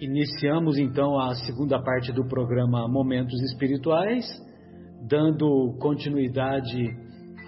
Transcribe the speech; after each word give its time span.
iniciamos 0.00 0.78
então 0.78 1.18
a 1.18 1.34
segunda 1.34 1.82
parte 1.82 2.12
do 2.12 2.24
programa 2.26 2.86
Momentos 2.88 3.40
Espirituais, 3.42 4.24
dando 5.08 5.76
continuidade 5.80 6.96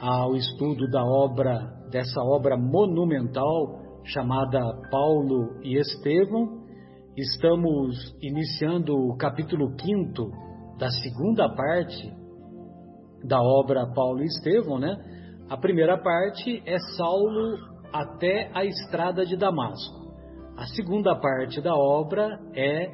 ao 0.00 0.34
estudo 0.34 0.88
da 0.90 1.04
obra, 1.04 1.58
dessa 1.90 2.20
obra 2.20 2.56
monumental 2.56 4.02
chamada 4.04 4.60
Paulo 4.90 5.60
e 5.62 5.78
Estevão. 5.78 6.60
Estamos 7.16 8.16
iniciando 8.20 8.96
o 8.96 9.16
capítulo 9.16 9.68
5 9.80 10.76
da 10.78 10.90
segunda 10.90 11.48
parte 11.54 12.12
da 13.24 13.40
obra 13.40 13.86
Paulo 13.94 14.22
e 14.22 14.26
Estevão, 14.26 14.78
né? 14.78 14.96
A 15.48 15.56
primeira 15.56 15.98
parte 15.98 16.62
é 16.66 16.78
Saulo 16.96 17.58
até 17.92 18.50
a 18.54 18.64
estrada 18.64 19.24
de 19.24 19.36
Damasco. 19.36 19.99
A 20.60 20.66
segunda 20.66 21.16
parte 21.16 21.58
da 21.62 21.74
obra 21.74 22.38
é 22.54 22.86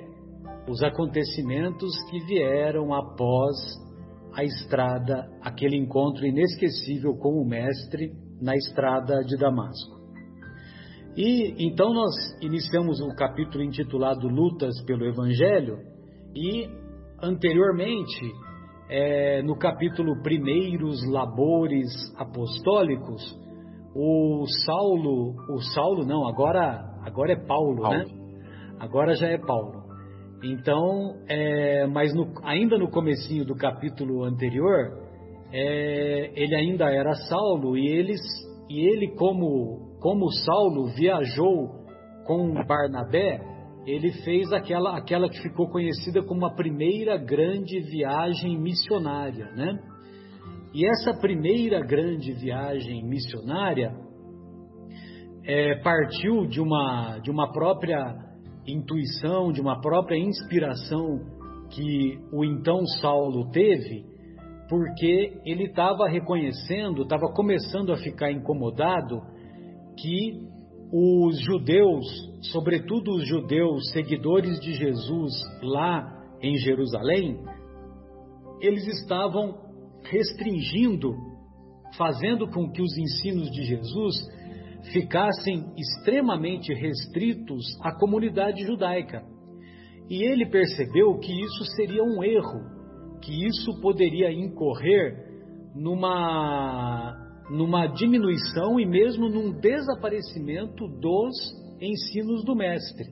os 0.69 0.81
acontecimentos 0.85 1.91
que 2.09 2.21
vieram 2.21 2.95
após 2.95 3.57
a 4.33 4.45
estrada, 4.45 5.29
aquele 5.43 5.77
encontro 5.77 6.25
inesquecível 6.25 7.17
com 7.17 7.31
o 7.31 7.45
Mestre 7.45 8.13
na 8.41 8.55
estrada 8.55 9.21
de 9.25 9.37
Damasco. 9.37 9.97
E 11.17 11.67
então 11.67 11.93
nós 11.93 12.15
iniciamos 12.41 13.01
o 13.01 13.09
capítulo 13.17 13.65
intitulado 13.65 14.29
Lutas 14.29 14.81
pelo 14.85 15.05
Evangelho 15.05 15.79
e 16.37 16.69
anteriormente 17.21 18.33
é, 18.89 19.43
no 19.43 19.59
capítulo 19.59 20.23
Primeiros 20.23 21.05
Labores 21.11 21.89
Apostólicos 22.17 23.45
o 23.93 24.45
Saulo, 24.67 25.35
o 25.49 25.59
Saulo 25.73 26.05
não, 26.05 26.29
agora 26.29 26.96
Agora 27.07 27.33
é 27.33 27.47
Paulo, 27.47 27.83
Paulo. 27.83 27.99
né? 27.99 28.05
Agora 28.81 29.15
já 29.15 29.29
é 29.29 29.39
Paulo. 29.39 29.85
Então, 30.43 31.17
é, 31.29 31.87
mas 31.87 32.13
no, 32.13 32.33
ainda 32.43 32.77
no 32.77 32.91
comecinho 32.91 33.45
do 33.45 33.55
capítulo 33.55 34.25
anterior, 34.25 35.07
é, 35.53 36.33
ele 36.35 36.55
ainda 36.55 36.91
era 36.91 37.15
Saulo 37.15 37.79
e 37.79 37.87
eles 37.87 38.21
e 38.69 38.81
ele 38.81 39.15
como 39.15 39.97
como 40.01 40.31
Saulo 40.31 40.89
viajou 40.97 41.87
com 42.27 42.53
Barnabé, 42.67 43.41
ele 43.87 44.11
fez 44.25 44.53
aquela 44.53 44.99
aquela 44.99 45.29
que 45.29 45.41
ficou 45.41 45.69
conhecida 45.69 46.23
como 46.23 46.45
a 46.45 46.55
primeira 46.55 47.17
grande 47.17 47.79
viagem 47.81 48.59
missionária, 48.59 49.47
né? 49.53 49.79
E 50.75 50.85
essa 50.87 51.19
primeira 51.19 51.81
grande 51.81 52.33
viagem 52.33 53.03
missionária 53.07 54.06
é, 55.47 55.77
partiu 55.77 56.47
de 56.47 56.61
uma, 56.61 57.19
de 57.19 57.31
uma 57.31 57.53
própria 57.53 58.17
intuição, 58.67 59.53
de 59.53 59.61
uma 59.61 59.81
própria 59.81 60.19
inspiração 60.19 61.21
que 61.71 62.19
o 62.33 62.45
então 62.45 62.85
Saulo 63.01 63.49
teve, 63.51 64.05
porque 64.69 65.41
ele 65.45 65.65
estava 65.65 66.09
reconhecendo, 66.09 67.03
estava 67.03 67.33
começando 67.33 67.93
a 67.93 67.97
ficar 67.97 68.33
incomodado 68.33 69.21
que 69.97 70.45
os 70.93 71.41
judeus, 71.41 72.05
sobretudo 72.53 73.13
os 73.13 73.27
judeus 73.27 73.91
seguidores 73.93 74.59
de 74.61 74.73
Jesus 74.75 75.33
lá 75.63 76.13
em 76.43 76.57
Jerusalém, 76.57 77.39
eles 78.61 78.87
estavam 78.87 79.55
restringindo, 80.03 81.15
fazendo 81.97 82.49
com 82.49 82.71
que 82.71 82.83
os 82.83 82.97
ensinos 82.99 83.51
de 83.51 83.65
Jesus 83.65 84.17
ficassem 84.93 85.65
extremamente 85.77 86.73
restritos 86.73 87.65
à 87.83 87.93
comunidade 87.93 88.65
judaica. 88.65 89.23
E 90.09 90.23
ele 90.23 90.47
percebeu 90.47 91.19
que 91.19 91.33
isso 91.33 91.65
seria 91.75 92.03
um 92.03 92.23
erro, 92.23 92.61
que 93.23 93.47
isso 93.47 93.81
poderia 93.81 94.31
incorrer 94.33 95.27
numa, 95.75 97.15
numa 97.51 97.87
diminuição 97.89 98.79
e 98.79 98.87
mesmo 98.87 99.29
num 99.29 99.59
desaparecimento 99.59 100.87
dos 101.01 101.35
ensinos 101.81 102.45
do 102.45 102.55
Mestre. 102.55 103.07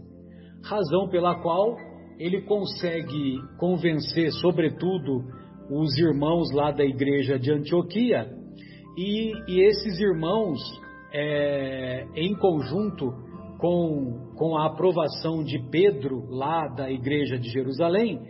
Razão 0.63 1.09
pela 1.09 1.43
qual 1.43 1.77
ele 2.19 2.43
consegue 2.43 3.39
convencer, 3.59 4.31
sobretudo, 4.35 5.25
os 5.71 5.99
irmãos 5.99 6.53
lá 6.53 6.71
da 6.71 6.85
igreja 6.85 7.39
de 7.39 7.51
Antioquia, 7.51 8.31
e, 8.97 9.33
e 9.49 9.61
esses 9.61 9.99
irmãos 9.99 10.61
é, 11.15 12.07
em 12.17 12.35
conjunto 12.35 13.13
com, 13.59 14.35
com 14.37 14.57
a 14.57 14.67
aprovação 14.67 15.45
de 15.45 15.59
Pedro, 15.71 16.27
lá 16.29 16.67
da 16.67 16.91
igreja 16.91 17.39
de 17.39 17.49
Jerusalém, 17.51 18.21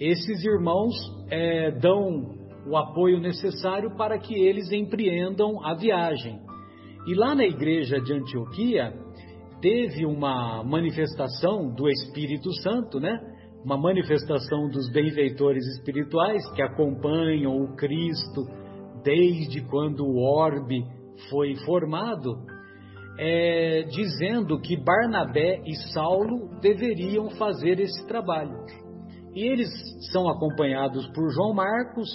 esses 0.00 0.42
irmãos 0.42 0.94
é, 1.30 1.70
dão 1.72 2.40
o 2.66 2.76
apoio 2.76 3.20
necessário 3.20 3.94
para 3.96 4.18
que 4.18 4.34
eles 4.34 4.72
empreendam 4.72 5.62
a 5.64 5.74
viagem. 5.74 6.40
E 7.06 7.14
lá 7.14 7.34
na 7.34 7.44
igreja 7.44 8.00
de 8.00 8.14
Antioquia, 8.14 8.94
teve 9.60 10.06
uma 10.06 10.64
manifestação 10.64 11.72
do 11.74 11.88
Espírito 11.88 12.50
Santo, 12.62 12.98
né? 12.98 13.20
Uma 13.64 13.76
manifestação 13.76 14.68
dos 14.70 14.90
benfeitores 14.90 15.64
espirituais 15.76 16.42
que 16.52 16.62
acompanham 16.62 17.62
o 17.62 17.76
Cristo 17.76 18.42
desde 19.04 19.60
quando 19.68 20.04
o 20.04 20.18
orbe 20.18 20.84
foi 21.30 21.54
formado, 21.64 22.44
é, 23.18 23.84
dizendo 23.90 24.60
que 24.60 24.76
Barnabé 24.76 25.62
e 25.66 25.74
Saulo 25.92 26.48
deveriam 26.60 27.30
fazer 27.30 27.78
esse 27.80 28.06
trabalho. 28.06 28.56
E 29.34 29.46
eles 29.46 29.68
são 30.12 30.28
acompanhados 30.28 31.06
por 31.08 31.30
João 31.30 31.54
Marcos. 31.54 32.08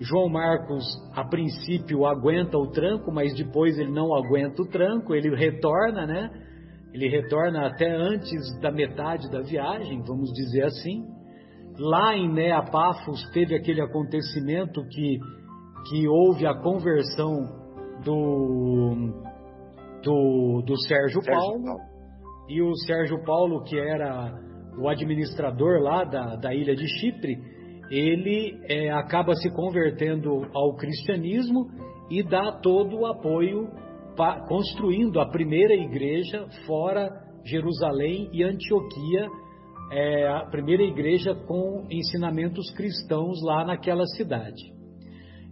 João 0.00 0.28
Marcos, 0.28 0.84
a 1.14 1.24
princípio, 1.24 2.06
aguenta 2.06 2.56
o 2.56 2.70
tranco, 2.70 3.12
mas 3.12 3.34
depois 3.34 3.78
ele 3.78 3.90
não 3.90 4.14
aguenta 4.14 4.62
o 4.62 4.68
tranco, 4.68 5.14
ele 5.14 5.34
retorna, 5.34 6.06
né? 6.06 6.30
Ele 6.92 7.08
retorna 7.08 7.66
até 7.66 7.90
antes 7.90 8.38
da 8.60 8.70
metade 8.70 9.30
da 9.30 9.40
viagem, 9.40 10.02
vamos 10.02 10.32
dizer 10.32 10.64
assim. 10.64 11.04
Lá 11.78 12.16
em 12.16 12.32
Neapafos 12.32 13.22
teve 13.32 13.54
aquele 13.54 13.80
acontecimento 13.80 14.82
que, 14.88 15.18
que 15.88 16.08
houve 16.08 16.46
a 16.46 16.54
conversão 16.54 17.57
do, 18.04 19.12
do, 20.02 20.62
do 20.62 20.76
Sérgio, 20.86 21.22
Sérgio 21.22 21.24
Paulo, 21.24 21.64
Paulo, 21.64 21.80
e 22.48 22.62
o 22.62 22.74
Sérgio 22.86 23.22
Paulo, 23.24 23.62
que 23.64 23.78
era 23.78 24.32
o 24.78 24.88
administrador 24.88 25.80
lá 25.82 26.04
da, 26.04 26.36
da 26.36 26.54
ilha 26.54 26.74
de 26.74 26.86
Chipre, 26.98 27.36
ele 27.90 28.58
é, 28.68 28.90
acaba 28.90 29.34
se 29.34 29.50
convertendo 29.50 30.46
ao 30.54 30.74
cristianismo 30.76 31.66
e 32.10 32.22
dá 32.22 32.52
todo 32.52 32.98
o 32.98 33.06
apoio 33.06 33.68
pa, 34.16 34.46
construindo 34.46 35.20
a 35.20 35.30
primeira 35.30 35.74
igreja 35.74 36.46
fora 36.66 37.08
Jerusalém 37.44 38.28
e 38.32 38.42
Antioquia, 38.42 39.26
é, 39.90 40.28
a 40.28 40.46
primeira 40.50 40.82
igreja 40.82 41.34
com 41.34 41.86
ensinamentos 41.90 42.70
cristãos 42.74 43.42
lá 43.42 43.64
naquela 43.64 44.04
cidade. 44.16 44.77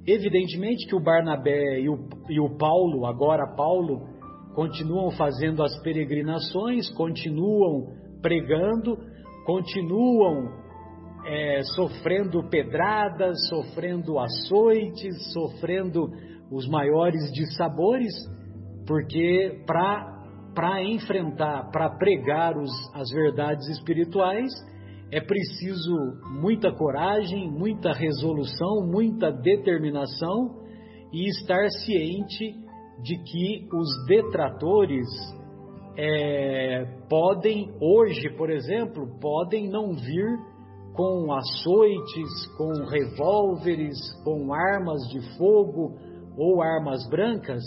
Evidentemente 0.07 0.87
que 0.87 0.95
o 0.95 1.01
Barnabé 1.01 1.81
e 1.81 1.89
o, 1.89 1.99
e 2.29 2.39
o 2.39 2.57
Paulo, 2.57 3.07
agora 3.07 3.55
Paulo, 3.57 4.07
continuam 4.55 5.11
fazendo 5.11 5.63
as 5.63 5.77
peregrinações, 5.83 6.89
continuam 6.95 7.89
pregando, 8.23 8.97
continuam 9.45 10.49
é, 11.27 11.63
sofrendo 11.75 12.49
pedradas, 12.49 13.37
sofrendo 13.49 14.19
açoites, 14.19 15.33
sofrendo 15.33 16.09
os 16.51 16.69
maiores 16.69 17.33
dissabores, 17.33 18.13
porque 18.87 19.65
para 19.67 20.83
enfrentar, 20.85 21.69
para 21.73 21.91
pregar 21.99 22.57
os, 22.57 22.71
as 22.95 23.11
verdades 23.11 23.69
espirituais, 23.71 24.53
é 25.11 25.21
preciso 25.21 25.95
muita 26.41 26.73
coragem, 26.73 27.49
muita 27.51 27.93
resolução, 27.93 28.87
muita 28.87 29.31
determinação 29.31 30.63
e 31.13 31.29
estar 31.29 31.69
ciente 31.85 32.55
de 33.03 33.17
que 33.23 33.69
os 33.73 34.07
detratores 34.07 35.07
é, 35.97 36.85
podem, 37.09 37.73
hoje, 37.81 38.29
por 38.37 38.51
exemplo, 38.51 39.19
podem 39.21 39.69
não 39.71 39.95
vir 39.95 40.39
com 40.93 41.33
açoites, 41.33 42.47
com 42.57 42.73
revólveres, 42.87 43.97
com 44.25 44.53
armas 44.53 45.01
de 45.11 45.21
fogo 45.37 45.95
ou 46.37 46.63
armas 46.63 47.09
brancas, 47.09 47.63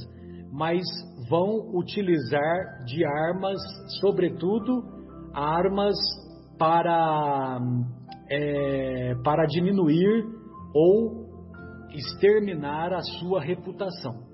mas 0.52 0.82
vão 1.30 1.72
utilizar 1.74 2.84
de 2.86 3.06
armas, 3.06 3.60
sobretudo, 4.02 4.84
armas 5.34 5.96
para, 6.60 7.60
é, 8.30 9.16
para 9.24 9.46
diminuir 9.46 10.26
ou 10.76 11.30
exterminar 11.92 12.94
a 12.94 13.02
sua 13.02 13.42
reputação. 13.42 14.28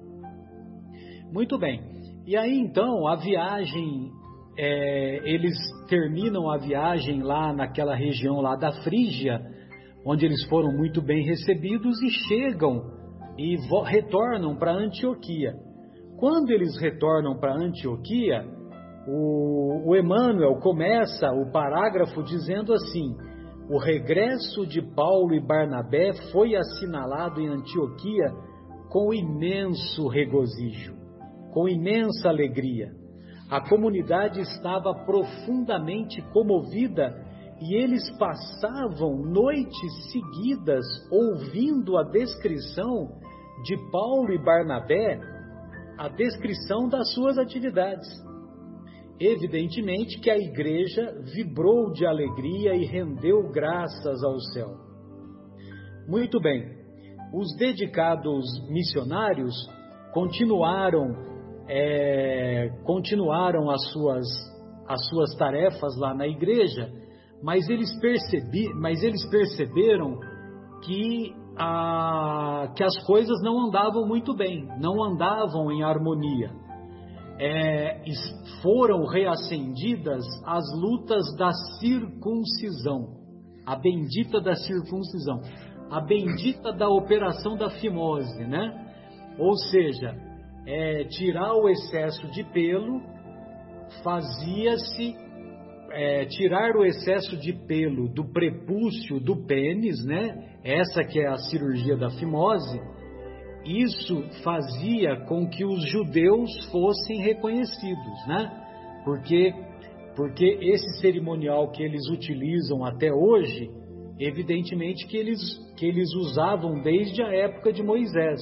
Muito 1.31 1.57
bem. 1.57 1.81
E 2.25 2.35
aí 2.35 2.59
então 2.59 3.07
a 3.07 3.15
viagem 3.15 4.11
é, 4.57 5.29
eles 5.29 5.55
terminam 5.87 6.49
a 6.49 6.57
viagem 6.57 7.21
lá 7.21 7.53
naquela 7.53 7.95
região 7.95 8.41
lá 8.41 8.55
da 8.55 8.71
Frígia, 8.83 9.39
onde 10.05 10.25
eles 10.25 10.43
foram 10.47 10.75
muito 10.75 11.01
bem 11.01 11.23
recebidos 11.23 12.01
e 12.01 12.09
chegam 12.27 12.81
e 13.37 13.57
retornam 13.85 14.55
para 14.55 14.73
Antioquia. 14.73 15.53
Quando 16.17 16.51
eles 16.51 16.79
retornam 16.79 17.37
para 17.37 17.53
Antioquia, 17.53 18.45
o, 19.07 19.89
o 19.89 19.95
Emmanuel 19.95 20.55
começa 20.55 21.31
o 21.31 21.51
parágrafo 21.51 22.23
dizendo 22.23 22.73
assim: 22.73 23.15
o 23.69 23.77
regresso 23.77 24.65
de 24.65 24.81
Paulo 24.81 25.33
e 25.33 25.39
Barnabé 25.39 26.13
foi 26.31 26.55
assinalado 26.55 27.41
em 27.41 27.47
Antioquia 27.47 28.31
com 28.89 29.13
imenso 29.13 30.07
regozijo, 30.07 30.95
com 31.53 31.67
imensa 31.67 32.29
alegria. 32.29 32.91
A 33.49 33.61
comunidade 33.61 34.39
estava 34.41 34.93
profundamente 35.05 36.21
comovida 36.33 37.13
e 37.61 37.75
eles 37.75 38.09
passavam 38.17 39.17
noites 39.17 40.11
seguidas 40.11 40.85
ouvindo 41.11 41.97
a 41.97 42.03
descrição 42.03 43.19
de 43.63 43.77
Paulo 43.91 44.31
e 44.33 44.43
Barnabé, 44.43 45.19
a 45.97 46.09
descrição 46.09 46.89
das 46.89 47.13
suas 47.13 47.37
atividades. 47.37 48.24
Evidentemente 49.19 50.19
que 50.19 50.29
a 50.29 50.37
igreja 50.37 51.15
vibrou 51.33 51.91
de 51.93 52.05
alegria 52.05 52.75
e 52.75 52.85
rendeu 52.85 53.49
graças 53.49 54.21
ao 54.23 54.37
céu. 54.53 54.75
Muito 56.07 56.39
bem, 56.41 56.63
os 57.33 57.55
dedicados 57.57 58.43
missionários 58.69 59.55
continuaram, 60.13 61.15
é, 61.67 62.69
continuaram 62.83 63.69
as 63.69 63.89
suas, 63.91 64.27
as 64.85 65.07
suas 65.07 65.33
tarefas 65.37 65.97
lá 65.97 66.13
na 66.13 66.27
igreja, 66.27 66.91
mas 67.41 67.69
eles, 67.69 67.97
percebi, 68.01 68.67
mas 68.81 69.01
eles 69.01 69.25
perceberam 69.29 70.19
que, 70.83 71.33
a, 71.57 72.73
que 72.75 72.83
as 72.83 73.01
coisas 73.05 73.41
não 73.41 73.67
andavam 73.67 74.05
muito 74.05 74.35
bem, 74.35 74.67
não 74.77 75.01
andavam 75.01 75.71
em 75.71 75.83
harmonia 75.83 76.64
é, 77.39 78.01
foram 78.61 79.05
reacendidas 79.05 80.23
as 80.45 80.63
lutas 80.79 81.35
da 81.37 81.51
circuncisão, 81.79 83.15
a 83.65 83.75
bendita 83.75 84.39
da 84.39 84.55
circuncisão, 84.55 85.41
a 85.89 85.99
bendita 86.01 86.71
da 86.71 86.89
operação 86.89 87.55
da 87.57 87.69
fimose, 87.69 88.45
né? 88.45 88.81
Ou 89.37 89.55
seja, 89.57 90.15
é, 90.65 91.03
tirar 91.05 91.53
o 91.53 91.69
excesso 91.69 92.25
de 92.31 92.43
pelo 92.43 93.01
fazia-se 94.03 95.15
é, 95.91 96.25
tirar 96.25 96.75
o 96.75 96.83
excesso 96.83 97.37
de 97.37 97.53
pelo 97.53 98.09
do 98.09 98.25
prepúcio 98.25 99.19
do 99.19 99.45
pênis, 99.45 100.03
né? 100.05 100.57
Essa 100.63 101.03
que 101.03 101.19
é 101.19 101.27
a 101.27 101.37
cirurgia 101.37 101.95
da 101.95 102.09
fimose 102.09 102.79
isso 103.65 104.23
fazia 104.43 105.25
com 105.25 105.47
que 105.47 105.65
os 105.65 105.89
judeus 105.89 106.51
fossem 106.71 107.19
reconhecidos, 107.21 108.27
né? 108.27 108.51
Porque 109.03 109.53
porque 110.15 110.45
esse 110.61 111.01
cerimonial 111.01 111.71
que 111.71 111.83
eles 111.83 112.07
utilizam 112.09 112.85
até 112.85 113.11
hoje, 113.11 113.69
evidentemente 114.17 115.05
que 115.07 115.17
eles 115.17 115.41
que 115.77 115.85
eles 115.85 116.13
usavam 116.13 116.81
desde 116.81 117.21
a 117.21 117.33
época 117.33 117.73
de 117.73 117.83
Moisés. 117.83 118.41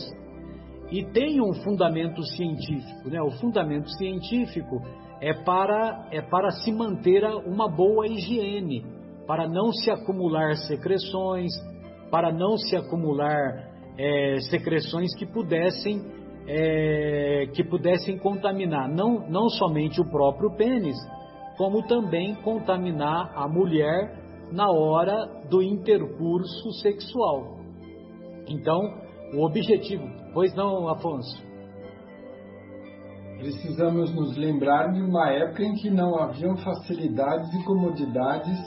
E 0.91 1.03
tem 1.05 1.41
um 1.41 1.53
fundamento 1.63 2.21
científico, 2.21 3.09
né? 3.09 3.19
O 3.21 3.31
fundamento 3.39 3.89
científico 3.91 4.81
é 5.21 5.33
para 5.33 6.09
é 6.11 6.21
para 6.21 6.51
se 6.51 6.71
manter 6.71 7.23
uma 7.47 7.67
boa 7.67 8.05
higiene, 8.07 8.85
para 9.25 9.47
não 9.47 9.71
se 9.71 9.89
acumular 9.89 10.55
secreções, 10.67 11.51
para 12.11 12.31
não 12.31 12.57
se 12.57 12.75
acumular 12.75 13.72
é, 13.97 14.39
secreções 14.49 15.15
que 15.15 15.25
pudessem 15.25 16.01
é, 16.47 17.47
que 17.53 17.63
pudessem 17.63 18.17
contaminar 18.17 18.89
não, 18.89 19.29
não 19.29 19.47
somente 19.49 20.01
o 20.01 20.09
próprio 20.09 20.51
pênis, 20.55 20.97
como 21.57 21.85
também 21.87 22.35
contaminar 22.35 23.31
a 23.35 23.47
mulher 23.47 24.19
na 24.51 24.69
hora 24.69 25.25
do 25.49 25.61
intercurso 25.61 26.71
sexual. 26.81 27.59
Então, 28.47 28.81
o 29.33 29.45
objetivo, 29.45 30.05
pois 30.33 30.53
não, 30.53 30.89
Afonso? 30.89 31.41
Precisamos 33.37 34.13
nos 34.13 34.37
lembrar 34.37 34.91
de 34.91 35.01
uma 35.01 35.29
época 35.29 35.63
em 35.63 35.73
que 35.75 35.89
não 35.89 36.15
haviam 36.15 36.55
facilidades 36.57 37.53
e 37.53 37.63
comodidades 37.65 38.57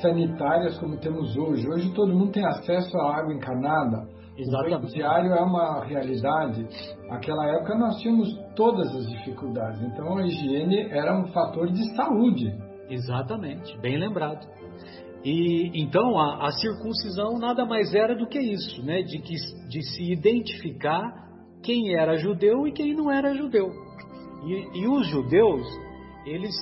sanitárias 0.00 0.78
como 0.78 0.98
temos 0.98 1.36
hoje. 1.36 1.66
Hoje 1.68 1.92
todo 1.94 2.12
mundo 2.12 2.32
tem 2.32 2.44
acesso 2.44 2.96
à 2.98 3.18
água 3.18 3.32
encanada, 3.32 4.08
Exatamente. 4.40 4.92
O 4.92 4.94
diário 4.94 5.32
é 5.32 5.40
uma 5.40 5.84
realidade. 5.84 6.66
Naquela 7.08 7.46
época 7.56 7.76
nós 7.76 7.96
tínhamos 8.00 8.28
todas 8.56 8.94
as 8.94 9.06
dificuldades. 9.08 9.82
Então 9.82 10.16
a 10.16 10.26
higiene 10.26 10.88
era 10.90 11.18
um 11.18 11.26
fator 11.28 11.70
de 11.70 11.94
saúde. 11.94 12.52
Exatamente, 12.88 13.78
bem 13.80 13.98
lembrado. 13.98 14.46
E 15.24 15.70
então 15.74 16.18
a, 16.18 16.46
a 16.46 16.50
circuncisão 16.52 17.38
nada 17.38 17.66
mais 17.66 17.94
era 17.94 18.16
do 18.16 18.26
que 18.26 18.38
isso, 18.40 18.82
né? 18.84 19.02
De, 19.02 19.18
que, 19.18 19.34
de 19.68 19.82
se 19.82 20.12
identificar 20.12 21.12
quem 21.62 21.94
era 21.94 22.16
judeu 22.16 22.66
e 22.66 22.72
quem 22.72 22.94
não 22.94 23.10
era 23.10 23.34
judeu. 23.34 23.70
E, 24.46 24.80
e 24.80 24.88
os 24.88 25.06
judeus, 25.08 25.66
eles, 26.24 26.54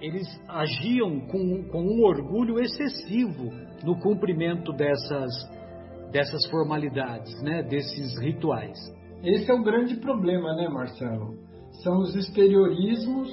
eles 0.00 0.26
agiam 0.48 1.20
com, 1.26 1.64
com 1.64 1.82
um 1.82 2.04
orgulho 2.04 2.60
excessivo 2.60 3.50
no 3.82 3.98
cumprimento 3.98 4.72
dessas 4.72 5.32
dessas 6.14 6.46
formalidades, 6.48 7.42
né, 7.42 7.64
desses 7.64 8.16
rituais. 8.20 8.78
Esse 9.24 9.50
é 9.50 9.54
o 9.54 9.64
grande 9.64 9.96
problema, 9.96 10.54
né, 10.54 10.68
Marcelo? 10.68 11.34
São 11.82 11.98
os 11.98 12.14
exteriorismos 12.14 13.28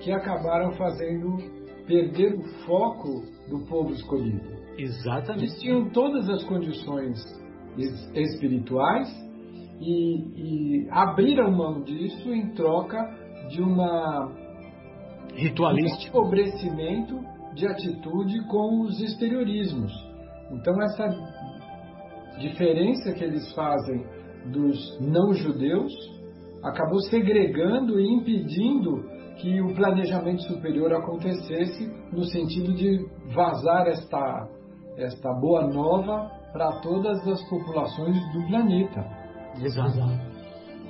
que 0.00 0.12
acabaram 0.12 0.72
fazendo 0.72 1.38
perder 1.86 2.34
o 2.34 2.42
foco 2.66 3.22
do 3.48 3.60
povo 3.66 3.92
escolhido. 3.94 4.58
Exatamente. 4.76 5.44
Eles 5.44 5.58
tinham 5.58 5.88
todas 5.88 6.28
as 6.28 6.44
condições 6.44 7.18
espirituais 8.14 9.08
e, 9.80 10.82
e 10.84 10.88
abriram 10.90 11.50
mão 11.50 11.82
disso 11.82 12.30
em 12.30 12.50
troca 12.50 12.98
de 13.48 13.62
uma 13.62 14.30
ritualístico 15.34 16.18
um 16.18 16.20
empobrecimento 16.20 17.20
de 17.54 17.66
atitude 17.66 18.44
com 18.48 18.82
os 18.82 19.00
exteriorismos. 19.00 19.92
Então 20.50 20.74
essa 20.82 21.08
diferença 22.38 23.12
que 23.12 23.24
eles 23.24 23.52
fazem 23.54 24.04
dos 24.46 24.98
não-judeus 25.00 25.92
acabou 26.62 27.00
segregando 27.02 28.00
e 28.00 28.14
impedindo 28.14 29.04
que 29.36 29.60
o 29.60 29.74
planejamento 29.74 30.42
superior 30.42 30.92
acontecesse 30.92 31.86
no 32.12 32.24
sentido 32.24 32.74
de 32.74 33.06
vazar 33.32 33.86
esta, 33.86 34.48
esta 34.96 35.32
boa 35.34 35.66
nova 35.68 36.28
para 36.52 36.80
todas 36.80 37.26
as 37.26 37.48
populações 37.48 38.16
do 38.32 38.46
planeta. 38.48 39.04
Exato. 39.62 39.98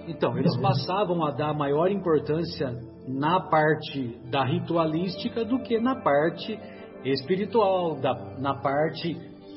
Então, 0.07 0.37
eles 0.39 0.57
passavam 0.57 1.23
a 1.25 1.31
dar 1.33 1.53
maior 1.53 1.91
importância 1.91 2.75
na 3.07 3.41
parte 3.41 4.19
da 4.31 4.45
ritualística 4.45 5.45
do 5.45 5.59
que 5.59 5.79
na 5.79 5.97
parte 6.03 6.59
espiritual, 7.05 8.01
da, 8.01 8.15
na 8.39 8.55
parte 8.55 9.15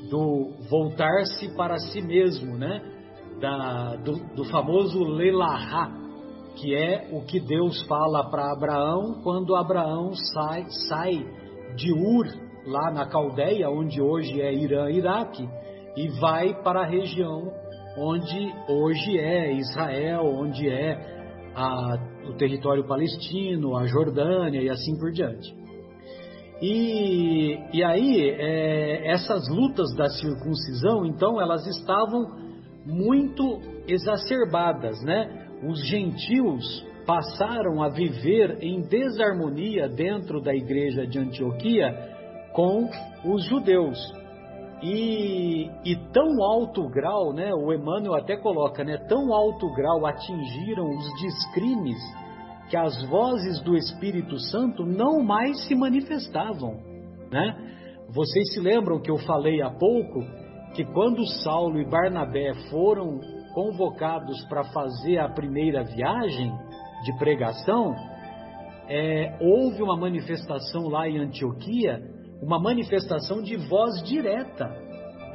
do 0.10 0.52
voltar-se 0.70 1.56
para 1.56 1.78
si 1.78 2.02
mesmo, 2.02 2.58
né? 2.58 2.82
Da, 3.40 3.96
do, 3.98 4.14
do 4.36 4.44
famoso 4.46 5.04
Lelahá, 5.04 5.92
que 6.56 6.76
é 6.76 7.10
o 7.12 7.22
que 7.22 7.40
Deus 7.40 7.82
fala 7.88 8.30
para 8.30 8.52
Abraão 8.52 9.22
quando 9.24 9.56
Abraão 9.56 10.14
sai, 10.14 10.66
sai 10.90 11.26
de 11.76 11.92
Ur, 11.92 12.28
lá 12.66 12.92
na 12.92 13.08
Caldeia, 13.08 13.70
onde 13.70 14.02
hoje 14.02 14.40
é 14.42 14.54
Irã, 14.54 14.92
Iraque, 14.92 15.48
e 15.98 16.08
vai 16.20 16.54
para 16.62 16.82
a 16.82 16.86
região 16.86 17.52
onde 17.98 18.54
hoje 18.70 19.18
é 19.18 19.54
Israel, 19.54 20.26
onde 20.26 20.70
é 20.70 20.94
a, 21.56 21.98
o 22.30 22.34
território 22.34 22.88
palestino, 22.88 23.76
a 23.76 23.86
Jordânia 23.86 24.62
e 24.62 24.70
assim 24.70 24.98
por 24.98 25.12
diante. 25.12 25.61
E, 26.62 27.58
e 27.74 27.84
aí, 27.84 28.30
é, 28.30 29.12
essas 29.12 29.50
lutas 29.50 29.96
da 29.96 30.08
circuncisão, 30.10 31.06
então, 31.06 31.42
elas 31.42 31.66
estavam 31.66 32.28
muito 32.86 33.60
exacerbadas, 33.88 35.02
né? 35.04 35.48
Os 35.68 35.84
gentios 35.88 36.86
passaram 37.06 37.82
a 37.82 37.90
viver 37.90 38.60
em 38.62 38.82
desarmonia 38.82 39.90
dentro 39.90 40.40
da 40.40 40.54
igreja 40.54 41.06
de 41.06 41.18
Antioquia 41.18 41.94
com 42.54 42.88
os 43.26 43.44
judeus. 43.46 43.98
E, 44.84 45.70
e, 45.86 45.96
tão 46.12 46.44
alto 46.44 46.88
grau, 46.90 47.34
né, 47.34 47.54
o 47.54 47.72
Emmanuel 47.72 48.16
até 48.16 48.36
coloca, 48.36 48.84
né, 48.84 48.98
tão 49.08 49.32
alto 49.32 49.72
grau 49.74 50.06
atingiram 50.08 50.90
os 50.90 51.22
descrimes 51.22 52.00
que 52.72 52.78
as 52.78 53.04
vozes 53.10 53.62
do 53.64 53.76
Espírito 53.76 54.40
Santo 54.40 54.86
não 54.86 55.22
mais 55.22 55.68
se 55.68 55.76
manifestavam, 55.76 56.80
né? 57.30 57.54
Vocês 58.08 58.54
se 58.54 58.62
lembram 58.62 59.02
que 59.02 59.12
eu 59.12 59.18
falei 59.18 59.62
há 59.62 59.70
pouco 59.70 60.22
que 60.74 60.86
quando 60.86 61.28
Saulo 61.44 61.82
e 61.82 61.86
Barnabé 61.86 62.54
foram 62.70 63.20
convocados 63.54 64.46
para 64.46 64.64
fazer 64.72 65.18
a 65.18 65.28
primeira 65.28 65.84
viagem 65.84 66.50
de 67.04 67.18
pregação, 67.18 67.94
é, 68.88 69.38
houve 69.42 69.84
uma 69.84 69.98
manifestação 69.98 70.88
lá 70.88 71.10
em 71.10 71.20
Antioquia, 71.20 72.02
uma 72.42 72.58
manifestação 72.58 73.42
de 73.42 73.58
voz 73.68 74.02
direta. 74.04 74.74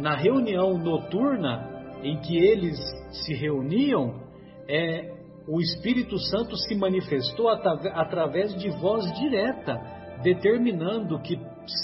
Na 0.00 0.16
reunião 0.16 0.78
noturna 0.78 1.98
em 2.02 2.18
que 2.18 2.34
eles 2.34 2.78
se 3.10 3.34
reuniam, 3.34 4.22
é, 4.66 5.15
o 5.48 5.60
Espírito 5.60 6.18
Santo 6.18 6.56
se 6.56 6.74
manifestou 6.74 7.48
através 7.48 8.54
de 8.56 8.68
voz 8.80 9.04
direta, 9.14 9.80
determinando 10.22 11.20
que 11.20 11.38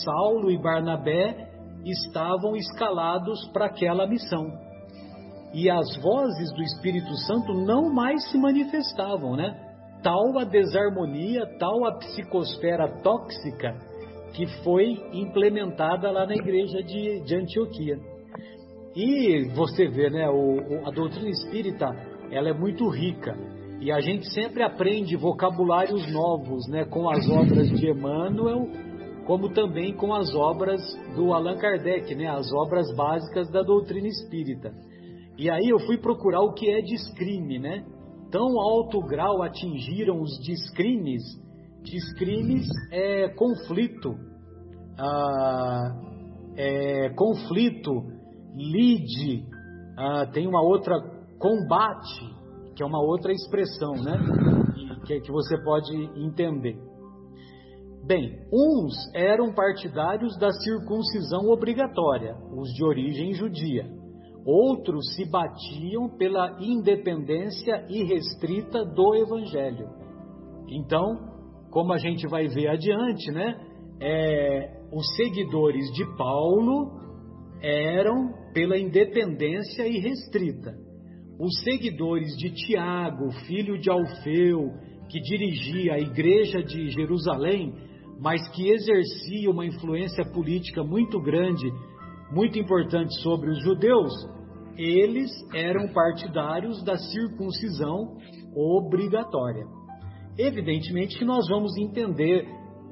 Saulo 0.05 0.51
e 0.51 0.61
Barnabé 0.61 1.49
estavam 1.85 2.57
escalados 2.57 3.47
para 3.53 3.67
aquela 3.67 4.07
missão. 4.07 4.47
E 5.55 5.69
as 5.71 5.97
vozes 5.99 6.53
do 6.55 6.63
Espírito 6.63 7.15
Santo 7.27 7.53
não 7.53 7.93
mais 7.93 8.31
se 8.31 8.39
manifestavam, 8.39 9.37
né? 9.37 9.55
Tal 10.03 10.39
a 10.39 10.45
desarmonia, 10.45 11.47
tal 11.59 11.85
a 11.85 11.99
psicosfera 11.99 12.89
tóxica 13.03 13.77
que 14.33 14.47
foi 14.65 14.99
implementada 15.13 16.11
lá 16.11 16.27
na 16.27 16.35
igreja 16.35 16.83
de, 16.83 17.21
de 17.21 17.37
Antioquia. 17.37 17.99
E 18.97 19.49
você 19.55 19.89
vê, 19.89 20.11
né, 20.11 20.29
o, 20.29 20.87
a 20.87 20.91
doutrina 20.91 21.29
espírita, 21.29 21.87
ela 22.33 22.49
é 22.49 22.55
muito 22.55 22.89
rica. 22.89 23.37
E 23.81 23.93
a 23.93 24.01
gente 24.01 24.33
sempre 24.33 24.63
aprende 24.63 25.17
vocabulários 25.17 26.11
novos, 26.13 26.67
né, 26.69 26.85
com 26.85 27.11
as 27.11 27.29
obras 27.29 27.69
de 27.69 27.91
Emmanuel, 27.91 28.69
como 29.27 29.53
também 29.53 29.95
com 29.95 30.15
as 30.15 30.35
obras 30.35 30.81
do 31.15 31.33
Allan 31.33 31.57
Kardec, 31.57 32.15
né, 32.15 32.29
as 32.29 32.51
obras 32.53 32.95
básicas 32.97 33.51
da 33.51 33.63
doutrina 33.63 34.07
espírita. 34.07 34.73
E 35.37 35.51
aí 35.51 35.69
eu 35.69 35.79
fui 35.81 35.99
procurar 35.99 36.41
o 36.41 36.53
que 36.53 36.71
é 36.71 36.81
descrime, 36.81 37.59
né? 37.59 37.85
Tão 38.31 38.59
alto 38.61 39.01
grau 39.01 39.43
atingiram 39.43 40.21
os 40.21 40.31
descrimes. 40.45 41.23
Descrimes 41.83 42.67
é 42.93 43.29
conflito, 43.31 44.15
ah, 44.99 45.97
é 46.57 47.11
conflito, 47.11 48.05
lide, 48.55 49.45
ah, 49.99 50.27
tem 50.33 50.47
uma 50.47 50.63
outra 50.63 51.12
combate, 51.43 52.35
que 52.77 52.83
é 52.83 52.87
uma 52.87 53.03
outra 53.03 53.33
expressão, 53.33 53.95
né? 53.95 54.17
Que, 55.05 55.21
que 55.21 55.33
você 55.33 55.61
pode 55.65 55.93
entender. 56.17 56.79
Bem, 58.07 58.31
uns 58.53 58.95
eram 59.15 59.53
partidários 59.53 60.39
da 60.39 60.51
circuncisão 60.53 61.49
obrigatória, 61.51 62.37
os 62.57 62.73
de 62.73 62.85
origem 62.85 63.33
judia. 63.33 63.85
Outros 64.45 65.15
se 65.15 65.29
batiam 65.29 66.09
pela 66.17 66.57
independência 66.61 67.85
irrestrita 67.89 68.85
do 68.85 69.15
evangelho. 69.15 69.89
Então, 70.69 71.17
como 71.71 71.93
a 71.93 71.99
gente 71.99 72.27
vai 72.29 72.47
ver 72.49 72.69
adiante, 72.69 73.31
né? 73.33 73.55
É, 74.01 74.83
os 74.93 75.07
seguidores 75.17 75.91
de 75.93 76.05
Paulo 76.17 77.01
eram 77.61 78.33
pela 78.53 78.77
independência 78.77 79.87
irrestrita. 79.87 80.82
Os 81.43 81.61
seguidores 81.65 82.37
de 82.37 82.51
Tiago, 82.51 83.33
filho 83.49 83.77
de 83.77 83.91
Alfeu, 83.91 84.75
que 85.09 85.21
dirigia 85.21 85.95
a 85.95 85.99
igreja 85.99 86.63
de 86.63 86.89
Jerusalém, 86.91 87.75
mas 88.21 88.47
que 88.51 88.71
exercia 88.71 89.51
uma 89.51 89.67
influência 89.67 90.25
política 90.25 90.85
muito 90.85 91.21
grande, 91.21 91.69
muito 92.31 92.57
importante 92.61 93.13
sobre 93.23 93.51
os 93.51 93.61
judeus, 93.61 94.13
eles 94.79 95.33
eram 95.53 95.93
partidários 95.93 96.81
da 96.85 96.97
circuncisão 96.97 98.19
obrigatória. 98.55 99.67
Evidentemente 100.39 101.19
que 101.19 101.25
nós 101.25 101.49
vamos 101.49 101.77
entender 101.77 102.47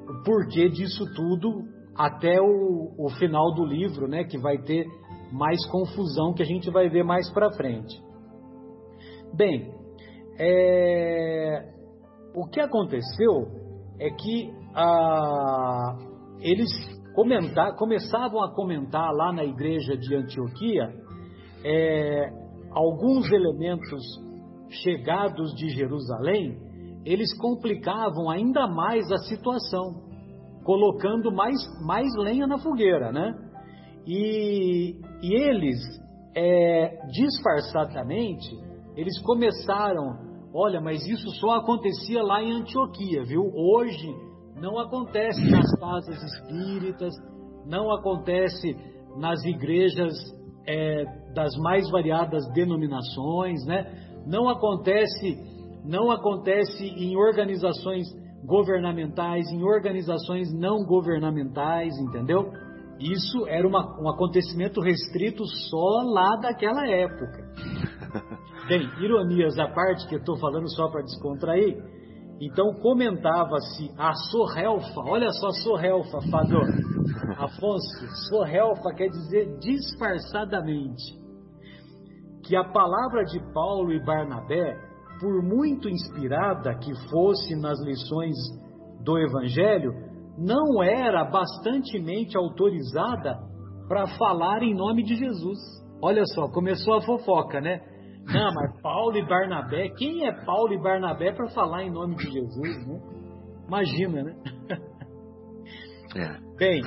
o 0.09 0.23
porquê 0.25 0.67
disso 0.67 1.05
tudo 1.15 1.63
até 1.95 2.41
o, 2.41 2.95
o 2.99 3.09
final 3.11 3.53
do 3.55 3.63
livro, 3.63 4.09
né, 4.09 4.25
que 4.25 4.37
vai 4.37 4.57
ter 4.57 4.85
mais 5.31 5.65
confusão 5.67 6.33
que 6.33 6.43
a 6.43 6.45
gente 6.45 6.69
vai 6.69 6.89
ver 6.89 7.05
mais 7.05 7.31
para 7.31 7.49
frente. 7.53 8.10
Bem, 9.33 9.71
é, 10.39 11.63
o 12.35 12.47
que 12.47 12.59
aconteceu 12.59 13.47
é 13.99 14.09
que 14.09 14.51
ah, 14.75 15.97
eles 16.39 16.69
comentar, 17.13 17.75
começavam 17.75 18.43
a 18.43 18.53
comentar 18.53 19.11
lá 19.13 19.31
na 19.31 19.43
igreja 19.43 19.97
de 19.97 20.15
Antioquia 20.15 20.89
é, 21.63 22.29
alguns 22.71 23.31
elementos 23.31 24.01
chegados 24.69 25.53
de 25.55 25.69
Jerusalém, 25.69 26.57
eles 27.05 27.37
complicavam 27.37 28.29
ainda 28.29 28.67
mais 28.67 29.11
a 29.11 29.17
situação 29.17 30.01
colocando 30.63 31.31
mais, 31.31 31.57
mais 31.85 32.07
lenha 32.17 32.47
na 32.47 32.57
fogueira, 32.57 33.11
né? 33.11 33.33
E, 34.07 34.95
e 35.21 35.33
eles, 35.35 35.77
é, 36.35 36.97
disfarçadamente, 37.11 38.70
eles 38.95 39.19
começaram, 39.21 40.17
olha, 40.53 40.81
mas 40.81 41.05
isso 41.05 41.29
só 41.39 41.55
acontecia 41.55 42.21
lá 42.21 42.41
em 42.43 42.51
Antioquia, 42.51 43.23
viu? 43.23 43.43
Hoje 43.53 44.13
não 44.59 44.77
acontece 44.77 45.41
nas 45.49 45.79
casas 45.79 46.21
espíritas, 46.21 47.13
não 47.65 47.91
acontece 47.91 48.75
nas 49.17 49.43
igrejas 49.43 50.13
é, 50.67 51.05
das 51.33 51.55
mais 51.57 51.89
variadas 51.89 52.45
denominações, 52.53 53.65
né? 53.65 54.21
Não 54.25 54.47
acontece, 54.49 55.37
não 55.83 56.11
acontece 56.11 56.85
em 56.85 57.15
organizações 57.17 58.07
governamentais, 58.45 59.47
em 59.51 59.63
organizações 59.63 60.53
não 60.53 60.83
governamentais, 60.85 61.97
entendeu? 61.97 62.51
Isso 62.99 63.47
era 63.47 63.67
uma, 63.67 63.99
um 63.99 64.07
acontecimento 64.07 64.79
restrito 64.79 65.43
só 65.45 66.03
lá 66.03 66.35
daquela 66.35 66.87
época. 66.87 67.51
Bem, 68.67 68.89
ironias 68.99 69.57
à 69.59 69.67
parte, 69.67 70.07
que 70.07 70.15
eu 70.15 70.19
estou 70.19 70.37
falando 70.37 70.69
só 70.75 70.89
para 70.89 71.01
descontrair, 71.01 71.77
então 72.39 72.73
comentava-se 72.81 73.91
a 73.97 74.13
sorrelfa, 74.13 75.01
olha 75.05 75.29
só 75.31 75.49
sorrelfa, 75.63 76.19
Fador, 76.29 76.67
Afonso, 77.37 78.29
sorrelfa 78.29 78.93
quer 78.95 79.09
dizer 79.09 79.57
disfarçadamente, 79.59 81.19
que 82.43 82.55
a 82.55 82.63
palavra 82.63 83.23
de 83.23 83.39
Paulo 83.53 83.91
e 83.93 84.03
Barnabé 84.03 84.91
por 85.21 85.43
muito 85.43 85.87
inspirada 85.87 86.73
que 86.79 86.91
fosse 87.11 87.55
nas 87.55 87.79
lições 87.79 88.35
do 89.03 89.19
Evangelho, 89.19 89.93
não 90.35 90.81
era 90.81 91.23
bastantemente 91.23 92.35
autorizada 92.35 93.37
para 93.87 94.07
falar 94.17 94.63
em 94.63 94.73
nome 94.73 95.03
de 95.03 95.15
Jesus. 95.15 95.59
Olha 96.01 96.25
só, 96.25 96.47
começou 96.47 96.95
a 96.95 97.01
fofoca, 97.01 97.61
né? 97.61 97.79
Não, 98.25 98.53
mas 98.53 98.81
Paulo 98.81 99.17
e 99.17 99.25
Barnabé, 99.27 99.89
quem 99.97 100.25
é 100.25 100.45
Paulo 100.45 100.73
e 100.73 100.81
Barnabé 100.81 101.31
para 101.33 101.49
falar 101.49 101.83
em 101.83 101.91
nome 101.91 102.15
de 102.15 102.31
Jesus, 102.31 102.87
né? 102.87 103.01
Imagina, 103.67 104.23
né? 104.23 104.35
É. 106.13 106.57
Bem, 106.57 106.81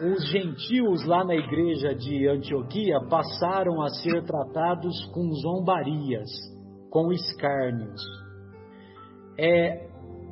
os 0.00 0.30
gentios 0.30 1.04
lá 1.06 1.24
na 1.24 1.34
igreja 1.34 1.92
de 1.94 2.28
Antioquia 2.28 3.00
passaram 3.10 3.82
a 3.82 3.88
ser 3.88 4.22
tratados 4.24 5.04
com 5.12 5.28
zombarias 5.32 6.30
com 6.94 7.10
escárnios. 7.12 8.00
É, 9.36 9.88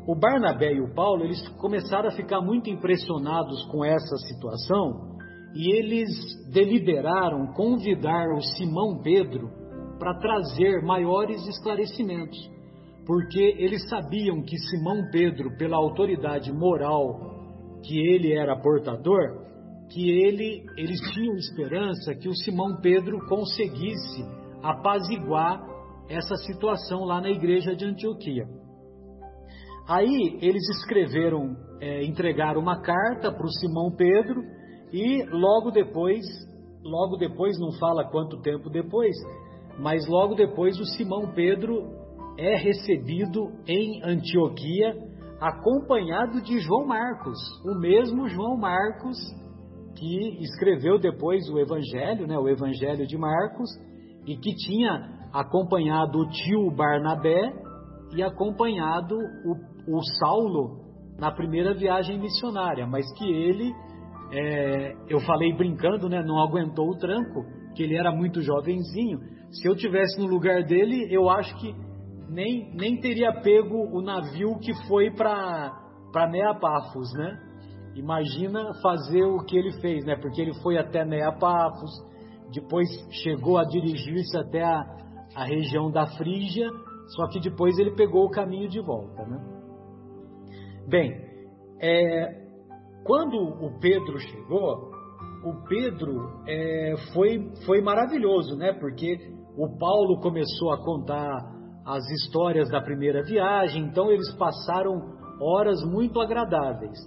o 0.06 0.14
Barnabé 0.14 0.72
e 0.74 0.80
o 0.80 0.94
Paulo 0.94 1.24
eles 1.24 1.46
começaram 1.58 2.08
a 2.08 2.12
ficar 2.12 2.40
muito 2.40 2.70
impressionados 2.70 3.64
com 3.66 3.84
essa 3.84 4.16
situação 4.28 5.16
e 5.56 5.76
eles 5.76 6.08
deliberaram 6.52 7.52
convidar 7.54 8.28
o 8.28 8.40
Simão 8.40 9.02
Pedro 9.02 9.50
para 10.02 10.18
trazer 10.18 10.82
maiores 10.82 11.46
esclarecimentos, 11.46 12.36
porque 13.06 13.38
eles 13.56 13.88
sabiam 13.88 14.42
que 14.42 14.58
Simão 14.58 15.08
Pedro, 15.12 15.56
pela 15.56 15.76
autoridade 15.76 16.52
moral 16.52 17.20
que 17.84 17.96
ele 17.96 18.32
era 18.32 18.60
portador, 18.60 19.46
que 19.92 20.10
ele 20.10 20.64
eles 20.76 20.98
tinham 21.12 21.36
esperança 21.36 22.16
que 22.16 22.28
o 22.28 22.34
Simão 22.34 22.80
Pedro 22.80 23.16
conseguisse 23.28 24.24
apaziguar 24.60 25.64
essa 26.08 26.34
situação 26.34 27.04
lá 27.04 27.20
na 27.20 27.30
igreja 27.30 27.76
de 27.76 27.84
Antioquia. 27.84 28.44
Aí 29.88 30.36
eles 30.42 30.68
escreveram, 30.80 31.56
é, 31.80 32.04
entregaram 32.04 32.60
uma 32.60 32.82
carta 32.82 33.30
para 33.30 33.46
o 33.46 33.52
Simão 33.52 33.94
Pedro 33.96 34.42
e 34.92 35.22
logo 35.30 35.70
depois, 35.70 36.24
logo 36.82 37.16
depois, 37.18 37.56
não 37.60 37.70
fala 37.78 38.10
quanto 38.10 38.40
tempo 38.40 38.68
depois, 38.68 39.14
mas 39.78 40.06
logo 40.06 40.34
depois 40.34 40.78
o 40.78 40.84
Simão 40.84 41.32
Pedro 41.34 41.90
é 42.38 42.56
recebido 42.56 43.52
em 43.66 44.02
Antioquia, 44.04 44.94
acompanhado 45.40 46.40
de 46.42 46.58
João 46.60 46.86
Marcos, 46.86 47.38
o 47.64 47.78
mesmo 47.78 48.28
João 48.28 48.56
Marcos 48.56 49.16
que 50.02 50.42
escreveu 50.42 50.98
depois 50.98 51.48
o 51.48 51.58
Evangelho, 51.58 52.26
né, 52.26 52.36
o 52.36 52.48
Evangelho 52.48 53.06
de 53.06 53.16
Marcos, 53.16 53.70
e 54.26 54.36
que 54.36 54.54
tinha 54.54 55.28
acompanhado 55.32 56.18
o 56.18 56.28
tio 56.28 56.70
Barnabé 56.74 57.52
e 58.16 58.22
acompanhado 58.22 59.14
o, 59.14 59.96
o 59.96 60.02
Saulo 60.18 60.80
na 61.18 61.30
primeira 61.30 61.72
viagem 61.74 62.18
missionária, 62.18 62.86
mas 62.86 63.06
que 63.16 63.24
ele, 63.24 63.72
é, 64.32 64.94
eu 65.08 65.20
falei 65.20 65.52
brincando, 65.54 66.08
né, 66.08 66.22
não 66.22 66.38
aguentou 66.40 66.88
o 66.88 66.98
tranco, 66.98 67.44
que 67.74 67.82
ele 67.82 67.96
era 67.96 68.10
muito 68.10 68.40
jovenzinho. 68.42 69.20
Se 69.52 69.68
eu 69.68 69.76
tivesse 69.76 70.18
no 70.18 70.26
lugar 70.26 70.64
dele, 70.64 71.06
eu 71.10 71.28
acho 71.28 71.54
que 71.58 71.74
nem, 72.28 72.74
nem 72.74 72.98
teria 72.98 73.32
pego 73.42 73.76
o 73.94 74.00
navio 74.00 74.58
que 74.58 74.72
foi 74.88 75.10
para 75.10 76.30
Neapafos, 76.30 77.12
né? 77.14 77.38
Imagina 77.94 78.72
fazer 78.82 79.22
o 79.24 79.44
que 79.44 79.56
ele 79.56 79.72
fez, 79.80 80.04
né? 80.06 80.16
Porque 80.16 80.40
ele 80.40 80.54
foi 80.62 80.78
até 80.78 81.04
Neapafos, 81.04 81.90
depois 82.50 82.88
chegou 83.22 83.58
a 83.58 83.64
dirigir-se 83.64 84.36
até 84.38 84.62
a, 84.62 84.82
a 85.36 85.44
região 85.44 85.90
da 85.90 86.06
Frígia, 86.16 86.70
só 87.08 87.28
que 87.28 87.38
depois 87.38 87.78
ele 87.78 87.94
pegou 87.94 88.24
o 88.24 88.30
caminho 88.30 88.68
de 88.68 88.80
volta, 88.80 89.22
né? 89.26 89.38
Bem, 90.88 91.12
é, 91.78 92.42
quando 93.04 93.36
o 93.36 93.78
Pedro 93.78 94.18
chegou, 94.18 94.90
o 95.44 95.62
Pedro 95.68 96.42
é, 96.46 96.94
foi, 97.12 97.52
foi 97.66 97.82
maravilhoso, 97.82 98.56
né? 98.56 98.72
Porque 98.72 99.18
o 99.56 99.78
Paulo 99.78 100.20
começou 100.20 100.72
a 100.72 100.82
contar 100.82 101.52
as 101.84 102.04
histórias 102.10 102.68
da 102.70 102.80
primeira 102.80 103.22
viagem, 103.22 103.84
então 103.84 104.10
eles 104.10 104.32
passaram 104.36 104.94
horas 105.40 105.82
muito 105.84 106.20
agradáveis. 106.20 106.98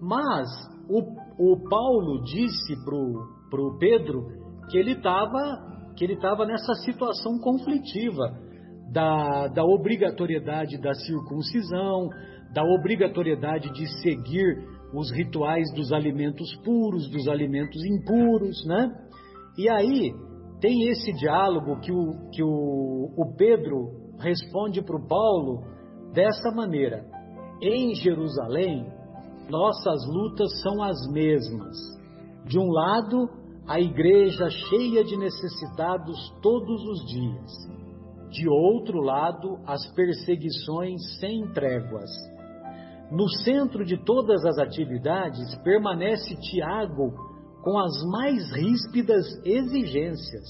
Mas 0.00 0.48
o, 0.88 1.52
o 1.52 1.68
Paulo 1.68 2.22
disse 2.24 2.74
para 2.84 3.60
o 3.60 3.78
Pedro 3.78 4.26
que 4.70 4.78
ele 4.78 4.92
estava 4.92 5.66
que 5.96 6.04
ele 6.04 6.14
estava 6.14 6.46
nessa 6.46 6.74
situação 6.84 7.40
conflitiva 7.40 8.22
da, 8.92 9.48
da 9.48 9.64
obrigatoriedade 9.64 10.80
da 10.80 10.94
circuncisão, 10.94 12.08
da 12.54 12.62
obrigatoriedade 12.62 13.68
de 13.72 13.84
seguir 14.00 14.64
os 14.94 15.10
rituais 15.10 15.68
dos 15.74 15.92
alimentos 15.92 16.54
puros, 16.64 17.10
dos 17.10 17.26
alimentos 17.26 17.84
impuros, 17.84 18.64
né? 18.64 18.88
E 19.58 19.68
aí 19.68 20.12
tem 20.60 20.88
esse 20.88 21.12
diálogo 21.12 21.80
que 21.80 21.92
o, 21.92 22.30
que 22.30 22.42
o, 22.42 23.12
o 23.16 23.34
Pedro 23.36 23.90
responde 24.18 24.82
para 24.82 24.96
o 24.96 25.06
Paulo 25.06 25.62
dessa 26.12 26.50
maneira: 26.50 27.04
em 27.62 27.94
Jerusalém, 27.94 28.86
nossas 29.48 30.04
lutas 30.06 30.60
são 30.62 30.82
as 30.82 30.96
mesmas. 31.12 31.76
De 32.44 32.58
um 32.58 32.70
lado, 32.70 33.28
a 33.66 33.80
igreja 33.80 34.48
cheia 34.48 35.04
de 35.04 35.16
necessitados 35.16 36.16
todos 36.42 36.82
os 36.84 37.04
dias. 37.06 37.78
De 38.30 38.48
outro 38.48 39.00
lado, 39.00 39.58
as 39.66 39.86
perseguições 39.94 41.00
sem 41.18 41.46
tréguas. 41.52 42.10
No 43.10 43.28
centro 43.44 43.84
de 43.84 43.96
todas 44.04 44.44
as 44.44 44.58
atividades 44.58 45.54
permanece 45.62 46.36
Tiago 46.36 47.27
com 47.68 47.78
as 47.78 48.02
mais 48.04 48.50
ríspidas 48.54 49.26
exigências. 49.44 50.46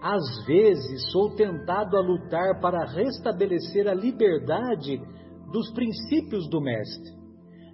Às 0.00 0.46
vezes 0.46 1.10
sou 1.10 1.34
tentado 1.34 1.96
a 1.96 2.00
lutar 2.00 2.60
para 2.60 2.84
restabelecer 2.84 3.88
a 3.88 3.92
liberdade 3.94 5.02
dos 5.50 5.72
princípios 5.72 6.48
do 6.48 6.60
Mestre. 6.60 7.12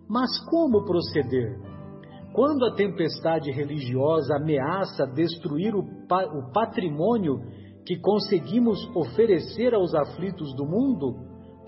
Mas 0.08 0.30
como 0.48 0.86
proceder? 0.86 1.60
Quando 2.32 2.64
a 2.64 2.74
tempestade 2.74 3.50
religiosa 3.50 4.36
ameaça 4.36 5.06
destruir 5.06 5.74
o, 5.74 5.84
pa 6.08 6.24
o 6.24 6.50
patrimônio 6.50 7.42
que 7.84 8.00
conseguimos 8.00 8.78
oferecer 8.96 9.74
aos 9.74 9.94
aflitos 9.94 10.54
do 10.56 10.64
mundo, 10.64 11.14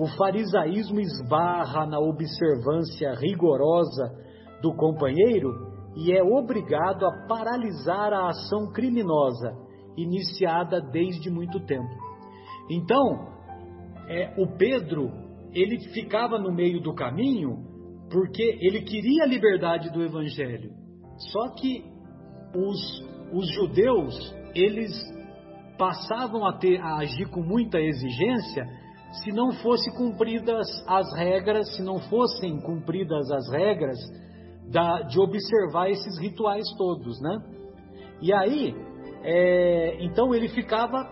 o 0.00 0.07
farisaísmo 0.16 1.00
esbarra 1.00 1.85
na 1.85 1.98
observância 1.98 3.12
rigorosa 3.12 4.11
do 4.62 4.74
companheiro 4.74 5.73
e 5.96 6.12
é 6.12 6.22
obrigado 6.22 7.07
a 7.07 7.26
paralisar 7.26 8.12
a 8.12 8.28
ação 8.28 8.72
criminosa 8.72 9.52
iniciada 9.96 10.80
desde 10.80 11.30
muito 11.30 11.61
tempo. 11.61 11.94
Então, 12.70 13.28
é, 14.09 14.35
o 14.38 14.57
Pedro 14.57 15.11
ele 15.52 15.78
ficava 15.92 16.38
no 16.38 16.52
meio 16.52 16.80
do 16.80 16.94
caminho 16.94 17.74
porque 18.11 18.59
ele 18.61 18.83
queria 18.83 19.24
a 19.24 19.26
liberdade 19.26 19.90
do 19.90 20.02
evangelho. 20.02 20.70
Só 21.33 21.50
que 21.54 21.85
os, 22.54 23.02
os 23.33 23.54
judeus, 23.54 24.35
eles 24.54 24.92
passavam 25.78 26.44
a, 26.44 26.59
ter, 26.59 26.80
a 26.80 26.98
agir 26.98 27.28
com 27.30 27.40
muita 27.40 27.80
exigência 27.80 28.64
se 29.22 29.30
não 29.30 29.52
fossem 29.52 29.92
cumpridas 29.94 30.66
as 30.88 31.07
regras, 31.16 31.76
se 31.76 31.83
não 31.83 32.00
fossem 32.00 32.61
cumpridas 32.61 33.30
as 33.30 33.50
regras 33.52 33.96
da, 34.70 35.03
de 35.03 35.18
observar 35.20 35.90
esses 35.90 36.18
rituais 36.18 36.64
todos, 36.77 37.20
né? 37.20 37.38
E 38.20 38.33
aí, 38.33 38.74
é, 39.22 39.96
então 40.00 40.35
ele 40.35 40.48
ficava 40.48 41.09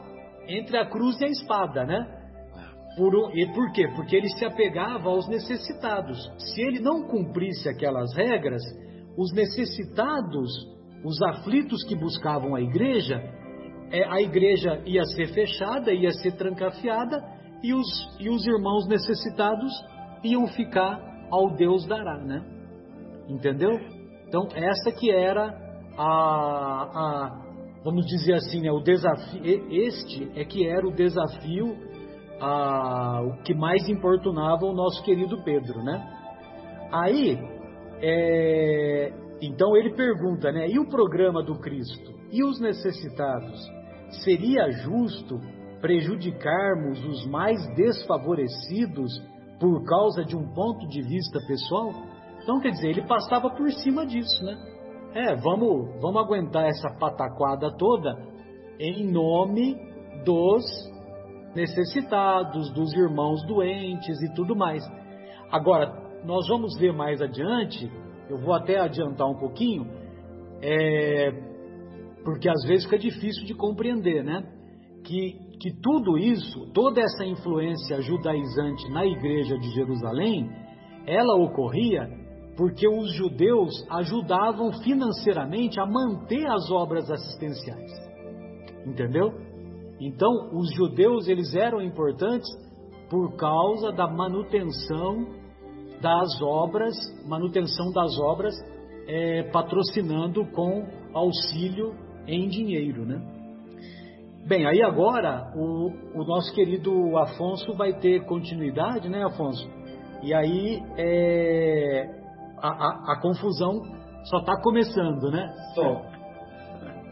entre 0.48 0.76
a 0.76 0.86
cruz 0.86 1.20
e 1.20 1.24
a 1.24 1.28
espada, 1.28 1.84
né? 1.84 2.06
Por, 2.96 3.36
e 3.36 3.46
por 3.54 3.72
quê? 3.72 3.88
Porque 3.96 4.16
ele 4.16 4.28
se 4.28 4.44
apegava 4.44 5.08
aos 5.08 5.26
necessitados. 5.28 6.18
Se 6.38 6.60
ele 6.60 6.80
não 6.80 7.06
cumprisse 7.08 7.68
aquelas 7.68 8.14
regras, 8.14 8.62
os 9.16 9.32
necessitados, 9.32 10.50
os 11.04 11.20
aflitos 11.22 11.84
que 11.84 11.96
buscavam 11.96 12.54
a 12.54 12.60
igreja, 12.60 13.16
é, 13.90 14.04
a 14.04 14.20
igreja 14.20 14.82
ia 14.86 15.04
ser 15.04 15.32
fechada, 15.32 15.92
ia 15.92 16.10
ser 16.10 16.32
trancafiada, 16.32 17.22
e 17.62 17.72
os, 17.72 17.86
e 18.18 18.28
os 18.28 18.46
irmãos 18.46 18.86
necessitados 18.88 19.72
iam 20.24 20.46
ficar 20.48 21.00
ao 21.30 21.54
Deus 21.54 21.86
dará, 21.86 22.18
né? 22.18 22.51
Entendeu? 23.28 23.78
Então, 24.26 24.48
essa 24.54 24.90
que 24.92 25.10
era 25.10 25.54
a, 25.96 26.04
a 26.04 27.42
vamos 27.84 28.06
dizer 28.06 28.34
assim, 28.34 28.60
né, 28.60 28.70
o 28.70 28.80
desafio, 28.80 29.42
este 29.70 30.30
é 30.34 30.44
que 30.44 30.66
era 30.66 30.86
o 30.86 30.92
desafio 30.92 31.76
a, 32.40 33.22
o 33.22 33.42
que 33.42 33.54
mais 33.54 33.88
importunava 33.88 34.64
o 34.64 34.72
nosso 34.72 35.02
querido 35.04 35.42
Pedro, 35.44 35.82
né? 35.82 36.02
Aí, 36.92 37.38
é, 38.00 39.12
então 39.40 39.76
ele 39.76 39.94
pergunta, 39.94 40.50
né? 40.50 40.68
E 40.68 40.78
o 40.78 40.88
programa 40.88 41.42
do 41.42 41.58
Cristo? 41.58 42.12
E 42.30 42.44
os 42.44 42.60
necessitados? 42.60 43.60
Seria 44.24 44.70
justo 44.70 45.40
prejudicarmos 45.80 47.04
os 47.04 47.26
mais 47.26 47.58
desfavorecidos 47.74 49.12
por 49.58 49.84
causa 49.84 50.24
de 50.24 50.36
um 50.36 50.52
ponto 50.52 50.86
de 50.88 51.02
vista 51.02 51.38
pessoal? 51.46 51.92
Então, 52.42 52.60
quer 52.60 52.70
dizer, 52.70 52.90
ele 52.90 53.06
passava 53.06 53.50
por 53.50 53.70
cima 53.72 54.04
disso, 54.04 54.44
né? 54.44 54.56
É, 55.14 55.34
vamos, 55.36 56.00
vamos 56.00 56.22
aguentar 56.22 56.66
essa 56.66 56.88
pataquada 56.98 57.70
toda 57.76 58.16
em 58.80 59.10
nome 59.10 59.76
dos 60.24 60.64
necessitados, 61.54 62.72
dos 62.72 62.92
irmãos 62.94 63.44
doentes 63.46 64.20
e 64.22 64.34
tudo 64.34 64.56
mais. 64.56 64.82
Agora, 65.50 65.92
nós 66.24 66.48
vamos 66.48 66.76
ver 66.78 66.92
mais 66.92 67.20
adiante, 67.20 67.90
eu 68.30 68.38
vou 68.38 68.54
até 68.54 68.78
adiantar 68.78 69.28
um 69.28 69.38
pouquinho, 69.38 69.86
é, 70.62 71.30
porque 72.24 72.48
às 72.48 72.64
vezes 72.64 72.84
fica 72.84 72.98
difícil 72.98 73.44
de 73.44 73.54
compreender, 73.54 74.24
né? 74.24 74.42
Que, 75.04 75.32
que 75.60 75.72
tudo 75.82 76.16
isso, 76.16 76.72
toda 76.72 77.00
essa 77.02 77.24
influência 77.24 78.00
judaizante 78.00 78.90
na 78.90 79.04
igreja 79.04 79.58
de 79.58 79.70
Jerusalém, 79.74 80.48
ela 81.06 81.34
ocorria 81.36 82.21
porque 82.56 82.86
os 82.86 83.12
judeus 83.14 83.72
ajudavam 83.90 84.72
financeiramente 84.82 85.80
a 85.80 85.86
manter 85.86 86.46
as 86.46 86.70
obras 86.70 87.10
assistenciais. 87.10 87.90
Entendeu? 88.86 89.32
Então, 90.00 90.50
os 90.52 90.72
judeus 90.74 91.28
eles 91.28 91.54
eram 91.54 91.80
importantes 91.80 92.48
por 93.08 93.36
causa 93.36 93.92
da 93.92 94.08
manutenção 94.08 95.26
das 96.00 96.42
obras, 96.42 96.94
manutenção 97.26 97.92
das 97.92 98.18
obras, 98.18 98.54
é, 99.06 99.44
patrocinando 99.52 100.44
com 100.46 100.84
auxílio 101.14 101.94
em 102.26 102.48
dinheiro, 102.48 103.04
né? 103.04 103.20
Bem, 104.46 104.66
aí 104.66 104.82
agora 104.82 105.52
o, 105.54 105.92
o, 106.14 106.24
nosso 106.24 106.52
querido 106.52 107.16
Afonso 107.16 107.74
vai 107.74 107.92
ter 108.00 108.24
continuidade, 108.26 109.08
né, 109.08 109.24
Afonso? 109.24 109.68
E 110.20 110.34
aí 110.34 110.82
é, 110.98 112.21
a, 112.62 112.68
a, 112.68 113.12
a, 113.12 113.20
confusão 113.20 113.82
só 114.24 114.38
está 114.38 114.60
começando, 114.60 115.30
né? 115.30 115.52
Só. 115.74 116.02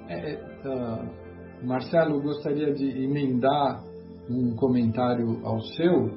É, 0.08 0.34
uh 0.64 1.20
Marcelo 1.62 2.22
gostaria 2.22 2.72
de 2.72 3.04
emendar 3.04 3.82
um 4.28 4.54
comentário 4.56 5.40
ao 5.44 5.60
seu, 5.60 6.10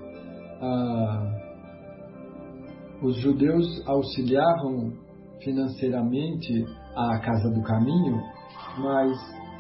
ah, 0.62 1.32
os 3.02 3.18
judeus 3.18 3.66
auxiliavam 3.88 4.94
financeiramente 5.44 6.66
a 6.96 7.20
Casa 7.20 7.50
do 7.50 7.62
Caminho, 7.64 8.22
mas 8.78 9.18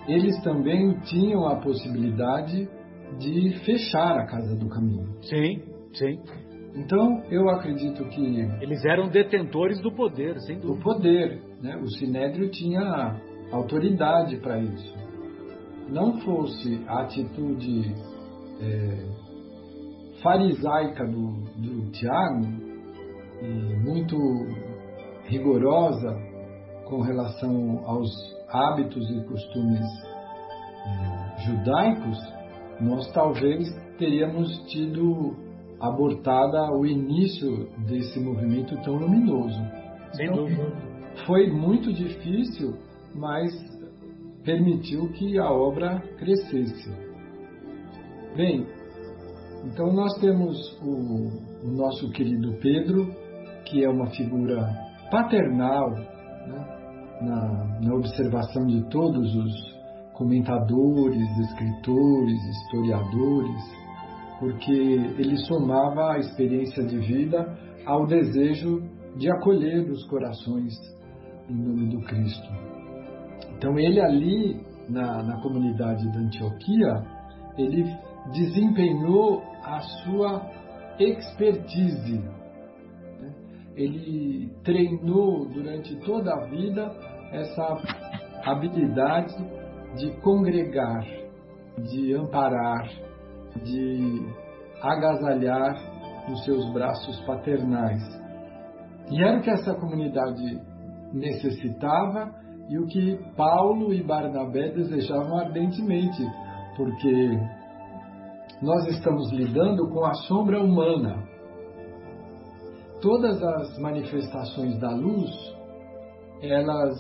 eles 0.07 0.41
também 0.43 0.97
tinham 1.01 1.45
a 1.47 1.57
possibilidade 1.57 2.69
de 3.19 3.59
fechar 3.65 4.17
a 4.17 4.25
Casa 4.25 4.55
do 4.55 4.69
Caminho. 4.69 5.21
Sim, 5.21 5.61
sim. 5.93 6.19
Então, 6.75 7.23
eu 7.29 7.49
acredito 7.49 8.03
que. 8.05 8.39
Eles 8.61 8.83
eram 8.85 9.07
detentores 9.07 9.79
do 9.79 9.91
poder, 9.91 10.39
sem 10.41 10.59
dúvida. 10.59 10.73
Do 10.73 10.83
poder. 10.83 11.41
Né? 11.61 11.77
O 11.77 11.87
Sinédrio 11.87 12.49
tinha 12.49 13.19
autoridade 13.51 14.37
para 14.37 14.59
isso. 14.59 14.95
Não 15.89 16.19
fosse 16.21 16.83
a 16.87 17.01
atitude 17.01 17.93
é, 18.59 19.05
farisaica 20.23 21.05
do, 21.05 21.43
do 21.57 21.91
Tiago, 21.91 22.63
e 23.41 23.75
muito 23.75 24.17
rigorosa 25.25 26.17
com 26.85 27.01
relação 27.01 27.81
aos 27.85 28.09
hábitos 28.49 29.09
e 29.09 29.23
costumes 29.25 29.85
é, 30.85 31.41
judaicos, 31.41 32.17
nós 32.79 33.11
talvez 33.11 33.67
teríamos 33.97 34.49
tido 34.67 35.35
abortada 35.83 36.71
o 36.71 36.85
início 36.85 37.67
desse 37.85 38.19
movimento 38.19 38.75
tão 38.83 38.95
luminoso. 38.95 39.61
Então. 40.19 40.47
Foi 41.27 41.51
muito 41.51 41.93
difícil, 41.93 42.73
mas 43.13 43.51
permitiu 44.43 45.09
que 45.09 45.37
a 45.37 45.51
obra 45.51 45.99
crescesse. 46.17 46.89
Bem, 48.35 48.65
então 49.65 49.93
nós 49.93 50.13
temos 50.19 50.57
o, 50.81 51.67
o 51.67 51.71
nosso 51.71 52.09
querido 52.11 52.53
Pedro, 52.61 53.13
que 53.65 53.83
é 53.83 53.89
uma 53.89 54.09
figura 54.11 54.67
paternal 55.11 55.91
né, 55.91 57.19
na, 57.21 57.79
na 57.79 57.93
observação 57.93 58.65
de 58.65 58.89
todos 58.89 59.35
os 59.35 59.73
comentadores, 60.13 61.37
escritores, 61.39 62.39
historiadores, 62.43 63.82
porque 64.43 64.73
ele 64.73 65.37
somava 65.45 66.15
a 66.15 66.17
experiência 66.17 66.83
de 66.83 66.97
vida 66.97 67.57
ao 67.85 68.05
desejo 68.05 68.83
de 69.15 69.31
acolher 69.31 69.89
os 69.89 70.05
corações 70.07 70.73
em 71.49 71.55
nome 71.55 71.89
do 71.89 72.01
Cristo. 72.01 72.49
Então 73.55 73.79
ele 73.79 74.01
ali 74.01 74.59
na, 74.89 75.23
na 75.23 75.41
comunidade 75.41 76.11
da 76.11 76.19
Antioquia, 76.19 77.05
ele 77.57 77.85
desempenhou 78.33 79.41
a 79.63 79.79
sua 79.79 80.45
expertise. 80.99 82.19
Né? 83.21 83.33
Ele 83.77 84.51
treinou 84.61 85.45
durante 85.45 85.95
toda 86.01 86.33
a 86.33 86.45
vida 86.47 86.91
essa 87.31 87.77
habilidade 88.43 89.35
de 89.95 90.11
congregar, 90.19 91.05
de 91.77 92.13
amparar, 92.13 92.89
de 93.61 94.27
agasalhar 94.81 95.75
nos 96.27 96.43
seus 96.43 96.71
braços 96.73 97.19
paternais. 97.25 98.01
E 99.11 99.21
era 99.21 99.37
o 99.37 99.41
que 99.41 99.49
essa 99.49 99.73
comunidade 99.75 100.61
necessitava 101.13 102.33
e 102.69 102.77
o 102.79 102.87
que 102.87 103.17
Paulo 103.35 103.93
e 103.93 104.01
Barnabé 104.01 104.71
desejavam 104.71 105.37
ardentemente, 105.37 106.23
porque 106.77 107.37
nós 108.61 108.87
estamos 108.87 109.31
lidando 109.31 109.89
com 109.89 110.05
a 110.05 110.13
sombra 110.13 110.61
humana. 110.61 111.23
Todas 113.01 113.43
as 113.43 113.77
manifestações 113.79 114.79
da 114.79 114.91
luz, 114.91 115.29
elas 116.41 116.97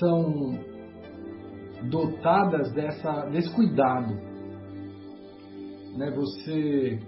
são 0.00 0.58
dotadas 1.88 2.72
dessa, 2.72 3.26
desse 3.26 3.54
cuidado 3.54 4.25
né? 5.96 6.10
Você 6.10 7.00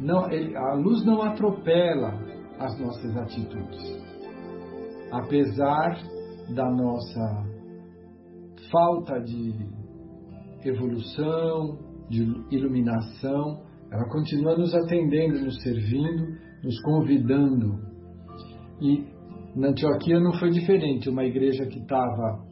não, 0.00 0.30
ele, 0.30 0.56
a 0.56 0.74
luz 0.74 1.04
não 1.04 1.22
atropela 1.22 2.14
as 2.58 2.78
nossas 2.78 3.16
atitudes. 3.16 4.00
Apesar 5.12 5.98
da 6.54 6.70
nossa 6.70 7.44
falta 8.70 9.20
de 9.20 9.54
evolução, 10.64 11.78
de 12.08 12.22
iluminação, 12.50 13.62
ela 13.90 14.08
continua 14.08 14.56
nos 14.56 14.74
atendendo, 14.74 15.40
nos 15.44 15.60
servindo, 15.62 16.38
nos 16.62 16.80
convidando. 16.82 17.78
E 18.80 19.04
na 19.56 19.68
Antioquia 19.68 20.20
não 20.20 20.32
foi 20.34 20.50
diferente, 20.50 21.08
uma 21.08 21.24
igreja 21.24 21.66
que 21.66 21.78
estava 21.78 22.44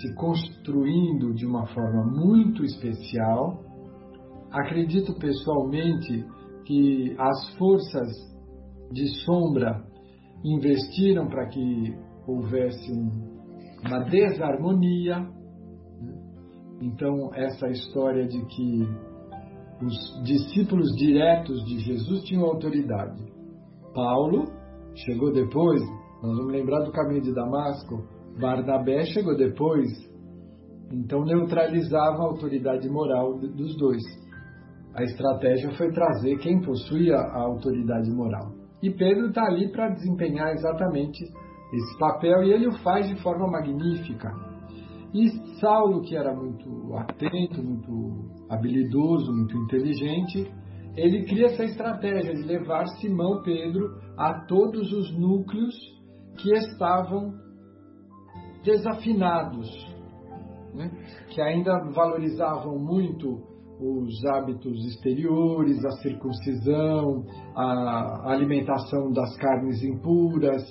se 0.00 0.14
construindo 0.14 1.34
de 1.34 1.46
uma 1.46 1.66
forma 1.66 2.04
muito 2.04 2.64
especial, 2.64 3.62
acredito 4.56 5.14
pessoalmente 5.14 6.24
que 6.64 7.14
as 7.18 7.56
forças 7.56 8.08
de 8.90 9.06
sombra 9.24 9.84
investiram 10.44 11.28
para 11.28 11.46
que 11.48 11.94
houvesse 12.26 12.92
uma 13.84 14.00
desarmonia. 14.04 15.18
Né? 15.18 16.14
Então, 16.82 17.34
essa 17.34 17.68
história 17.68 18.26
de 18.26 18.44
que 18.46 18.88
os 19.82 20.22
discípulos 20.24 20.88
diretos 20.96 21.62
de 21.64 21.78
Jesus 21.80 22.24
tinham 22.24 22.44
autoridade. 22.44 23.22
Paulo 23.94 24.44
chegou 24.94 25.32
depois, 25.32 25.80
nós 26.22 26.36
vamos 26.36 26.52
lembrar 26.52 26.80
do 26.80 26.92
caminho 26.92 27.20
de 27.20 27.34
Damasco, 27.34 28.02
Barnabé 28.40 29.04
chegou 29.04 29.36
depois, 29.36 29.88
então 30.90 31.24
neutralizava 31.24 32.22
a 32.22 32.26
autoridade 32.26 32.88
moral 32.88 33.38
dos 33.38 33.76
dois 33.76 34.02
a 34.96 35.02
estratégia 35.02 35.70
foi 35.76 35.92
trazer 35.92 36.38
quem 36.38 36.60
possuía 36.62 37.16
a 37.16 37.42
autoridade 37.42 38.10
moral. 38.10 38.50
E 38.82 38.90
Pedro 38.90 39.28
está 39.28 39.44
ali 39.44 39.70
para 39.70 39.90
desempenhar 39.90 40.52
exatamente 40.54 41.22
esse 41.72 41.98
papel 41.98 42.44
e 42.44 42.52
ele 42.52 42.66
o 42.66 42.78
faz 42.78 43.06
de 43.06 43.20
forma 43.22 43.46
magnífica. 43.46 44.32
E 45.12 45.28
Saulo, 45.60 46.00
que 46.00 46.16
era 46.16 46.34
muito 46.34 46.94
atento, 46.96 47.62
muito 47.62 48.46
habilidoso, 48.48 49.32
muito 49.32 49.56
inteligente, 49.58 50.50
ele 50.96 51.24
cria 51.26 51.46
essa 51.46 51.64
estratégia 51.64 52.34
de 52.34 52.42
levar 52.42 52.86
Simão 52.98 53.42
Pedro 53.42 54.00
a 54.16 54.46
todos 54.46 54.90
os 54.92 55.12
núcleos 55.18 55.74
que 56.38 56.52
estavam 56.54 57.34
desafinados, 58.64 59.68
né? 60.74 60.90
que 61.28 61.40
ainda 61.40 61.78
valorizavam 61.92 62.78
muito 62.78 63.55
os 63.80 64.24
hábitos 64.26 64.84
exteriores, 64.86 65.84
a 65.84 65.90
circuncisão, 66.02 67.24
a 67.54 68.32
alimentação 68.32 69.12
das 69.12 69.36
carnes 69.36 69.82
impuras 69.82 70.62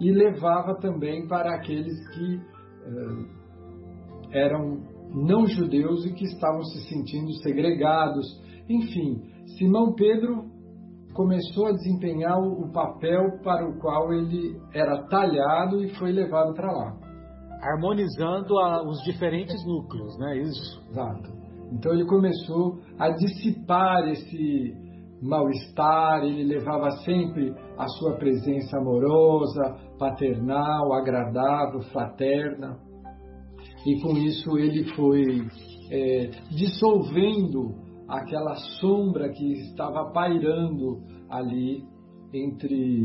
e 0.00 0.10
levava 0.10 0.74
também 0.76 1.26
para 1.28 1.54
aqueles 1.54 2.08
que 2.10 2.34
eh, 2.34 3.40
eram 4.32 4.78
não 5.12 5.46
judeus 5.46 6.06
e 6.06 6.12
que 6.12 6.24
estavam 6.24 6.62
se 6.62 6.88
sentindo 6.88 7.32
segregados. 7.42 8.26
Enfim, 8.68 9.22
Simão 9.58 9.92
Pedro 9.94 10.44
começou 11.14 11.66
a 11.66 11.72
desempenhar 11.72 12.38
o 12.38 12.72
papel 12.72 13.40
para 13.42 13.68
o 13.68 13.78
qual 13.78 14.12
ele 14.12 14.56
era 14.72 15.06
talhado 15.08 15.84
e 15.84 15.94
foi 15.96 16.12
levado 16.12 16.54
para 16.54 16.72
lá. 16.72 16.96
Harmonizando 17.62 18.58
a, 18.58 18.82
os 18.88 19.02
diferentes 19.02 19.62
núcleos, 19.66 20.16
né? 20.18 20.38
Isso. 20.38 20.80
Exato. 20.88 21.39
Então 21.72 21.92
ele 21.92 22.04
começou 22.04 22.80
a 22.98 23.10
dissipar 23.10 24.08
esse 24.08 24.74
mal-estar, 25.22 26.24
ele 26.24 26.44
levava 26.44 26.90
sempre 27.04 27.54
a 27.76 27.86
sua 27.86 28.16
presença 28.16 28.78
amorosa, 28.78 29.76
paternal, 29.98 30.92
agradável, 30.94 31.80
fraterna. 31.92 32.78
E 33.86 34.00
com 34.00 34.16
isso 34.16 34.58
ele 34.58 34.84
foi 34.94 35.46
é, 35.90 36.30
dissolvendo 36.50 37.74
aquela 38.08 38.54
sombra 38.80 39.28
que 39.30 39.52
estava 39.52 40.10
pairando 40.12 41.02
ali 41.28 41.84
entre 42.32 43.04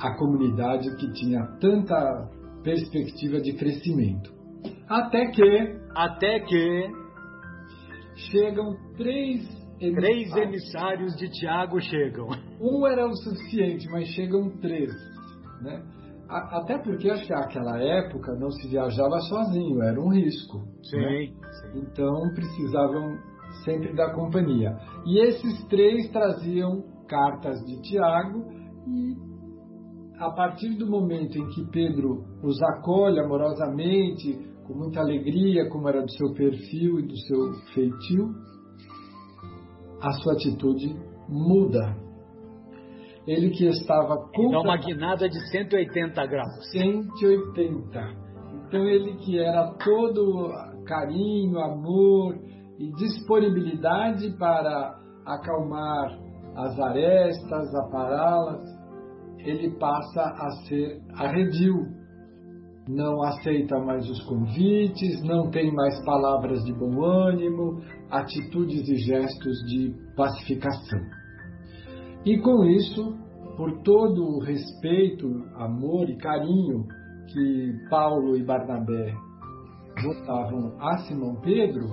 a 0.00 0.16
comunidade 0.16 0.96
que 0.96 1.12
tinha 1.12 1.46
tanta 1.60 2.28
perspectiva 2.62 3.40
de 3.40 3.52
crescimento. 3.54 4.32
Até 4.88 5.26
que. 5.30 5.84
Até 5.94 6.40
que 6.40 7.03
chegam 8.16 8.76
três 8.96 9.42
emissários. 9.80 10.30
Três 10.30 10.36
emissários 10.36 11.16
de 11.16 11.30
Tiago 11.30 11.80
chegam. 11.80 12.28
Um 12.60 12.86
era 12.86 13.06
o 13.06 13.14
suficiente, 13.16 13.88
mas 13.90 14.08
chegam 14.08 14.50
três. 14.58 14.90
Né? 15.60 15.82
Até 16.28 16.78
porque 16.78 17.10
acho 17.10 17.26
que 17.26 17.32
naquela 17.32 17.78
época 17.78 18.34
não 18.34 18.50
se 18.50 18.68
viajava 18.68 19.18
sozinho, 19.20 19.82
era 19.82 20.00
um 20.00 20.08
risco. 20.08 20.62
Sim, 20.82 20.96
né? 20.96 21.26
sim. 21.26 21.80
Então 21.80 22.14
precisavam 22.34 23.18
sempre 23.64 23.94
da 23.94 24.12
companhia. 24.12 24.76
E 25.06 25.20
esses 25.20 25.64
três 25.68 26.08
traziam 26.10 26.82
cartas 27.06 27.60
de 27.66 27.80
Tiago 27.82 28.42
e 28.86 29.34
a 30.18 30.30
partir 30.30 30.76
do 30.76 30.88
momento 30.88 31.36
em 31.36 31.46
que 31.48 31.64
Pedro 31.70 32.24
os 32.42 32.60
acolhe 32.62 33.20
amorosamente, 33.20 34.38
com 34.66 34.74
muita 34.74 35.00
alegria, 35.00 35.68
como 35.68 35.88
era 35.88 36.02
do 36.02 36.10
seu 36.12 36.32
perfil 36.34 37.00
e 37.00 37.06
do 37.06 37.16
seu 37.16 37.52
feitio, 37.74 38.34
a 40.00 40.12
sua 40.12 40.34
atitude 40.34 40.96
muda. 41.28 41.96
Ele 43.26 43.50
que 43.50 43.66
estava 43.66 44.28
com. 44.34 44.50
Dá 44.50 44.60
uma 44.60 44.76
guinada 44.76 45.28
de 45.28 45.38
180 45.50 46.26
graus. 46.26 46.70
180. 46.72 48.24
Então 48.66 48.84
ele 48.84 49.16
que 49.16 49.38
era 49.38 49.72
todo 49.82 50.50
carinho, 50.84 51.58
amor 51.58 52.34
e 52.78 52.90
disponibilidade 52.92 54.36
para 54.36 54.98
acalmar 55.24 56.18
as 56.56 56.78
arestas, 56.78 57.74
apará-las, 57.74 58.62
ele 59.38 59.70
passa 59.78 60.22
a 60.22 60.50
ser 60.66 61.00
arredio. 61.14 62.03
Não 62.86 63.22
aceita 63.22 63.78
mais 63.80 64.08
os 64.10 64.22
convites, 64.24 65.22
não 65.22 65.50
tem 65.50 65.72
mais 65.72 66.04
palavras 66.04 66.62
de 66.64 66.72
bom 66.74 67.02
ânimo, 67.02 67.80
atitudes 68.10 68.86
e 68.88 68.96
gestos 68.96 69.58
de 69.66 69.94
pacificação. 70.14 71.00
E 72.26 72.38
com 72.38 72.64
isso, 72.64 73.16
por 73.56 73.82
todo 73.82 74.22
o 74.22 74.40
respeito, 74.40 75.26
amor 75.56 76.10
e 76.10 76.16
carinho 76.16 76.86
que 77.32 77.88
Paulo 77.88 78.36
e 78.36 78.44
Barnabé 78.44 79.14
votavam 80.02 80.76
a 80.80 80.98
Simão 80.98 81.36
Pedro, 81.40 81.86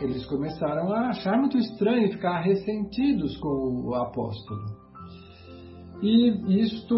eles 0.00 0.24
começaram 0.26 0.92
a 0.92 1.08
achar 1.08 1.38
muito 1.38 1.58
estranho 1.58 2.06
e 2.06 2.12
ficar 2.12 2.40
ressentidos 2.40 3.36
com 3.38 3.88
o 3.88 3.94
apóstolo. 3.94 4.64
E 6.02 6.62
isto 6.62 6.94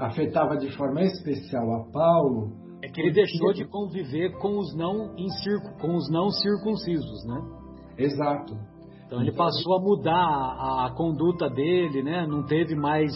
afetava 0.00 0.56
de 0.56 0.70
forma 0.76 1.02
especial 1.02 1.72
a 1.74 1.92
Paulo. 1.92 2.52
É 2.82 2.88
que 2.88 3.00
ele 3.00 3.12
deixou 3.12 3.52
de 3.52 3.64
conviver 3.64 4.32
com 4.38 4.58
os 4.58 4.74
não 4.76 5.14
com 5.80 5.94
os 5.94 6.10
não 6.10 6.30
circuncisos, 6.30 7.24
né? 7.26 7.40
Exato. 7.98 8.54
Então 9.06 9.20
ele 9.20 9.32
passou 9.32 9.76
a 9.76 9.80
mudar 9.80 10.14
a, 10.14 10.86
a 10.86 10.94
conduta 10.96 11.48
dele, 11.48 12.02
né? 12.02 12.26
Não 12.26 12.44
teve 12.44 12.74
mais 12.74 13.12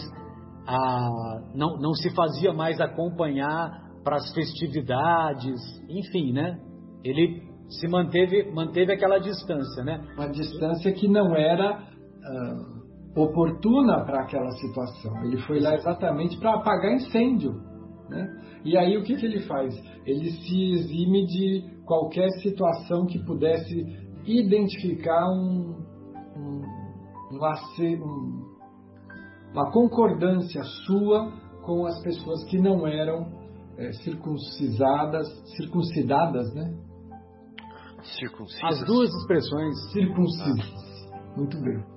a, 0.67 1.41
não, 1.55 1.77
não 1.77 1.93
se 1.93 2.13
fazia 2.13 2.53
mais 2.53 2.79
acompanhar 2.79 3.87
para 4.03 4.17
as 4.17 4.33
festividades, 4.33 5.59
enfim, 5.89 6.31
né? 6.33 6.59
Ele 7.03 7.41
se 7.69 7.87
manteve, 7.87 8.51
manteve 8.51 8.93
aquela 8.93 9.17
distância, 9.17 9.83
né? 9.83 10.01
Uma 10.15 10.29
distância 10.29 10.91
que 10.93 11.07
não 11.07 11.35
era 11.35 11.79
uh, 11.81 12.76
oportuna 13.17 14.05
para 14.05 14.21
aquela 14.21 14.51
situação. 14.51 15.23
Ele 15.23 15.37
foi 15.41 15.59
lá 15.59 15.73
exatamente 15.75 16.37
para 16.37 16.53
apagar 16.55 16.93
incêndio, 16.93 17.53
né? 18.09 18.27
E 18.63 18.77
aí 18.77 18.97
o 18.97 19.03
que, 19.03 19.15
que 19.15 19.25
ele 19.25 19.41
faz? 19.41 19.73
Ele 20.05 20.29
se 20.31 20.71
exime 20.73 21.25
de 21.25 21.77
qualquer 21.85 22.29
situação 22.41 23.05
que 23.05 23.19
pudesse 23.25 23.85
identificar 24.25 25.29
um, 25.29 25.75
um, 26.35 26.61
um, 27.31 28.45
uma 29.53 29.71
concordância 29.71 30.61
sua 30.85 31.31
com 31.63 31.85
as 31.85 32.01
pessoas 32.01 32.43
que 32.45 32.57
não 32.59 32.85
eram 32.85 33.25
é, 33.77 33.91
circuncisadas, 33.93 35.27
circuncidadas, 35.55 36.53
né? 36.53 36.73
As 38.67 38.85
duas 38.85 39.09
expressões. 39.13 39.91
Circuncisas. 39.91 41.09
Ah. 41.11 41.33
Muito 41.35 41.59
bem. 41.61 41.96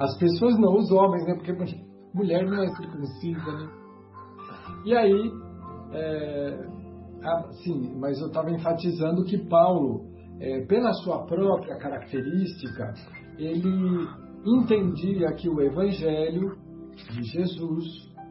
As 0.00 0.16
pessoas 0.18 0.58
não, 0.58 0.76
os 0.76 0.90
homens, 0.92 1.26
né? 1.26 1.34
Porque 1.34 1.52
mulher 2.14 2.44
não 2.46 2.62
é 2.62 2.68
circuncisa, 2.68 3.52
né? 3.52 3.68
E 4.84 4.96
aí, 4.96 5.32
é, 5.92 6.68
sim, 7.62 7.96
mas 7.98 8.20
eu 8.20 8.28
estava 8.28 8.50
enfatizando 8.50 9.24
que 9.24 9.38
Paulo, 9.48 10.06
é, 10.40 10.64
pela 10.66 10.92
sua 10.92 11.24
própria 11.26 11.76
característica, 11.78 12.94
ele 13.36 14.06
entendia 14.44 15.32
que 15.32 15.48
o 15.48 15.60
Evangelho 15.60 16.56
de 17.12 17.22
Jesus 17.22 17.84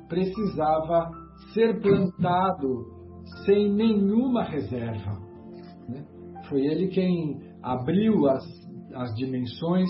precisava 0.08 1.12
ser 1.54 1.82
plantado 1.82 2.86
sem 3.46 3.74
nenhuma 3.74 4.44
reserva. 4.44 5.20
Né? 5.90 6.06
Foi 6.50 6.62
ele 6.66 6.88
quem 6.88 7.40
abriu 7.62 8.28
as, 8.30 8.44
as 8.94 9.14
dimensões 9.16 9.90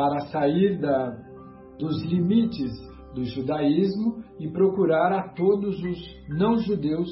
para 0.00 0.20
sair 0.28 0.80
da, 0.80 1.14
dos 1.78 2.02
limites 2.04 2.70
do 3.14 3.22
judaísmo 3.22 4.22
e 4.38 4.48
procurar 4.48 5.12
a 5.12 5.28
todos 5.34 5.78
os 5.82 5.98
não-judeus 6.28 7.10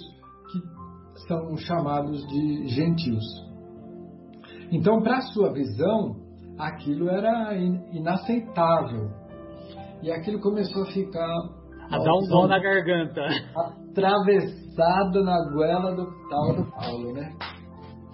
que 0.50 1.26
são 1.26 1.54
chamados 1.58 2.26
de 2.28 2.68
gentios. 2.68 3.24
Então, 4.72 5.02
para 5.02 5.20
sua 5.20 5.52
visão, 5.52 6.16
aquilo 6.58 7.10
era 7.10 7.54
inaceitável. 7.92 9.10
E 10.02 10.10
aquilo 10.10 10.40
começou 10.40 10.84
a 10.84 10.86
ficar. 10.86 11.36
A 11.90 11.98
dar 11.98 12.14
um 12.14 12.28
dó 12.28 12.46
na 12.46 12.58
garganta. 12.58 13.20
Atravessado 13.90 15.24
na 15.24 15.50
goela 15.52 15.94
do 15.94 16.06
tal 16.30 16.54
do 16.56 16.70
Paulo, 16.70 17.12
né? 17.12 17.34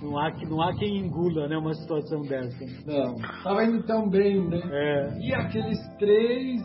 Não 0.05 0.19
há, 0.19 0.31
não 0.47 0.61
há 0.61 0.75
quem 0.75 0.99
engula 0.99 1.49
né, 1.49 1.57
uma 1.57 1.73
situação 1.73 2.21
dessa. 2.21 2.63
Não, 2.87 3.15
estava 3.15 3.65
indo 3.65 3.83
tão 3.85 4.07
bem, 4.11 4.47
né? 4.47 4.61
É. 4.63 5.19
E 5.19 5.35
aqueles 5.35 5.79
três 5.99 6.61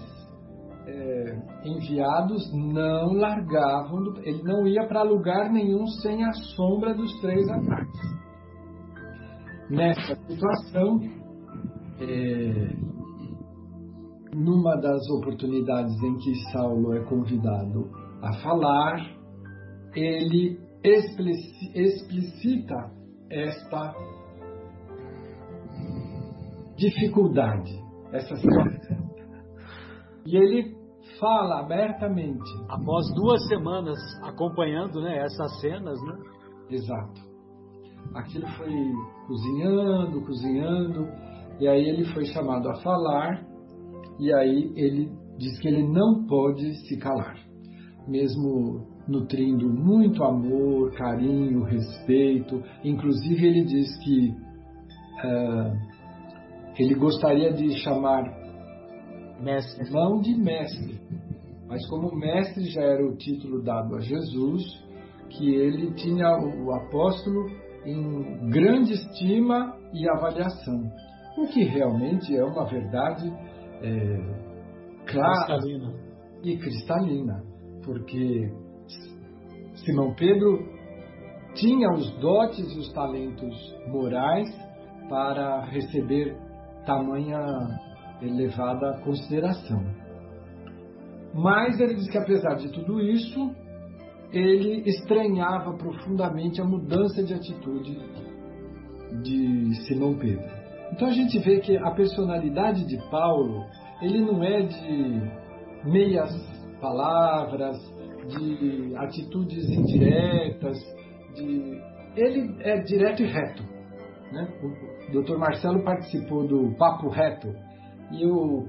é, 0.85 1.41
enviados 1.63 2.51
não 2.53 3.13
largavam, 3.13 4.03
do, 4.03 4.19
ele 4.23 4.43
não 4.43 4.67
ia 4.67 4.85
para 4.87 5.03
lugar 5.03 5.49
nenhum 5.49 5.87
sem 6.01 6.21
a 6.25 6.33
sombra 6.33 6.93
dos 6.93 7.17
três 7.21 7.47
ataques. 7.47 8.19
Nessa 9.69 10.15
situação, 10.27 10.99
é, 12.01 12.75
numa 14.35 14.75
das 14.75 15.09
oportunidades 15.11 15.95
em 16.03 16.17
que 16.17 16.35
Saulo 16.51 16.93
é 16.93 17.05
convidado 17.05 17.89
a 18.21 18.33
falar, 18.41 18.99
ele 19.95 20.59
explicita 21.73 22.98
esta 23.29 23.95
dificuldade, 26.75 27.71
essa 28.11 28.35
situação. 28.35 29.09
E 30.25 30.35
ele 30.35 30.75
fala 31.19 31.59
abertamente. 31.59 32.49
Após 32.69 33.05
duas 33.15 33.47
semanas 33.47 33.97
acompanhando 34.23 35.01
né, 35.01 35.17
essas 35.19 35.59
cenas, 35.59 35.99
né? 36.01 36.17
Exato. 36.69 37.29
Aquilo 38.15 38.47
foi 38.49 38.73
cozinhando, 39.27 40.21
cozinhando, 40.25 41.07
e 41.59 41.67
aí 41.67 41.89
ele 41.89 42.05
foi 42.13 42.25
chamado 42.25 42.69
a 42.69 42.75
falar, 42.81 43.45
e 44.19 44.33
aí 44.33 44.71
ele 44.75 45.11
diz 45.37 45.59
que 45.59 45.67
ele 45.67 45.87
não 45.87 46.25
pode 46.25 46.73
se 46.87 46.97
calar, 46.97 47.35
mesmo 48.07 48.87
nutrindo 49.09 49.67
muito 49.67 50.23
amor, 50.23 50.91
carinho, 50.93 51.63
respeito. 51.63 52.61
Inclusive, 52.83 53.45
ele 53.45 53.65
diz 53.65 53.97
que 54.03 54.29
uh, 55.25 55.77
ele 56.77 56.95
gostaria 56.95 57.51
de 57.51 57.71
chamar 57.79 58.23
mestre, 59.41 59.91
não 59.91 60.21
de 60.21 60.35
mestre, 60.35 60.99
mas 61.67 61.85
como 61.87 62.15
mestre 62.15 62.63
já 62.69 62.81
era 62.81 63.05
o 63.05 63.15
título 63.15 63.61
dado 63.61 63.95
a 63.95 63.99
Jesus, 63.99 64.63
que 65.29 65.55
ele 65.55 65.93
tinha 65.93 66.27
o 66.37 66.71
apóstolo 66.73 67.49
em 67.85 68.49
grande 68.49 68.93
estima 68.93 69.77
e 69.93 70.09
avaliação, 70.09 70.91
o 71.37 71.47
que 71.47 71.63
realmente 71.63 72.35
é 72.35 72.43
uma 72.43 72.65
verdade 72.65 73.31
é, 73.81 74.49
clara 75.05 75.57
cristalina. 75.59 75.93
e 76.43 76.57
cristalina, 76.57 77.43
porque 77.83 78.51
Simão 79.89 80.13
Pedro 80.13 80.59
tinha 81.55 81.89
os 81.91 82.11
dotes 82.19 82.71
e 82.75 82.77
os 82.77 82.93
talentos 82.93 83.75
morais 83.87 84.47
para 85.09 85.65
receber 85.65 86.37
tamanha 86.85 87.39
elevada 88.21 89.01
consideração. 89.03 89.83
Mas 91.33 91.79
ele 91.79 91.95
diz 91.95 92.07
que 92.07 92.19
apesar 92.19 92.55
de 92.55 92.71
tudo 92.71 93.01
isso, 93.01 93.51
ele 94.31 94.87
estranhava 94.87 95.73
profundamente 95.75 96.61
a 96.61 96.65
mudança 96.65 97.23
de 97.23 97.33
atitude 97.33 97.97
de 99.23 99.73
Simão 99.87 100.15
Pedro. 100.19 100.45
Então 100.91 101.07
a 101.07 101.13
gente 101.13 101.39
vê 101.39 101.59
que 101.61 101.75
a 101.77 101.91
personalidade 101.91 102.85
de 102.85 102.97
Paulo, 103.09 103.65
ele 104.03 104.21
não 104.21 104.43
é 104.43 104.61
de 104.61 105.21
meias 105.83 106.29
palavras, 106.79 107.77
de 108.27 108.95
atitudes 108.97 109.69
indiretas, 109.69 110.77
de 111.35 111.81
ele 112.15 112.55
é 112.61 112.81
direto 112.81 113.23
e 113.23 113.27
reto. 113.27 113.63
Né? 114.31 114.47
O 114.63 115.21
Dr. 115.21 115.37
Marcelo 115.37 115.83
participou 115.83 116.47
do 116.47 116.75
Papo 116.75 117.09
Reto 117.09 117.53
e 118.11 118.25
o 118.25 118.67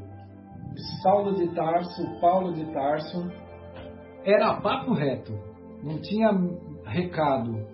Saulo 1.02 1.34
de 1.34 1.48
Tarso, 1.54 2.20
Paulo 2.20 2.52
de 2.52 2.64
Tarso, 2.72 3.30
era 4.24 4.60
papo 4.60 4.92
reto, 4.92 5.32
não 5.82 5.98
tinha 6.00 6.30
recado. 6.84 7.66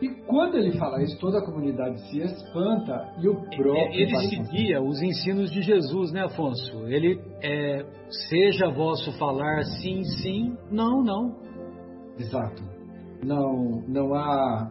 E 0.00 0.08
quando 0.26 0.56
ele 0.58 0.76
fala 0.78 1.02
isso, 1.02 1.18
toda 1.18 1.38
a 1.38 1.44
comunidade 1.44 1.98
se 2.10 2.18
espanta 2.18 3.14
e 3.18 3.28
o 3.28 3.34
próprio. 3.34 3.92
Ele 3.92 4.14
seguia 4.28 4.82
os 4.82 5.00
ensinos 5.00 5.50
de 5.50 5.62
Jesus, 5.62 6.12
né, 6.12 6.24
Afonso? 6.24 6.86
Ele 6.86 7.18
é, 7.42 7.82
seja 8.28 8.68
vosso 8.68 9.10
falar 9.18 9.62
sim, 9.80 10.02
sim, 10.22 10.54
não, 10.70 11.02
não. 11.02 11.36
Exato. 12.18 12.62
Não, 13.24 13.82
não 13.88 14.14
há 14.14 14.70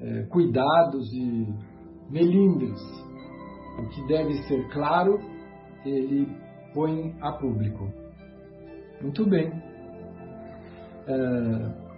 é, 0.00 0.22
cuidados 0.30 1.12
e 1.14 1.48
melindres. 2.08 2.80
O 3.76 3.88
que 3.88 4.06
deve 4.06 4.34
ser 4.44 4.68
claro, 4.68 5.18
ele 5.84 6.28
põe 6.72 7.12
a 7.20 7.32
público. 7.32 7.90
Muito 9.02 9.28
bem. 9.28 9.50
É, 11.08 11.90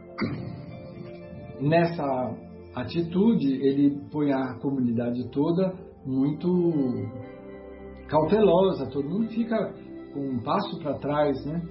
nessa 1.60 2.34
atitude, 2.74 3.46
ele 3.62 4.00
põe 4.10 4.32
a 4.32 4.54
comunidade 4.60 5.28
toda 5.30 5.74
muito 6.04 6.48
cautelosa, 8.08 8.90
todo 8.90 9.08
mundo 9.08 9.28
fica 9.28 9.72
com 10.12 10.20
um 10.20 10.42
passo 10.42 10.78
para 10.80 10.98
trás, 10.98 11.44
né? 11.46 11.62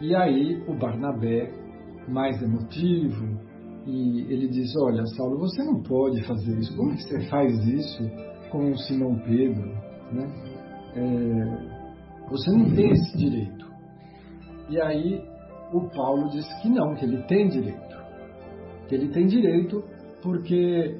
E 0.00 0.14
aí 0.14 0.62
o 0.66 0.74
Barnabé, 0.74 1.52
mais 2.08 2.42
emotivo, 2.42 3.38
e 3.86 4.20
ele 4.32 4.48
diz: 4.48 4.72
Olha, 4.82 5.04
Saulo, 5.16 5.38
você 5.38 5.62
não 5.64 5.82
pode 5.82 6.22
fazer 6.26 6.58
isso. 6.58 6.76
Como 6.76 6.94
que 6.94 7.02
você 7.02 7.20
faz 7.28 7.52
isso 7.66 8.02
com 8.50 8.70
o 8.70 8.78
Simão 8.78 9.18
Pedro? 9.20 9.68
Né? 10.12 10.26
É, 10.96 12.28
você 12.28 12.50
não 12.50 12.74
tem 12.74 12.90
esse 12.90 13.16
direito. 13.16 13.66
E 14.68 14.80
aí 14.80 15.22
o 15.72 15.88
Paulo 15.94 16.28
diz 16.30 16.46
que 16.60 16.68
não, 16.68 16.94
que 16.94 17.04
ele 17.04 17.22
tem 17.24 17.48
direito. 17.48 17.89
Ele 18.94 19.08
tem 19.08 19.26
direito 19.26 19.82
porque 20.22 20.96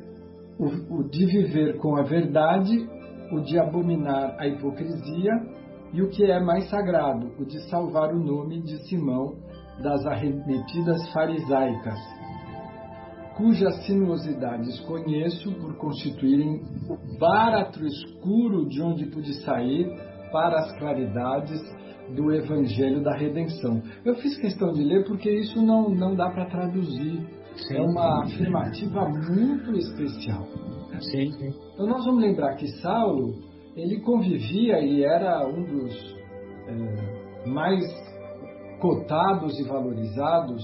o, 0.59 1.01
o 1.01 1.09
de 1.09 1.27
viver 1.27 1.77
com 1.79 1.97
a 1.97 2.03
verdade, 2.03 2.89
o 3.33 3.41
de 3.41 3.59
abominar 3.59 4.37
a 4.39 4.47
hipocrisia 4.47 5.33
e 5.93 6.03
o 6.03 6.09
que 6.09 6.25
é 6.25 6.41
mais 6.41 6.69
sagrado, 6.69 7.33
o 7.39 7.45
de 7.45 7.61
salvar 7.69 8.15
o 8.15 8.19
nome 8.19 8.63
de 8.63 8.77
Simão 8.89 9.37
das 9.83 10.05
arremetidas 10.07 11.11
farisaicas 11.13 11.99
cujas 13.41 13.75
sinuosidades 13.87 14.79
conheço 14.81 15.51
por 15.55 15.75
constituírem 15.79 16.63
o 16.87 17.19
báratro 17.19 17.87
escuro 17.87 18.69
de 18.69 18.83
onde 18.83 19.07
pude 19.07 19.33
sair 19.43 19.89
para 20.31 20.61
as 20.61 20.79
claridades 20.79 21.59
do 22.15 22.33
Evangelho 22.33 23.03
da 23.03 23.17
Redenção. 23.17 23.83
Eu 24.05 24.15
fiz 24.17 24.37
questão 24.37 24.73
de 24.73 24.85
ler 24.85 25.07
porque 25.07 25.31
isso 25.31 25.63
não, 25.63 25.89
não 25.89 26.15
dá 26.15 26.29
para 26.29 26.51
traduzir. 26.51 27.27
Sim. 27.67 27.77
É 27.77 27.81
uma 27.83 28.23
afirmativa 28.25 29.09
muito 29.09 29.73
especial. 29.73 30.47
Sim, 31.01 31.33
sim. 31.33 31.55
Então 31.75 31.87
nós 31.87 32.05
vamos 32.05 32.23
lembrar 32.23 32.57
que 32.57 32.67
Saulo 32.81 33.35
ele 33.77 34.01
convivia 34.01 34.81
e 34.81 35.03
era 35.05 35.47
um 35.47 35.63
dos 35.65 36.17
é, 36.69 37.49
mais 37.49 37.85
cotados 38.81 39.59
e 39.59 39.65
valorizados 39.65 40.63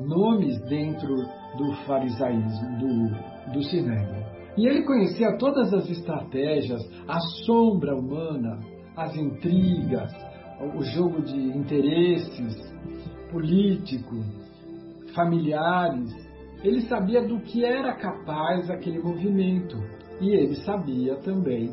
nomes 0.00 0.60
dentro 0.68 1.16
do 1.56 1.72
farisaísmo, 1.86 2.78
do, 2.78 3.52
do 3.52 3.62
sinédrio. 3.62 4.26
E 4.56 4.66
ele 4.66 4.84
conhecia 4.84 5.36
todas 5.36 5.72
as 5.72 5.88
estratégias, 5.90 6.82
a 7.06 7.18
sombra 7.44 7.94
humana, 7.94 8.58
as 8.96 9.14
intrigas, 9.16 10.10
o 10.74 10.82
jogo 10.82 11.22
de 11.22 11.36
interesses 11.36 12.56
político, 13.30 14.16
familiares. 15.16 16.14
Ele 16.62 16.82
sabia 16.82 17.26
do 17.26 17.40
que 17.40 17.64
era 17.64 17.94
capaz 17.96 18.70
aquele 18.70 19.00
movimento. 19.00 19.76
E 20.20 20.30
ele 20.30 20.54
sabia 20.56 21.16
também 21.16 21.68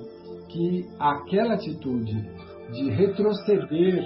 que 0.49 0.87
aquela 0.99 1.53
atitude 1.53 2.15
de 2.71 2.89
retroceder 2.89 4.03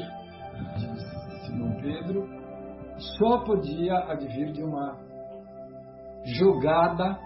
de 0.78 1.45
Simão 1.45 1.76
Pedro 1.82 2.28
só 3.17 3.39
podia 3.43 3.97
advir 4.12 4.52
de 4.52 4.63
uma 4.63 4.97
jogada 6.26 7.17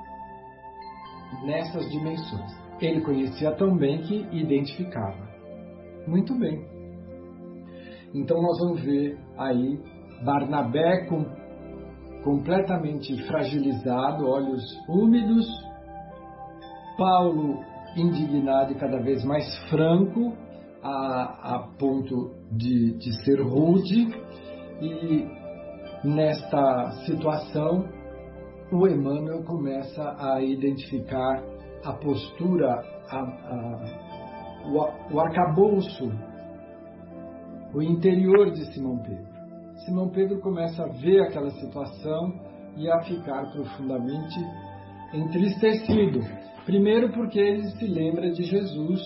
nessas 1.46 1.90
dimensões. 1.90 2.52
Ele 2.80 3.02
conhecia 3.02 3.56
tão 3.56 3.78
bem 3.78 4.02
que 4.02 4.28
identificava. 4.32 5.30
Muito 6.08 6.38
bem. 6.38 6.66
Então 8.14 8.42
nós 8.42 8.58
vamos 8.60 8.82
ver 8.82 9.18
aí 9.38 9.80
Barnabé 10.24 11.06
com, 11.06 11.24
completamente 12.24 13.16
fragilizado, 13.28 14.28
olhos 14.28 14.64
úmidos, 14.88 15.46
Paulo 16.98 17.60
indignado 17.96 18.72
e 18.72 18.76
cada 18.76 19.00
vez 19.00 19.24
mais 19.24 19.46
franco, 19.70 20.34
a, 20.84 21.56
a 21.56 21.68
ponto 21.78 22.32
de, 22.52 22.98
de 22.98 23.24
ser 23.24 23.42
rude, 23.42 24.08
e 24.82 25.28
nesta 26.04 26.92
situação, 27.06 27.86
o 28.72 28.88
Emmanuel 28.88 29.44
começa 29.44 30.16
a 30.18 30.42
identificar 30.42 31.44
a 31.84 31.94
postura, 31.94 32.84
a, 33.10 33.20
a, 33.20 33.86
o, 34.66 35.14
o 35.16 35.20
arcabouço, 35.20 36.12
o 37.74 37.82
interior 37.82 38.52
de 38.52 38.66
Simão 38.74 38.98
Pedro. 39.00 39.31
Simão 39.86 40.10
Pedro 40.10 40.40
começa 40.40 40.84
a 40.84 40.88
ver 40.88 41.22
aquela 41.22 41.50
situação 41.52 42.34
e 42.78 42.90
a 42.90 43.02
ficar 43.02 43.52
profundamente 43.52 44.40
entristecido. 45.14 46.20
Primeiro, 46.66 47.12
porque 47.12 47.40
ele 47.40 47.68
se 47.72 47.86
lembra 47.86 48.30
de 48.32 48.44
Jesus 48.44 49.02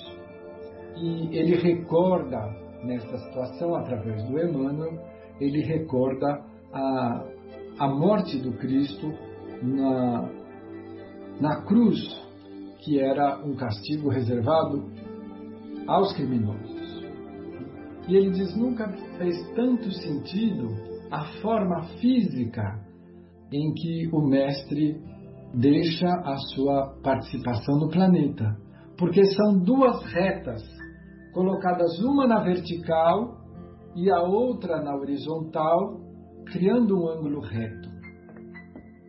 e 0.97 1.37
ele 1.37 1.55
recorda, 1.55 2.37
nessa 2.83 3.17
situação, 3.17 3.75
através 3.75 4.23
do 4.23 4.39
Emmanuel, 4.39 4.99
ele 5.39 5.61
recorda 5.61 6.41
a, 6.71 7.25
a 7.79 7.87
morte 7.87 8.37
do 8.39 8.53
Cristo 8.53 9.11
na, 9.61 10.29
na 11.39 11.61
cruz, 11.63 11.99
que 12.79 12.99
era 12.99 13.39
um 13.43 13.55
castigo 13.55 14.09
reservado 14.09 14.91
aos 15.87 16.13
criminosos. 16.13 16.64
E 18.07 18.15
ele 18.15 18.31
diz: 18.31 18.55
nunca 18.55 18.87
fez 19.17 19.35
tanto 19.55 19.91
sentido 19.91 20.69
a 21.11 21.25
forma 21.41 21.83
física 21.99 22.79
em 23.51 23.73
que 23.73 24.09
o 24.11 24.21
Mestre 24.21 25.01
deixa 25.53 26.07
a 26.07 26.35
sua 26.53 26.95
participação 27.01 27.79
no 27.79 27.89
planeta. 27.89 28.57
Porque 28.97 29.23
são 29.25 29.59
duas 29.59 30.03
retas, 30.05 30.61
colocadas 31.33 31.99
uma 31.99 32.27
na 32.27 32.41
vertical 32.41 33.37
e 33.95 34.09
a 34.11 34.21
outra 34.21 34.81
na 34.81 34.95
horizontal, 34.95 35.99
criando 36.45 36.97
um 36.97 37.09
ângulo 37.09 37.41
reto. 37.41 37.89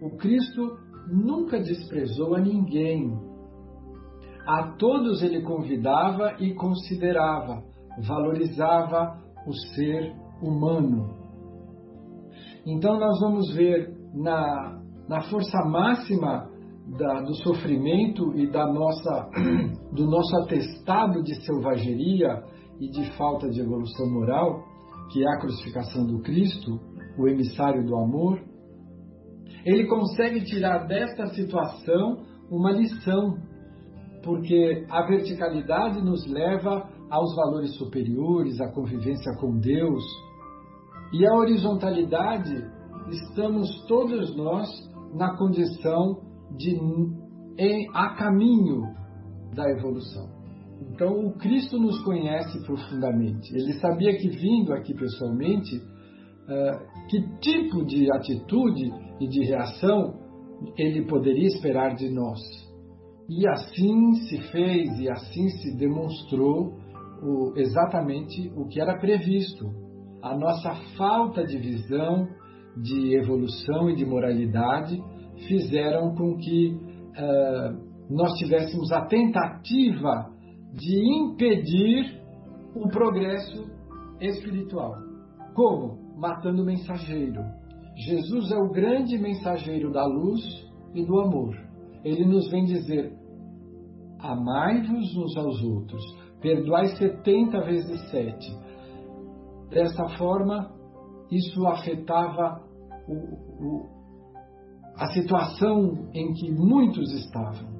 O 0.02 0.16
Cristo 0.16 0.78
nunca 1.08 1.58
desprezou 1.60 2.34
a 2.34 2.40
ninguém. 2.40 3.12
A 4.46 4.74
todos 4.78 5.22
ele 5.22 5.42
convidava 5.42 6.36
e 6.38 6.54
considerava, 6.54 7.64
valorizava 7.98 9.18
o 9.46 9.52
ser 9.74 10.12
humano. 10.42 11.14
Então 12.66 12.98
nós 12.98 13.20
vamos 13.20 13.54
ver 13.54 13.94
na, 14.14 14.80
na 15.08 15.20
força 15.22 15.58
máxima 15.64 16.48
da, 16.98 17.20
do 17.20 17.34
sofrimento 17.36 18.36
e 18.36 18.50
da 18.50 18.66
nossa, 18.66 19.28
do 19.92 20.06
nosso 20.06 20.36
atestado 20.42 21.22
de 21.22 21.34
selvageria 21.44 22.42
e 22.80 22.88
de 22.88 23.10
falta 23.16 23.48
de 23.48 23.60
evolução 23.60 24.10
moral, 24.10 24.62
que 25.12 25.24
é 25.24 25.28
a 25.28 25.38
crucificação 25.38 26.06
do 26.06 26.20
Cristo, 26.20 26.80
o 27.18 27.28
emissário 27.28 27.84
do 27.86 27.96
amor, 27.96 28.40
ele 29.64 29.86
consegue 29.86 30.44
tirar 30.44 30.86
desta 30.86 31.26
situação 31.28 32.24
uma 32.50 32.70
lição, 32.70 33.36
porque 34.22 34.86
a 34.88 35.02
verticalidade 35.06 36.00
nos 36.04 36.26
leva 36.26 36.88
aos 37.10 37.34
valores 37.34 37.74
superiores, 37.76 38.60
à 38.60 38.70
convivência 38.72 39.32
com 39.38 39.58
Deus, 39.58 40.02
e 41.12 41.26
a 41.26 41.34
horizontalidade, 41.34 42.64
estamos 43.10 43.84
todos 43.86 44.34
nós 44.36 44.68
na 45.14 45.36
condição 45.36 46.20
de 46.56 46.76
em, 47.58 47.88
a 47.94 48.14
caminho 48.16 48.82
da 49.54 49.64
evolução. 49.70 50.36
Então, 50.92 51.26
o 51.26 51.32
Cristo 51.38 51.78
nos 51.78 52.02
conhece 52.02 52.62
profundamente. 52.64 53.54
Ele 53.54 53.72
sabia 53.74 54.16
que 54.18 54.28
vindo 54.28 54.72
aqui 54.74 54.92
pessoalmente, 54.94 55.76
uh, 55.76 57.06
que 57.08 57.22
tipo 57.38 57.84
de 57.84 58.12
atitude 58.12 58.92
e 59.20 59.26
de 59.26 59.44
reação 59.46 60.14
ele 60.76 61.06
poderia 61.06 61.46
esperar 61.46 61.94
de 61.94 62.10
nós. 62.10 62.40
E 63.28 63.46
assim 63.48 64.12
se 64.28 64.38
fez 64.50 64.98
e 64.98 65.10
assim 65.10 65.48
se 65.48 65.76
demonstrou 65.76 66.74
o, 67.22 67.52
exatamente 67.56 68.52
o 68.56 68.66
que 68.66 68.80
era 68.80 68.98
previsto. 68.98 69.66
A 70.22 70.36
nossa 70.36 70.74
falta 70.96 71.44
de 71.44 71.58
visão, 71.58 72.28
de 72.76 73.16
evolução 73.16 73.90
e 73.90 73.96
de 73.96 74.04
moralidade 74.04 75.00
fizeram 75.46 76.14
com 76.14 76.36
que 76.36 76.74
uh, 76.74 77.86
nós 78.10 78.32
tivéssemos 78.38 78.90
a 78.92 79.06
tentativa 79.06 80.30
de 80.72 81.22
impedir 81.22 82.20
o 82.74 82.88
progresso 82.88 83.70
espiritual. 84.20 84.94
Como? 85.54 85.98
Matando 86.18 86.62
o 86.62 86.66
mensageiro. 86.66 87.42
Jesus 87.96 88.50
é 88.50 88.56
o 88.56 88.70
grande 88.70 89.16
mensageiro 89.18 89.90
da 89.90 90.04
luz 90.04 90.40
e 90.94 91.04
do 91.04 91.18
amor. 91.20 91.56
Ele 92.04 92.24
nos 92.26 92.50
vem 92.50 92.64
dizer: 92.64 93.12
amai-vos 94.18 95.16
uns 95.16 95.36
aos 95.36 95.62
outros, 95.62 96.02
perdoai 96.40 96.86
setenta 96.96 97.60
vezes 97.62 98.10
sete. 98.10 98.56
Dessa 99.70 100.08
forma, 100.16 100.70
isso 101.30 101.66
afetava 101.66 102.62
o, 103.08 103.14
o, 103.14 103.86
a 104.96 105.06
situação 105.12 106.08
em 106.14 106.32
que 106.32 106.52
muitos 106.52 107.12
estavam, 107.14 107.76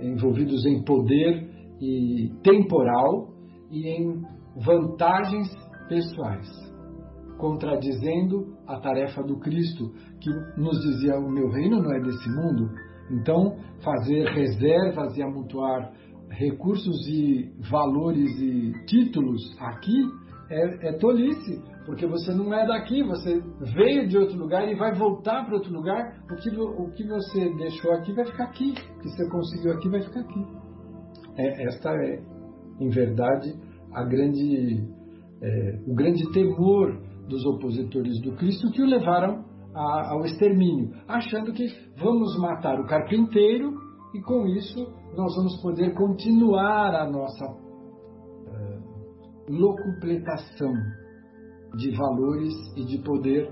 envolvidos 0.00 0.64
em 0.66 0.82
poder 0.84 1.48
e 1.80 2.30
temporal 2.42 3.28
e 3.70 3.88
em 3.88 4.22
vantagens 4.56 5.48
pessoais, 5.88 6.48
contradizendo 7.38 8.56
a 8.66 8.78
tarefa 8.78 9.22
do 9.22 9.38
Cristo, 9.38 9.90
que 10.20 10.30
nos 10.60 10.80
dizia: 10.80 11.18
O 11.18 11.30
meu 11.30 11.48
reino 11.50 11.82
não 11.82 11.92
é 11.92 12.00
desse 12.00 12.28
mundo. 12.28 12.70
Então, 13.10 13.56
fazer 13.82 14.24
reservas 14.28 15.16
e 15.16 15.22
amontoar 15.22 15.92
recursos 16.30 17.06
e 17.08 17.52
valores 17.70 18.30
e 18.40 18.72
títulos 18.86 19.40
aqui 19.58 20.02
é, 20.50 20.88
é 20.88 20.92
tolice, 20.94 21.62
porque 21.86 22.06
você 22.06 22.32
não 22.34 22.52
é 22.52 22.66
daqui, 22.66 23.02
você 23.02 23.40
veio 23.74 24.08
de 24.08 24.18
outro 24.18 24.36
lugar 24.36 24.68
e 24.68 24.74
vai 24.74 24.92
voltar 24.94 25.44
para 25.44 25.54
outro 25.54 25.72
lugar. 25.72 26.20
O 26.30 26.36
que, 26.36 26.50
o 26.50 26.90
que 26.92 27.06
você 27.06 27.54
deixou 27.54 27.92
aqui 27.92 28.12
vai 28.12 28.24
ficar 28.26 28.44
aqui, 28.44 28.70
o 28.70 29.00
que 29.00 29.08
você 29.08 29.28
conseguiu 29.28 29.72
aqui 29.72 29.88
vai 29.88 30.02
ficar 30.02 30.20
aqui. 30.20 30.46
É, 31.36 31.66
esta 31.66 31.90
é, 31.90 32.22
em 32.80 32.88
verdade, 32.88 33.54
a 33.92 34.04
grande, 34.04 34.84
é, 35.40 35.78
o 35.86 35.94
grande 35.94 36.30
temor 36.32 37.00
dos 37.28 37.44
opositores 37.46 38.20
do 38.20 38.32
Cristo 38.32 38.70
que 38.72 38.82
o 38.82 38.86
levaram 38.86 39.44
a, 39.72 40.12
ao 40.12 40.24
extermínio, 40.24 40.92
achando 41.06 41.52
que 41.52 41.66
vamos 41.96 42.36
matar 42.40 42.80
o 42.80 42.86
carpinteiro 42.86 43.72
e 44.14 44.20
com 44.20 44.46
isso 44.46 44.99
nós 45.16 45.34
vamos 45.36 45.60
poder 45.60 45.94
continuar 45.94 46.94
a 46.94 47.10
nossa 47.10 47.44
uh, 47.46 48.82
locupletação 49.48 50.72
de 51.76 51.96
valores 51.96 52.52
e 52.76 52.84
de 52.84 52.98
poder 53.02 53.50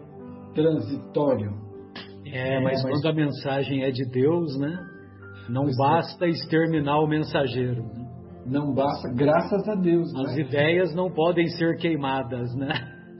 transitório. 0.54 1.52
É, 2.26 2.61
mas, 2.61 2.80
é, 2.80 2.82
mas, 2.82 3.02
quando 3.02 3.06
a 3.06 3.14
mensagem 3.14 3.82
é 3.82 3.90
de 3.90 4.04
Deus, 4.11 4.59
né? 4.59 4.78
Não 5.48 5.64
é. 5.64 5.76
basta 5.76 6.26
exterminar 6.26 7.00
o 7.00 7.06
mensageiro. 7.06 7.82
Né? 7.82 8.09
Não 8.46 8.74
basta, 8.74 9.09
graças 9.14 9.68
a 9.68 9.74
Deus. 9.74 10.14
As 10.14 10.36
né? 10.36 10.42
ideias 10.42 10.94
não 10.94 11.11
podem 11.11 11.46
ser 11.48 11.76
queimadas, 11.76 12.54
né? 12.54 12.68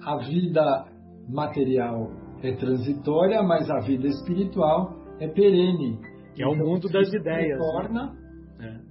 A 0.05 0.16
vida 0.18 0.86
material 1.28 2.11
é 2.43 2.53
transitória, 2.53 3.43
mas 3.43 3.68
a 3.70 3.80
vida 3.80 4.07
espiritual 4.07 4.95
é 5.20 5.28
perene. 5.28 5.99
Que 6.34 6.43
é 6.43 6.47
o 6.47 6.55
então, 6.55 6.66
mundo 6.66 6.89
das 6.89 7.12
ideias. 7.12 7.59
Retorna, 7.59 8.07
né? 8.07 8.28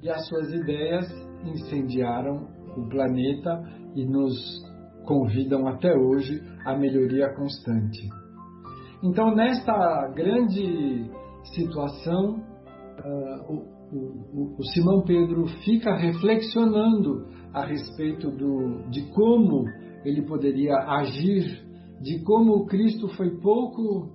E 0.02 0.10
as 0.10 0.28
suas 0.28 0.52
ideias 0.54 1.06
incendiaram 1.44 2.48
o 2.76 2.88
planeta 2.88 3.64
e 3.96 4.06
nos 4.06 4.36
convidam 5.06 5.68
até 5.68 5.92
hoje 5.96 6.42
à 6.66 6.78
melhoria 6.78 7.34
constante. 7.34 8.08
Então, 9.04 9.34
nesta 9.34 10.08
grande 10.14 11.10
situação, 11.56 12.36
uh, 13.06 13.54
o, 13.54 13.78
o, 13.94 14.56
o, 14.60 14.64
Simão 14.74 15.02
Pedro 15.04 15.48
fica 15.64 15.96
reflexionando 15.96 17.26
a 17.54 17.66
respeito 17.66 18.30
do, 18.30 18.90
de 18.90 19.10
como 19.14 19.66
ele 20.04 20.24
poderia 20.24 20.76
agir, 20.78 21.64
de 22.02 22.24
como 22.24 22.54
o 22.54 22.66
Cristo 22.66 23.08
foi 23.10 23.40
pouco 23.40 24.10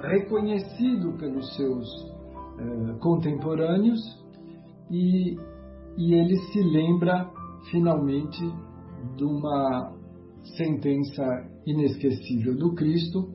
reconhecido 0.00 1.16
pelos 1.18 1.54
seus 1.56 1.86
uh, 2.04 2.98
contemporâneos 3.00 4.00
e, 4.90 5.36
e 5.96 6.14
ele 6.14 6.36
se 6.52 6.62
lembra 6.62 7.30
finalmente 7.70 8.40
de 9.16 9.24
uma 9.24 9.94
sentença 10.56 11.24
inesquecível 11.66 12.56
do 12.56 12.74
Cristo, 12.74 13.28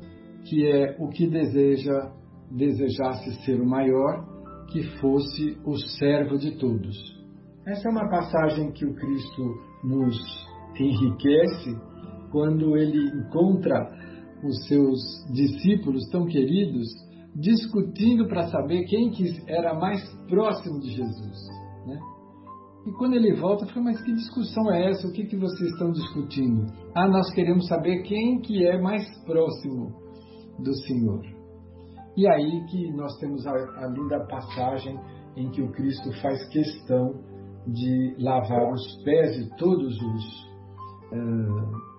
que 0.45 0.65
é 0.65 0.95
o 0.99 1.09
que 1.09 1.27
deseja 1.27 2.11
desejasse 2.51 3.31
ser 3.45 3.59
o 3.59 3.65
maior, 3.65 4.25
que 4.71 4.83
fosse 4.99 5.57
o 5.65 5.75
servo 5.97 6.37
de 6.37 6.57
todos. 6.57 6.95
Essa 7.65 7.87
é 7.87 7.91
uma 7.91 8.09
passagem 8.09 8.71
que 8.71 8.85
o 8.85 8.93
Cristo 8.93 9.55
nos 9.83 10.17
enriquece 10.79 11.75
quando 12.31 12.75
ele 12.77 12.99
encontra 13.19 13.89
os 14.43 14.67
seus 14.67 14.99
discípulos 15.31 16.07
tão 16.11 16.25
queridos 16.25 16.87
discutindo 17.35 18.27
para 18.27 18.47
saber 18.47 18.83
quem 18.85 19.09
que 19.11 19.25
era 19.47 19.73
mais 19.73 20.01
próximo 20.27 20.79
de 20.79 20.91
Jesus. 20.91 21.37
Né? 21.87 21.99
E 22.85 22.91
quando 22.91 23.15
ele 23.15 23.33
volta, 23.33 23.65
fala, 23.67 23.85
mas 23.85 24.01
que 24.01 24.13
discussão 24.13 24.71
é 24.71 24.91
essa? 24.91 25.07
O 25.07 25.11
que, 25.11 25.25
que 25.25 25.37
vocês 25.37 25.71
estão 25.71 25.91
discutindo? 25.91 26.65
Ah, 26.95 27.07
nós 27.07 27.33
queremos 27.33 27.67
saber 27.67 28.03
quem 28.03 28.39
que 28.41 28.65
é 28.65 28.79
mais 28.79 29.03
próximo 29.25 29.91
do 30.59 30.73
Senhor. 30.85 31.21
E 32.15 32.27
aí 32.27 32.65
que 32.69 32.91
nós 32.91 33.17
temos 33.17 33.45
a, 33.47 33.51
a 33.51 33.87
linda 33.87 34.25
passagem 34.27 34.99
em 35.35 35.49
que 35.49 35.61
o 35.61 35.71
Cristo 35.71 36.11
faz 36.21 36.47
questão 36.49 37.15
de 37.67 38.15
lavar 38.19 38.71
os 38.71 39.03
pés 39.03 39.35
de 39.37 39.57
todos 39.57 39.95
os 39.95 40.43
uh, 41.11 41.93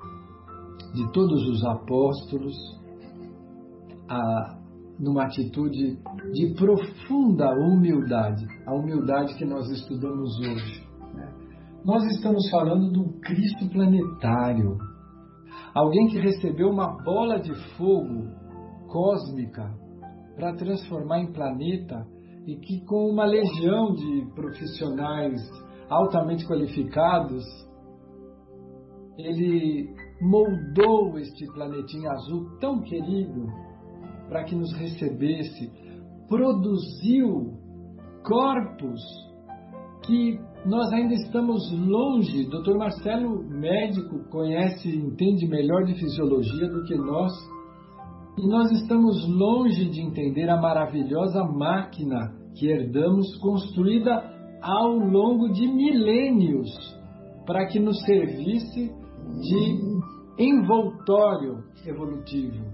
de 0.95 1.13
todos 1.13 1.49
os 1.49 1.65
apóstolos 1.65 2.55
a, 4.09 4.64
numa 4.99 5.25
atitude 5.25 5.99
de 6.33 6.55
profunda 6.55 7.51
humildade, 7.51 8.47
a 8.67 8.75
humildade 8.75 9.35
que 9.35 9.45
nós 9.45 9.69
estudamos 9.71 10.39
hoje. 10.39 10.87
Né? 11.15 11.33
Nós 11.85 12.05
estamos 12.15 12.49
falando 12.51 12.91
do 12.93 13.21
Cristo 13.21 13.69
planetário, 13.71 14.79
alguém 15.75 16.07
que 16.09 16.19
recebeu 16.19 16.69
uma 16.69 17.03
bola 17.03 17.41
de 17.41 17.55
fogo 17.77 18.29
cósmica 18.89 19.75
para 20.37 20.55
transformar 20.55 21.21
em 21.21 21.33
planeta 21.33 22.07
e 22.47 22.57
que, 22.57 22.85
com 22.85 23.11
uma 23.11 23.25
legião 23.25 23.95
de 23.95 24.27
profissionais 24.35 25.41
altamente 25.89 26.47
qualificados, 26.47 27.45
ele 29.17 29.89
moldou 30.21 31.19
este 31.19 31.47
planetinho 31.53 32.11
azul 32.11 32.59
tão 32.61 32.81
querido 32.83 33.47
para 34.35 34.43
que 34.43 34.57
nos 34.57 34.73
recebesse, 34.73 35.71
produziu 36.29 37.53
corpos 38.25 39.01
que 40.05 40.41
nós 40.67 40.93
ainda 40.93 41.15
estamos 41.15 41.71
longe. 41.71 42.45
Dr. 42.47 42.77
Marcelo, 42.77 43.45
médico, 43.49 44.29
conhece, 44.31 44.89
entende 44.89 45.47
melhor 45.47 45.85
de 45.85 45.95
fisiologia 45.95 46.69
do 46.69 46.83
que 46.83 46.97
nós. 46.97 47.33
E 48.37 48.49
nós 48.49 48.73
estamos 48.73 49.25
longe 49.29 49.89
de 49.89 50.01
entender 50.01 50.51
a 50.51 50.61
maravilhosa 50.61 51.45
máquina 51.45 52.35
que 52.57 52.67
herdamos, 52.67 53.37
construída 53.37 54.35
ao 54.61 54.99
longo 54.99 55.53
de 55.53 55.69
milênios, 55.69 56.71
para 57.47 57.67
que 57.67 57.79
nos 57.79 58.03
servisse 58.03 58.91
de 59.43 60.45
envoltório 60.45 61.63
evolutivo. 61.87 62.74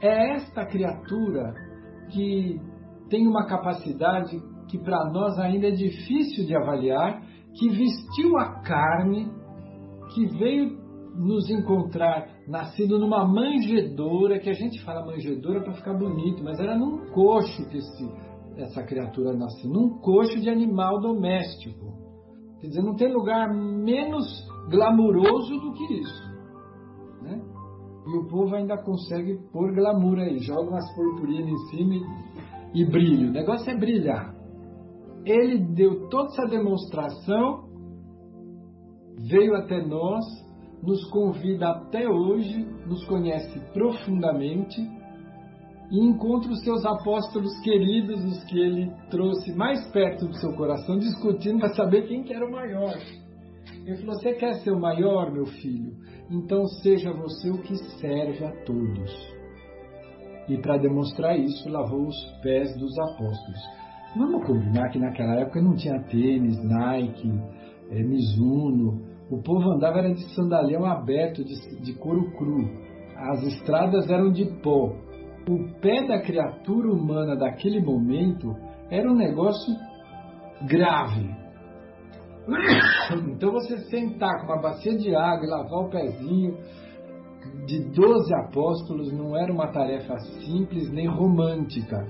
É 0.00 0.34
esta 0.34 0.64
criatura 0.64 1.54
que 2.10 2.60
tem 3.08 3.26
uma 3.26 3.46
capacidade 3.46 4.40
que 4.68 4.78
para 4.78 5.10
nós 5.10 5.38
ainda 5.38 5.68
é 5.68 5.70
difícil 5.70 6.46
de 6.46 6.54
avaliar, 6.54 7.22
que 7.54 7.68
vestiu 7.68 8.38
a 8.38 8.60
carne, 8.60 9.30
que 10.14 10.26
veio 10.26 10.78
nos 11.16 11.50
encontrar 11.50 12.28
nascido 12.46 12.98
numa 12.98 13.26
manjedoura, 13.26 14.38
que 14.38 14.48
a 14.48 14.54
gente 14.54 14.82
fala 14.84 15.04
manjedoura 15.04 15.62
para 15.62 15.72
ficar 15.72 15.94
bonito, 15.94 16.44
mas 16.44 16.60
era 16.60 16.78
num 16.78 17.10
coxo 17.12 17.68
que 17.68 17.78
esse, 17.78 18.08
essa 18.56 18.82
criatura 18.84 19.32
nasceu, 19.32 19.68
num 19.68 19.98
coxo 19.98 20.40
de 20.40 20.48
animal 20.48 21.00
doméstico. 21.00 21.88
Quer 22.60 22.68
dizer, 22.68 22.82
não 22.82 22.94
tem 22.94 23.12
lugar 23.12 23.52
menos 23.52 24.26
glamuroso 24.70 25.58
do 25.60 25.72
que 25.72 25.94
isso. 25.94 26.27
E 28.08 28.16
o 28.16 28.26
povo 28.26 28.54
ainda 28.56 28.82
consegue 28.82 29.38
pôr 29.52 29.74
glamour 29.74 30.18
aí, 30.18 30.38
joga 30.38 30.70
umas 30.70 30.94
purpurinas 30.94 31.50
em 31.50 31.58
cima 31.68 31.94
e 32.74 32.84
brilho. 32.84 33.28
O 33.28 33.32
negócio 33.32 33.70
é 33.70 33.76
brilhar. 33.76 34.34
Ele 35.26 35.58
deu 35.58 36.08
toda 36.08 36.28
essa 36.28 36.46
demonstração, 36.46 37.68
veio 39.28 39.54
até 39.56 39.84
nós, 39.84 40.24
nos 40.82 41.04
convida 41.10 41.68
até 41.68 42.08
hoje, 42.08 42.66
nos 42.86 43.04
conhece 43.06 43.60
profundamente 43.74 44.80
e 45.90 46.06
encontra 46.06 46.50
os 46.50 46.62
seus 46.62 46.84
apóstolos 46.86 47.58
queridos, 47.60 48.24
os 48.24 48.44
que 48.44 48.58
ele 48.58 48.90
trouxe 49.10 49.54
mais 49.54 49.86
perto 49.90 50.26
do 50.26 50.34
seu 50.36 50.54
coração, 50.54 50.98
discutindo 50.98 51.60
para 51.60 51.74
saber 51.74 52.06
quem 52.06 52.22
que 52.22 52.32
era 52.32 52.46
o 52.46 52.52
maior. 52.52 52.94
Ele 53.88 53.96
falou: 53.96 54.16
Você 54.16 54.34
quer 54.34 54.52
ser 54.56 54.70
o 54.70 54.78
maior, 54.78 55.32
meu 55.32 55.46
filho? 55.46 55.94
Então 56.30 56.66
seja 56.82 57.10
você 57.10 57.50
o 57.50 57.62
que 57.62 57.74
serve 57.98 58.44
a 58.44 58.52
todos. 58.64 59.38
E 60.46 60.58
para 60.58 60.76
demonstrar 60.76 61.38
isso, 61.38 61.68
lavou 61.70 62.06
os 62.06 62.16
pés 62.42 62.76
dos 62.78 62.98
apóstolos. 62.98 63.60
Vamos 64.14 64.46
combinar 64.46 64.90
que 64.90 64.98
naquela 64.98 65.40
época 65.40 65.62
não 65.62 65.74
tinha 65.74 66.02
tênis, 66.02 66.62
Nike, 66.62 67.32
é, 67.90 68.02
Mizuno. 68.02 69.06
O 69.30 69.42
povo 69.42 69.70
andava 69.70 70.00
era 70.00 70.12
de 70.12 70.34
sandalhão 70.34 70.84
aberto, 70.84 71.42
de, 71.42 71.54
de 71.80 71.94
couro 71.94 72.30
cru. 72.32 72.68
As 73.16 73.42
estradas 73.42 74.10
eram 74.10 74.30
de 74.30 74.44
pó. 74.62 74.92
O 75.48 75.80
pé 75.80 76.06
da 76.06 76.20
criatura 76.20 76.92
humana 76.92 77.36
daquele 77.36 77.80
momento 77.80 78.54
era 78.90 79.10
um 79.10 79.14
negócio 79.14 79.74
grave. 80.66 81.47
Então 83.30 83.52
você 83.52 83.78
sentar 83.90 84.40
com 84.40 84.52
uma 84.52 84.60
bacia 84.60 84.96
de 84.96 85.14
água 85.14 85.46
e 85.46 85.50
lavar 85.50 85.80
o 85.80 85.90
pezinho 85.90 86.58
de 87.66 87.80
doze 87.90 88.34
apóstolos 88.34 89.12
não 89.12 89.36
era 89.36 89.52
uma 89.52 89.68
tarefa 89.68 90.18
simples 90.18 90.90
nem 90.90 91.06
romântica, 91.06 92.06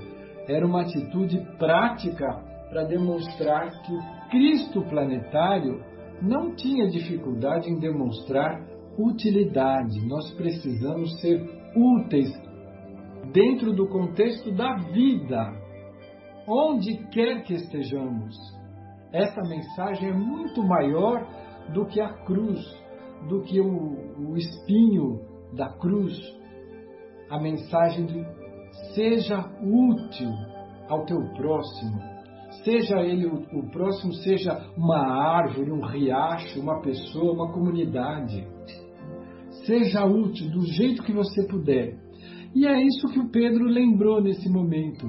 era 0.49 0.66
uma 0.66 0.82
atitude 0.82 1.41
prática 1.59 2.26
para 2.70 2.84
demonstrar 2.84 3.70
que 3.82 3.93
o 3.93 4.30
Cristo 4.30 4.82
planetário 4.82 5.82
não 6.22 6.55
tinha 6.55 6.89
dificuldade 6.89 7.70
em 7.70 7.78
demonstrar 7.78 8.61
utilidade. 8.99 10.05
Nós 10.07 10.32
precisamos 10.34 11.20
ser 11.20 11.41
úteis 11.76 12.30
dentro 13.32 13.72
do 13.72 13.89
contexto 13.89 14.51
da 14.53 14.74
vida, 14.76 15.53
onde 16.47 16.97
quer 17.11 17.43
que 17.43 17.55
estejamos. 17.55 18.57
Essa 19.12 19.40
mensagem 19.42 20.11
é 20.11 20.12
muito 20.12 20.62
maior 20.62 21.26
do 21.72 21.86
que 21.86 22.00
a 22.00 22.12
cruz, 22.24 22.61
do 23.28 23.42
que 23.42 23.61
o, 23.61 24.30
o 24.30 24.36
espinho 24.36 25.20
da 25.54 25.70
cruz. 25.70 26.16
A 27.30 27.38
mensagem 27.38 28.06
de 28.06 28.26
seja 28.94 29.38
útil 29.62 30.30
ao 30.88 31.04
teu 31.04 31.20
próximo. 31.36 32.00
Seja 32.64 33.00
ele 33.00 33.26
o, 33.26 33.42
o 33.59 33.70
próximo, 33.70 34.12
seja 34.14 34.52
uma 34.76 34.98
árvore, 34.98 35.70
um 35.70 35.84
riacho, 35.84 36.61
uma 36.61 36.80
pessoa, 36.80 37.32
uma 37.32 37.52
comunidade. 37.52 38.46
Seja 39.66 40.04
útil 40.04 40.50
do 40.50 40.66
jeito 40.66 41.02
que 41.02 41.12
você 41.12 41.46
puder. 41.46 41.96
E 42.54 42.66
é 42.66 42.82
isso 42.82 43.09
que 43.09 43.18
o 43.18 43.30
Pedro 43.30 43.64
lembrou 43.64 44.20
nesse 44.20 44.48
momento. 44.50 45.06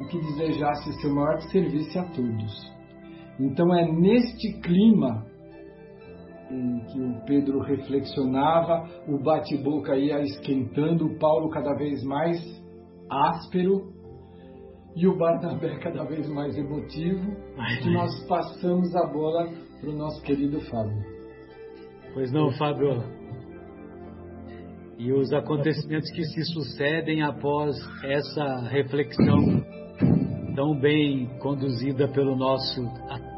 O 0.00 0.06
que 0.08 0.18
desejasse 0.18 0.92
ser 1.00 1.12
maior 1.12 1.40
servisse 1.50 1.98
a 1.98 2.04
todos. 2.04 2.73
Então 3.38 3.74
é 3.74 3.90
neste 3.90 4.60
clima 4.60 5.26
em 6.50 6.80
que 6.80 7.00
o 7.00 7.20
Pedro 7.26 7.60
reflexionava, 7.60 8.88
o 9.08 9.18
bate-boca 9.18 9.96
ia 9.96 10.20
esquentando, 10.20 11.06
o 11.06 11.18
Paulo 11.18 11.48
cada 11.50 11.74
vez 11.74 12.04
mais 12.04 12.38
áspero 13.10 13.92
e 14.94 15.06
o 15.06 15.16
Barnabé 15.16 15.78
cada 15.82 16.04
vez 16.04 16.28
mais 16.28 16.56
emotivo, 16.56 17.34
que 17.82 17.90
nós 17.90 18.26
passamos 18.26 18.94
a 18.94 19.06
bola 19.06 19.48
para 19.80 19.90
o 19.90 19.96
nosso 19.96 20.22
querido 20.22 20.60
Fábio. 20.62 21.14
Pois 22.12 22.30
não, 22.30 22.52
Fábio. 22.52 23.02
E 24.96 25.12
os 25.12 25.32
acontecimentos 25.32 26.08
que 26.12 26.22
se 26.22 26.44
sucedem 26.52 27.22
após 27.22 27.74
essa 28.04 28.68
reflexão 28.68 29.64
tão 30.54 30.78
bem 30.78 31.26
conduzida 31.40 32.06
pelo 32.08 32.36
nosso, 32.36 32.80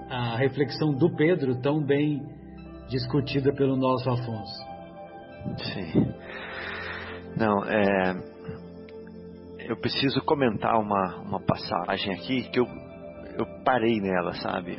a, 0.09 0.37
reflexão 0.37 0.93
do 0.93 1.15
Pedro, 1.15 1.61
tão 1.61 1.83
bem 1.83 2.23
discutida 2.89 3.53
pelo 3.53 3.77
nosso 3.77 4.09
Afonso. 4.11 4.67
Sim. 5.73 6.15
Não, 7.37 7.65
é. 7.65 8.37
Eu 9.69 9.77
preciso 9.77 10.23
comentar 10.25 10.79
uma, 10.79 11.17
uma 11.23 11.41
passagem 11.41 12.15
aqui 12.15 12.49
que 12.51 12.61
eu, 12.61 12.67
eu 13.39 13.47
parei 13.65 14.01
nela, 14.01 14.33
sabe? 14.35 14.79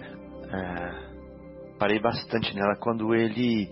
É, 0.50 1.78
parei 1.78 2.00
bastante 2.00 2.56
nela 2.56 2.76
quando 2.78 3.14
ele 3.14 3.70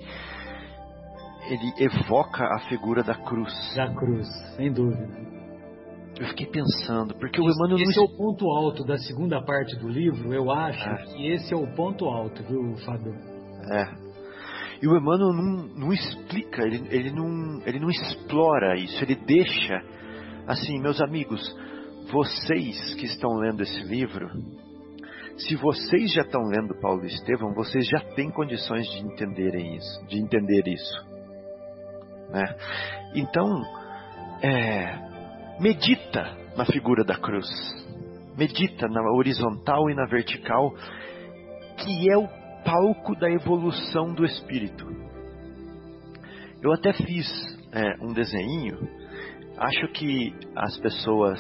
ele 1.48 1.74
evoca 1.78 2.44
a 2.44 2.60
figura 2.68 3.04
da 3.04 3.16
cruz. 3.16 3.54
Da 3.76 3.94
cruz, 3.94 4.28
sem 4.56 4.72
dúvida. 4.72 5.35
Eu 6.20 6.28
fiquei 6.28 6.46
pensando, 6.46 7.14
porque 7.16 7.42
esse, 7.42 7.50
o 7.50 7.54
Emmanuel 7.54 7.82
Esse 7.82 7.98
não... 7.98 8.04
é 8.04 8.08
o 8.08 8.18
ponto 8.18 8.50
alto 8.50 8.86
da 8.86 8.98
segunda 8.98 9.42
parte 9.44 9.76
do 9.78 9.90
livro, 9.90 10.34
eu 10.34 10.50
acho 10.50 10.88
é. 10.88 11.04
que 11.04 11.28
esse 11.28 11.54
é 11.54 11.58
o 11.58 11.68
ponto 11.76 12.06
alto, 12.06 12.42
viu, 12.44 12.76
Fábio? 12.86 13.14
É. 13.72 14.06
E 14.82 14.88
o 14.88 14.96
Emmanuel 14.96 15.34
não, 15.34 15.68
não 15.76 15.94
explica, 15.94 16.64
ele, 16.64 16.88
ele, 16.90 17.12
não, 17.12 17.62
ele 17.66 17.80
não 17.80 17.90
explora 17.90 18.78
isso, 18.78 19.04
ele 19.04 19.16
deixa 19.16 19.82
assim, 20.48 20.80
meus 20.80 21.02
amigos, 21.02 21.42
vocês 22.12 22.94
que 22.96 23.06
estão 23.06 23.32
lendo 23.36 23.62
esse 23.62 23.84
livro, 23.84 24.30
se 25.38 25.56
vocês 25.56 26.14
já 26.14 26.22
estão 26.22 26.42
lendo 26.44 26.80
Paulo 26.80 27.04
e 27.04 27.08
Estevão, 27.08 27.54
vocês 27.54 27.88
já 27.88 28.00
têm 28.16 28.30
condições 28.30 28.88
de 28.92 29.00
entenderem 29.00 29.76
isso, 29.76 30.08
de 30.08 30.20
entender 30.20 30.68
isso. 30.68 31.06
Né? 32.30 32.56
Então, 33.16 33.62
é, 34.42 35.15
medita 35.60 36.38
na 36.56 36.66
figura 36.66 37.04
da 37.04 37.16
cruz, 37.18 37.48
medita 38.38 38.88
na 38.88 39.02
horizontal 39.12 39.90
e 39.90 39.96
na 39.96 40.06
vertical, 40.06 40.74
que 41.78 42.10
é 42.12 42.18
o 42.18 42.28
palco 42.64 43.16
da 43.16 43.30
evolução 43.30 44.14
do 44.14 44.26
espírito. 44.26 44.86
Eu 46.62 46.74
até 46.74 46.94
fiz 46.94 47.28
é, 47.72 48.04
um 48.04 48.14
desenho, 48.14 48.80
acho 49.58 49.88
que 49.90 50.34
as 50.56 50.78
pessoas 50.80 51.40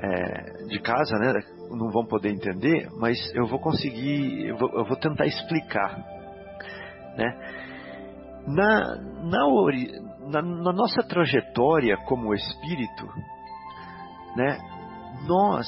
é, 0.00 0.66
de 0.68 0.78
casa 0.80 1.16
né, 1.18 1.32
não 1.70 1.90
vão 1.90 2.06
poder 2.06 2.30
entender, 2.30 2.88
mas 2.98 3.16
eu 3.34 3.46
vou 3.46 3.58
conseguir, 3.58 4.48
eu 4.48 4.56
vou, 4.56 4.70
eu 4.72 4.84
vou 4.84 4.96
tentar 4.96 5.26
explicar. 5.26 5.96
Né? 7.16 7.56
Na, 8.46 8.96
na, 9.24 9.46
na, 10.26 10.42
na 10.42 10.72
nossa 10.72 11.02
trajetória 11.02 11.96
como 12.06 12.34
espírito, 12.34 13.06
né, 14.36 14.58
nós 15.26 15.66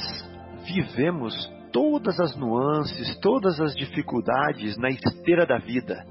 vivemos 0.66 1.34
todas 1.72 2.18
as 2.20 2.36
nuances, 2.36 3.16
todas 3.20 3.60
as 3.60 3.74
dificuldades 3.74 4.76
na 4.76 4.88
esteira 4.88 5.46
da 5.46 5.58
vida 5.58 6.04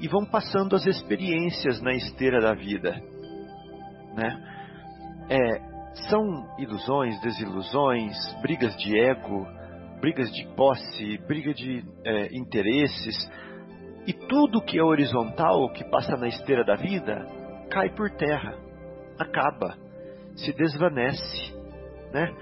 e 0.00 0.08
vão 0.08 0.24
passando 0.24 0.74
as 0.74 0.84
experiências 0.86 1.80
na 1.80 1.92
esteira 1.92 2.40
da 2.40 2.54
vida, 2.54 3.00
né? 4.14 4.48
É, 5.28 5.72
são 6.08 6.46
ilusões, 6.58 7.20
desilusões, 7.20 8.16
brigas 8.42 8.76
de 8.76 8.98
ego, 8.98 9.46
brigas 10.00 10.30
de 10.32 10.44
posse, 10.56 11.18
briga 11.28 11.54
de 11.54 11.84
é, 12.04 12.36
interesses 12.36 13.30
e 14.06 14.12
tudo 14.12 14.62
que 14.62 14.78
é 14.78 14.82
horizontal, 14.82 15.70
que 15.72 15.84
passa 15.84 16.16
na 16.16 16.26
esteira 16.26 16.64
da 16.64 16.74
vida, 16.74 17.24
cai 17.70 17.90
por 17.90 18.10
terra, 18.10 18.54
acaba, 19.18 19.76
se 20.36 20.52
desvanece, 20.52 21.54
né? 22.12 22.32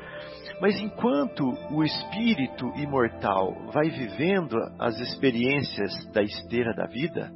Mas 0.60 0.78
enquanto 0.78 1.54
o 1.70 1.82
espírito 1.82 2.70
imortal 2.76 3.54
vai 3.72 3.88
vivendo 3.88 4.56
as 4.78 4.98
experiências 5.00 5.90
da 6.12 6.22
esteira 6.22 6.74
da 6.74 6.86
vida, 6.86 7.32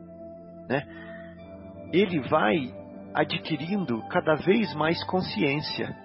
né, 0.69 0.83
ele 1.91 2.21
vai 2.29 2.75
adquirindo 3.15 4.03
cada 4.09 4.35
vez 4.35 4.75
mais 4.75 5.03
consciência. 5.05 5.97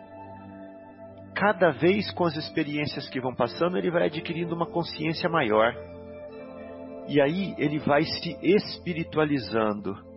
Cada 1.36 1.72
vez 1.72 2.12
com 2.12 2.26
as 2.26 2.36
experiências 2.38 3.10
que 3.10 3.20
vão 3.20 3.36
passando, 3.36 3.78
ele 3.78 3.92
vai 3.92 4.06
adquirindo 4.06 4.56
uma 4.56 4.68
consciência 4.68 5.28
maior. 5.30 5.74
E 7.08 7.20
aí 7.20 7.56
ele 7.58 7.80
vai 7.80 8.04
se 8.04 8.38
espiritualizando. 8.42 10.09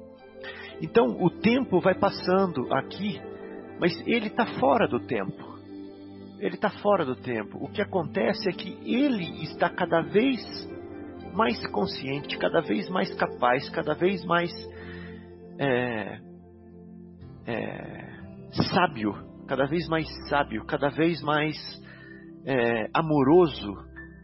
Então 0.83 1.07
o 1.07 1.31
tempo 1.31 1.81
vai 1.81 1.95
passando 1.95 2.67
aqui, 2.75 3.21
mas 3.81 3.93
ele 4.07 4.27
está 4.27 4.45
fora 4.59 4.87
do 4.87 5.01
tempo 5.01 5.53
ele 6.43 6.57
está 6.57 6.71
fora 6.71 7.05
do 7.05 7.15
tempo. 7.15 7.57
O 7.65 7.69
que 7.69 7.81
acontece 7.81 8.49
é 8.49 8.53
que 8.53 8.77
ele 8.85 9.45
está 9.45 9.71
cada 9.71 10.01
vez 10.01 10.41
mais 11.33 11.65
consciente, 11.69 12.37
cada 12.37 12.61
vez 12.61 12.89
mais 12.89 13.15
capaz, 13.15 13.71
cada 13.71 13.95
vez 13.95 14.25
mais 14.25 14.51
é, 15.57 16.19
é, 17.47 18.09
sábio, 18.75 19.15
cada 19.47 19.67
vez 19.67 19.89
mais 19.89 20.09
sábio, 20.29 20.65
cada 20.67 20.89
vez 20.89 21.23
mais 21.23 21.57
é, 22.45 22.89
amoroso, 22.93 23.73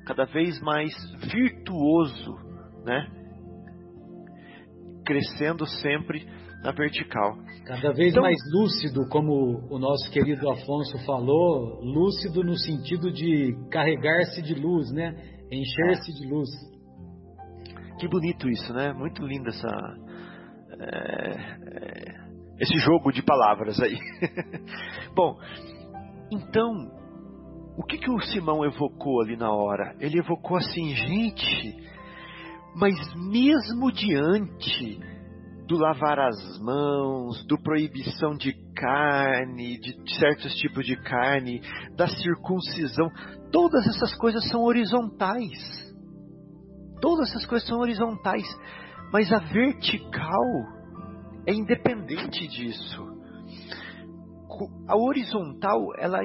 cada 0.05 0.25
vez 0.25 0.61
mais 0.61 0.93
virtuoso, 1.21 2.35
né? 2.85 3.09
Crescendo 5.07 5.65
sempre 5.67 6.27
na 6.63 6.73
vertical. 6.73 7.37
Cada 7.65 7.93
vez 7.93 8.13
então, 8.13 8.23
mais 8.23 8.39
lúcido, 8.53 9.09
como 9.09 9.67
o 9.71 9.79
nosso 9.79 10.11
querido 10.11 10.51
Afonso 10.51 10.99
falou, 11.05 11.81
lúcido 11.83 12.43
no 12.43 12.57
sentido 12.57 13.13
de 13.13 13.55
carregar-se 13.71 14.43
de 14.43 14.55
luz, 14.55 14.91
né? 14.93 15.15
Encher-se 15.51 16.13
de 16.15 16.27
luz. 16.27 16.49
Que 17.99 18.09
bonito 18.09 18.49
isso, 18.49 18.73
né? 18.73 18.93
Muito 18.93 19.25
lindo 19.25 19.49
essa, 19.49 19.69
é, 20.81 21.31
é, 21.31 22.15
esse 22.61 22.77
jogo 22.79 23.13
de 23.13 23.23
palavras 23.23 23.81
aí. 23.81 23.99
Bom, 25.15 25.37
então, 26.31 26.73
o 27.77 27.85
que, 27.85 27.99
que 27.99 28.11
o 28.11 28.21
Simão 28.21 28.65
evocou 28.65 29.23
ali 29.23 29.37
na 29.37 29.53
hora? 29.53 29.95
Ele 30.01 30.19
evocou 30.19 30.57
assim, 30.57 30.95
gente, 30.95 31.77
mas 32.75 32.95
mesmo 33.15 33.91
diante 33.93 34.99
do 35.69 35.77
lavar 35.77 36.19
as 36.19 36.59
mãos, 36.61 37.45
do 37.47 37.59
proibição 37.63 38.35
de 38.35 38.55
carne, 38.75 39.79
de 39.79 40.19
certos 40.19 40.55
tipos 40.55 40.87
de 40.87 40.97
carne, 40.97 41.61
da 41.95 42.09
circuncisão, 42.09 43.11
todas 43.53 43.87
essas 43.87 44.15
coisas 44.17 44.49
são 44.49 44.63
horizontais. 44.63 45.59
Todas 47.03 47.29
essas 47.29 47.45
coisas 47.45 47.69
são 47.69 47.79
horizontais, 47.81 48.47
mas 49.13 49.31
a 49.31 49.39
vertical 49.39 50.47
é 51.47 51.53
independente 51.53 52.49
disso. 52.49 53.07
A 54.89 54.97
horizontal, 54.97 55.93
ela 55.99 56.21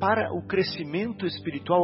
para 0.00 0.32
o 0.32 0.46
crescimento 0.46 1.26
espiritual, 1.26 1.80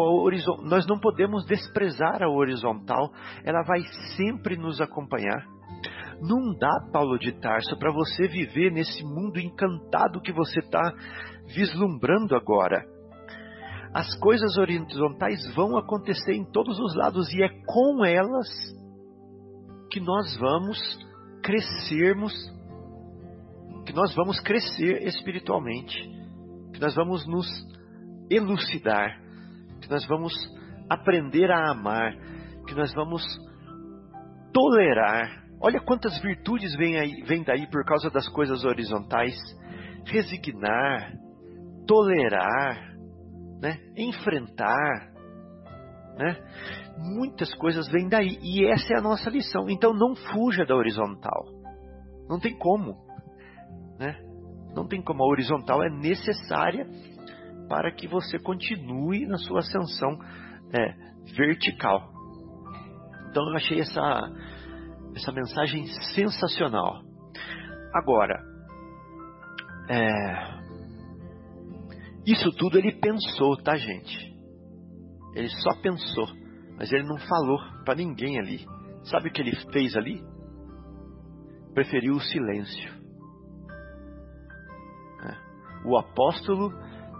nós 0.62 0.86
não 0.86 0.98
podemos 0.98 1.44
desprezar 1.44 2.22
a 2.22 2.28
horizontal, 2.28 3.12
ela 3.44 3.62
vai 3.62 3.82
sempre 4.16 4.56
nos 4.56 4.80
acompanhar. 4.80 5.59
Não 6.20 6.54
dá, 6.54 6.88
Paulo 6.92 7.18
de 7.18 7.32
Tarso, 7.32 7.76
para 7.78 7.92
você 7.92 8.28
viver 8.28 8.70
nesse 8.70 9.02
mundo 9.02 9.40
encantado 9.40 10.20
que 10.20 10.32
você 10.32 10.60
está 10.60 10.92
vislumbrando 11.46 12.36
agora. 12.36 12.84
As 13.94 14.14
coisas 14.18 14.56
horizontais 14.58 15.52
vão 15.54 15.76
acontecer 15.78 16.34
em 16.34 16.44
todos 16.44 16.78
os 16.78 16.94
lados 16.94 17.32
e 17.32 17.42
é 17.42 17.48
com 17.66 18.04
elas 18.04 18.46
que 19.90 19.98
nós 19.98 20.36
vamos 20.38 20.78
crescermos, 21.42 22.32
que 23.86 23.92
nós 23.92 24.14
vamos 24.14 24.38
crescer 24.40 25.02
espiritualmente, 25.06 25.96
que 26.72 26.80
nós 26.80 26.94
vamos 26.94 27.26
nos 27.26 27.48
elucidar, 28.30 29.20
que 29.80 29.90
nós 29.90 30.06
vamos 30.06 30.32
aprender 30.88 31.50
a 31.50 31.70
amar, 31.70 32.14
que 32.66 32.74
nós 32.74 32.94
vamos 32.94 33.22
tolerar 34.52 35.39
Olha 35.60 35.80
quantas 35.80 36.18
virtudes 36.20 36.74
vêm, 36.76 37.22
vêm 37.24 37.42
daí 37.42 37.66
por 37.66 37.84
causa 37.84 38.10
das 38.10 38.28
coisas 38.28 38.64
horizontais. 38.64 39.36
Resignar, 40.06 41.12
tolerar, 41.86 42.96
né? 43.60 43.78
enfrentar. 43.96 45.10
Né? 46.16 46.36
Muitas 46.96 47.54
coisas 47.54 47.88
vêm 47.90 48.08
daí. 48.08 48.38
E 48.42 48.66
essa 48.66 48.94
é 48.94 48.98
a 48.98 49.02
nossa 49.02 49.28
lição. 49.28 49.68
Então 49.68 49.92
não 49.92 50.14
fuja 50.14 50.64
da 50.64 50.74
horizontal. 50.74 51.44
Não 52.28 52.40
tem 52.40 52.56
como. 52.56 52.96
Né? 53.98 54.16
Não 54.74 54.86
tem 54.86 55.02
como. 55.02 55.22
A 55.22 55.28
horizontal 55.28 55.82
é 55.82 55.90
necessária 55.90 56.86
para 57.68 57.92
que 57.92 58.08
você 58.08 58.38
continue 58.38 59.26
na 59.26 59.36
sua 59.36 59.60
ascensão 59.60 60.18
é, 60.72 60.94
vertical. 61.36 62.08
Então 63.28 63.48
eu 63.48 63.56
achei 63.56 63.80
essa 63.80 64.00
essa 65.14 65.32
mensagem 65.32 65.86
sensacional. 66.14 67.02
Agora, 67.92 68.40
é, 69.88 70.60
isso 72.26 72.50
tudo 72.52 72.78
ele 72.78 72.92
pensou, 73.00 73.56
tá, 73.56 73.76
gente? 73.76 74.30
Ele 75.34 75.48
só 75.48 75.74
pensou, 75.80 76.26
mas 76.76 76.92
ele 76.92 77.04
não 77.04 77.18
falou 77.18 77.58
para 77.84 77.96
ninguém 77.96 78.38
ali. 78.38 78.66
Sabe 79.04 79.28
o 79.28 79.32
que 79.32 79.40
ele 79.40 79.56
fez 79.72 79.96
ali? 79.96 80.22
Preferiu 81.74 82.14
o 82.14 82.20
silêncio. 82.20 82.92
É. 85.24 85.88
O 85.88 85.96
apóstolo 85.96 86.70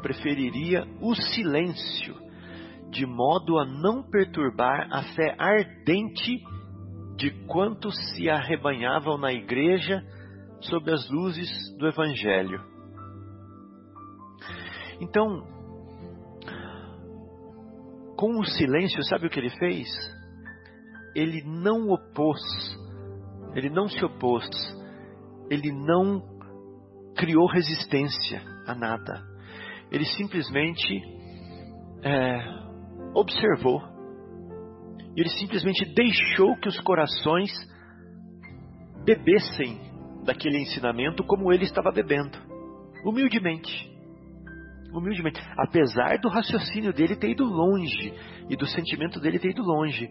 preferiria 0.02 0.86
o 1.00 1.14
silêncio, 1.14 2.14
de 2.90 3.06
modo 3.06 3.58
a 3.58 3.64
não 3.64 4.02
perturbar 4.02 4.88
a 4.92 5.02
fé 5.14 5.34
ardente 5.38 6.42
de 7.20 7.30
quantos 7.46 7.94
se 8.14 8.30
arrebanhavam 8.30 9.18
na 9.18 9.30
igreja 9.30 10.02
sob 10.62 10.90
as 10.90 11.06
luzes 11.10 11.50
do 11.76 11.86
Evangelho. 11.86 12.58
Então, 15.02 15.46
com 18.16 18.38
o 18.38 18.44
silêncio, 18.46 19.04
sabe 19.04 19.26
o 19.26 19.30
que 19.30 19.38
ele 19.38 19.50
fez? 19.50 19.86
Ele 21.14 21.42
não 21.44 21.90
opôs, 21.90 22.40
ele 23.54 23.68
não 23.68 23.86
se 23.86 24.02
opôs, 24.02 24.48
ele 25.50 25.70
não 25.72 26.22
criou 27.14 27.46
resistência 27.46 28.42
a 28.66 28.74
nada. 28.74 29.22
Ele 29.92 30.06
simplesmente 30.06 31.02
é, 32.02 32.40
observou 33.14 33.89
ele 35.16 35.28
simplesmente 35.30 35.84
deixou 35.94 36.56
que 36.56 36.68
os 36.68 36.78
corações 36.80 37.50
bebessem 39.04 39.80
daquele 40.24 40.58
ensinamento 40.58 41.24
como 41.24 41.52
ele 41.52 41.64
estava 41.64 41.90
bebendo, 41.90 42.38
humildemente. 43.04 43.90
Humildemente, 44.92 45.40
apesar 45.56 46.18
do 46.18 46.28
raciocínio 46.28 46.92
dele 46.92 47.16
ter 47.16 47.30
ido 47.30 47.44
longe 47.44 48.12
e 48.48 48.56
do 48.56 48.66
sentimento 48.66 49.20
dele 49.20 49.38
ter 49.38 49.50
ido 49.50 49.62
longe, 49.62 50.10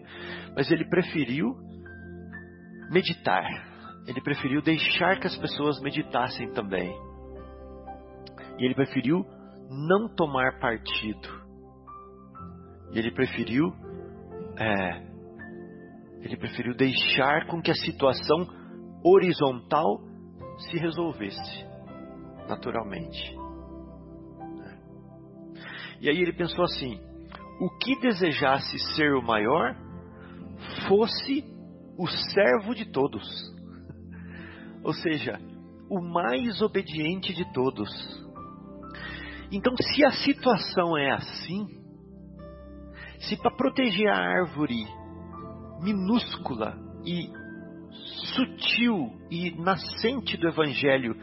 mas 0.54 0.70
ele 0.70 0.84
preferiu 0.86 1.54
meditar. 2.90 3.44
Ele 4.06 4.20
preferiu 4.22 4.62
deixar 4.62 5.20
que 5.20 5.26
as 5.26 5.36
pessoas 5.36 5.80
meditassem 5.80 6.50
também. 6.52 6.90
E 8.58 8.64
ele 8.64 8.74
preferiu 8.74 9.24
não 9.70 10.08
tomar 10.08 10.58
partido. 10.58 11.28
E 12.92 12.98
ele 12.98 13.12
preferiu 13.12 13.72
é, 14.60 15.02
ele 16.20 16.36
preferiu 16.36 16.76
deixar 16.76 17.46
com 17.46 17.62
que 17.62 17.70
a 17.70 17.74
situação 17.74 18.46
horizontal 19.02 20.02
se 20.58 20.76
resolvesse 20.76 21.64
naturalmente. 22.46 23.34
É. 24.60 24.78
E 26.02 26.10
aí 26.10 26.20
ele 26.20 26.34
pensou 26.34 26.64
assim: 26.64 27.00
o 27.58 27.70
que 27.78 27.98
desejasse 28.00 28.78
ser 28.94 29.14
o 29.14 29.22
maior 29.22 29.74
fosse 30.86 31.42
o 31.96 32.06
servo 32.06 32.74
de 32.74 32.84
todos, 32.84 33.26
ou 34.84 34.92
seja, 34.92 35.40
o 35.88 36.02
mais 36.02 36.60
obediente 36.60 37.32
de 37.32 37.50
todos. 37.54 37.88
Então, 39.50 39.74
se 39.76 40.04
a 40.04 40.10
situação 40.10 40.96
é 40.96 41.10
assim, 41.12 41.79
se 43.20 43.36
para 43.36 43.54
proteger 43.54 44.08
a 44.08 44.16
árvore 44.16 44.86
minúscula 45.82 46.76
e 47.04 47.30
sutil 48.34 49.10
e 49.30 49.50
nascente 49.60 50.36
do 50.36 50.48
Evangelho, 50.48 51.14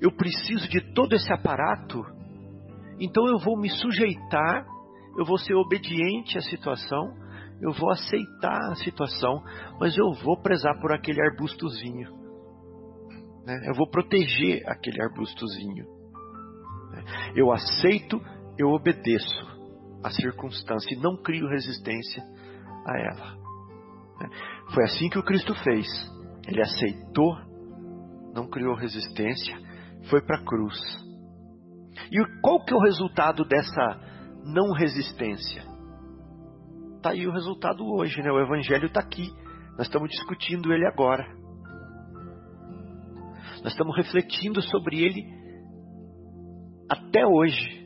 eu 0.00 0.12
preciso 0.12 0.68
de 0.68 0.80
todo 0.94 1.14
esse 1.14 1.32
aparato, 1.32 2.04
então 2.98 3.26
eu 3.26 3.38
vou 3.38 3.58
me 3.58 3.68
sujeitar, 3.68 4.64
eu 5.18 5.24
vou 5.24 5.38
ser 5.38 5.54
obediente 5.54 6.38
à 6.38 6.40
situação, 6.40 7.14
eu 7.60 7.72
vou 7.72 7.90
aceitar 7.90 8.58
a 8.70 8.76
situação, 8.76 9.42
mas 9.78 9.96
eu 9.96 10.12
vou 10.24 10.40
prezar 10.40 10.80
por 10.80 10.92
aquele 10.92 11.20
arbustozinho. 11.20 12.10
Né? 13.44 13.68
Eu 13.68 13.74
vou 13.74 13.88
proteger 13.88 14.62
aquele 14.66 15.02
arbustozinho. 15.02 15.84
Né? 16.90 17.04
Eu 17.34 17.52
aceito, 17.52 18.20
eu 18.58 18.68
obedeço 18.68 19.59
a 20.02 20.10
circunstância 20.10 20.94
e 20.94 21.00
não 21.00 21.16
crio 21.16 21.48
resistência 21.48 22.22
a 22.86 22.98
ela. 22.98 23.36
Né? 24.20 24.28
Foi 24.74 24.84
assim 24.84 25.08
que 25.08 25.18
o 25.18 25.24
Cristo 25.24 25.54
fez. 25.62 25.86
Ele 26.46 26.62
aceitou, 26.62 27.36
não 28.34 28.48
criou 28.48 28.74
resistência, 28.74 29.56
foi 30.08 30.22
para 30.22 30.38
a 30.38 30.44
cruz. 30.44 30.78
E 32.10 32.40
qual 32.40 32.64
que 32.64 32.72
é 32.72 32.76
o 32.76 32.80
resultado 32.80 33.44
dessa 33.44 34.00
não 34.44 34.72
resistência? 34.72 35.62
Está 36.96 37.10
aí 37.10 37.26
o 37.26 37.32
resultado 37.32 37.84
hoje, 37.84 38.20
né? 38.22 38.30
O 38.30 38.40
Evangelho 38.40 38.86
está 38.86 39.00
aqui. 39.00 39.30
Nós 39.76 39.86
estamos 39.86 40.10
discutindo 40.10 40.72
ele 40.72 40.86
agora. 40.86 41.26
Nós 43.62 43.72
estamos 43.72 43.96
refletindo 43.96 44.60
sobre 44.62 45.02
ele 45.02 45.24
até 46.90 47.26
hoje? 47.26 47.79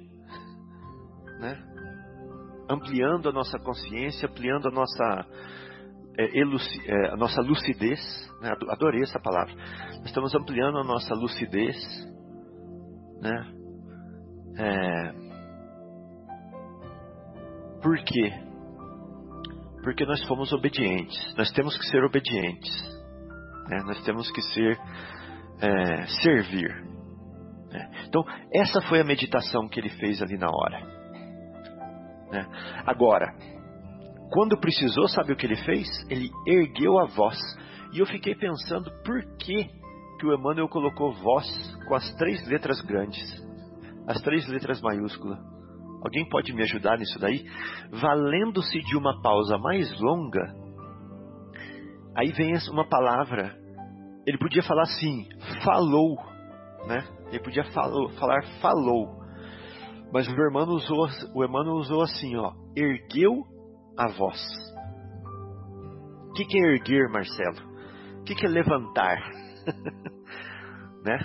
Ampliando 2.69 3.29
a 3.29 3.33
nossa 3.33 3.59
consciência, 3.59 4.29
ampliando 4.29 4.69
a 4.69 4.71
nossa, 4.71 5.27
é, 6.19 6.39
eluci, 6.39 6.91
é, 6.91 7.13
a 7.13 7.17
nossa 7.17 7.41
lucidez. 7.41 8.01
Né? 8.41 8.53
Adorei 8.71 9.03
essa 9.03 9.21
palavra. 9.21 9.55
Nós 9.55 10.07
estamos 10.07 10.35
ampliando 10.35 10.79
a 10.79 10.85
nossa 10.85 11.15
lucidez. 11.15 11.77
Né? 13.21 13.53
É... 14.59 15.13
Por 17.83 17.99
quê? 18.05 18.33
Porque 19.83 20.07
nós 20.07 20.23
fomos 20.27 20.53
obedientes. 20.53 21.35
Nós 21.37 21.51
temos 21.53 21.77
que 21.77 21.85
ser 21.87 22.03
obedientes. 22.05 22.71
Né? 23.69 23.83
Nós 23.85 24.03
temos 24.05 24.31
que 24.31 24.41
ser 24.41 24.79
é, 25.61 26.07
servir. 26.23 26.71
Né? 27.71 27.91
Então, 28.09 28.25
essa 28.53 28.81
foi 28.83 29.01
a 29.01 29.05
meditação 29.05 29.69
que 29.69 29.81
ele 29.81 29.91
fez 29.91 30.23
ali 30.23 30.39
na 30.39 30.49
hora. 30.49 30.94
Né? 32.31 32.47
Agora, 32.87 33.33
quando 34.31 34.59
precisou, 34.59 35.07
sabe 35.09 35.33
o 35.33 35.37
que 35.37 35.47
ele 35.47 35.57
fez? 35.57 35.87
Ele 36.11 36.31
ergueu 36.47 36.99
a 36.99 37.07
voz. 37.07 37.39
E 37.93 38.01
eu 38.01 38.07
fiquei 38.07 38.35
pensando 38.35 38.91
por 39.05 39.23
que, 39.39 39.69
que 40.19 40.27
o 40.27 40.35
Emmanuel 40.35 40.69
colocou 40.69 41.13
voz 41.13 41.47
com 41.87 41.95
as 41.95 42.15
três 42.17 42.47
letras 42.49 42.81
grandes, 42.81 43.23
as 44.09 44.21
três 44.23 44.49
letras 44.49 44.81
maiúsculas. 44.81 45.39
Alguém 46.03 46.29
pode 46.29 46.53
me 46.53 46.63
ajudar 46.63 46.99
nisso 46.99 47.19
daí? 47.19 47.45
Valendo-se 47.91 48.79
de 48.81 48.97
uma 48.97 49.23
pausa 49.23 49.57
mais 49.57 49.89
longa, 50.01 50.53
aí 52.17 52.31
vem 52.33 52.53
uma 52.71 52.87
palavra. 52.87 53.57
Ele 54.27 54.39
podia 54.39 54.63
falar 54.63 54.83
assim, 54.83 55.29
falou, 55.63 56.17
né? 56.87 57.05
Ele 57.29 57.41
podia 57.41 57.65
falou, 57.73 58.11
falar 58.11 58.43
falou. 58.61 59.24
Mas 60.15 60.29
o 60.29 60.31
Emmanuel 60.31 60.77
usou, 60.77 61.09
o 61.35 61.45
Emmanuel 61.45 61.75
usou 61.75 62.01
assim, 62.03 62.37
ó, 62.37 62.53
ergueu 62.77 63.45
a 63.99 64.07
voz. 64.07 64.41
O 66.29 66.33
que, 66.35 66.45
que 66.45 66.57
é 66.57 66.73
erguer, 66.73 67.11
Marcelo? 67.11 67.59
O 68.21 68.23
que, 68.23 68.37
que 68.37 68.47
é 68.47 68.49
levantar? 68.49 69.19
né? 71.05 71.19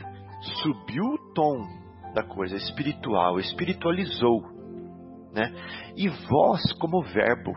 Subiu 0.63 1.03
o 1.03 1.33
tom 1.35 1.67
da 2.15 2.23
coisa, 2.23 2.55
espiritual, 2.55 3.39
espiritualizou. 3.39 4.41
Né? 5.33 5.53
E 5.95 6.09
voz 6.09 6.73
como 6.79 7.03
verbo. 7.03 7.53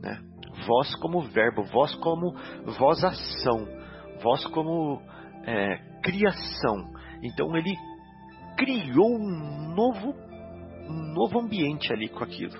Né? 0.00 0.18
Voz 0.66 0.96
como 0.96 1.20
verbo, 1.28 1.62
voz 1.64 1.94
como 1.96 2.32
voz 2.78 3.04
ação, 3.04 3.68
voz 4.22 4.46
como 4.46 5.02
é, 5.44 6.00
criação. 6.02 6.90
Então 7.22 7.54
ele 7.54 7.76
criou 8.58 9.16
um 9.16 9.74
novo, 9.74 10.14
um 10.88 11.14
novo 11.14 11.38
ambiente 11.38 11.92
ali 11.92 12.08
com 12.08 12.24
aquilo. 12.24 12.58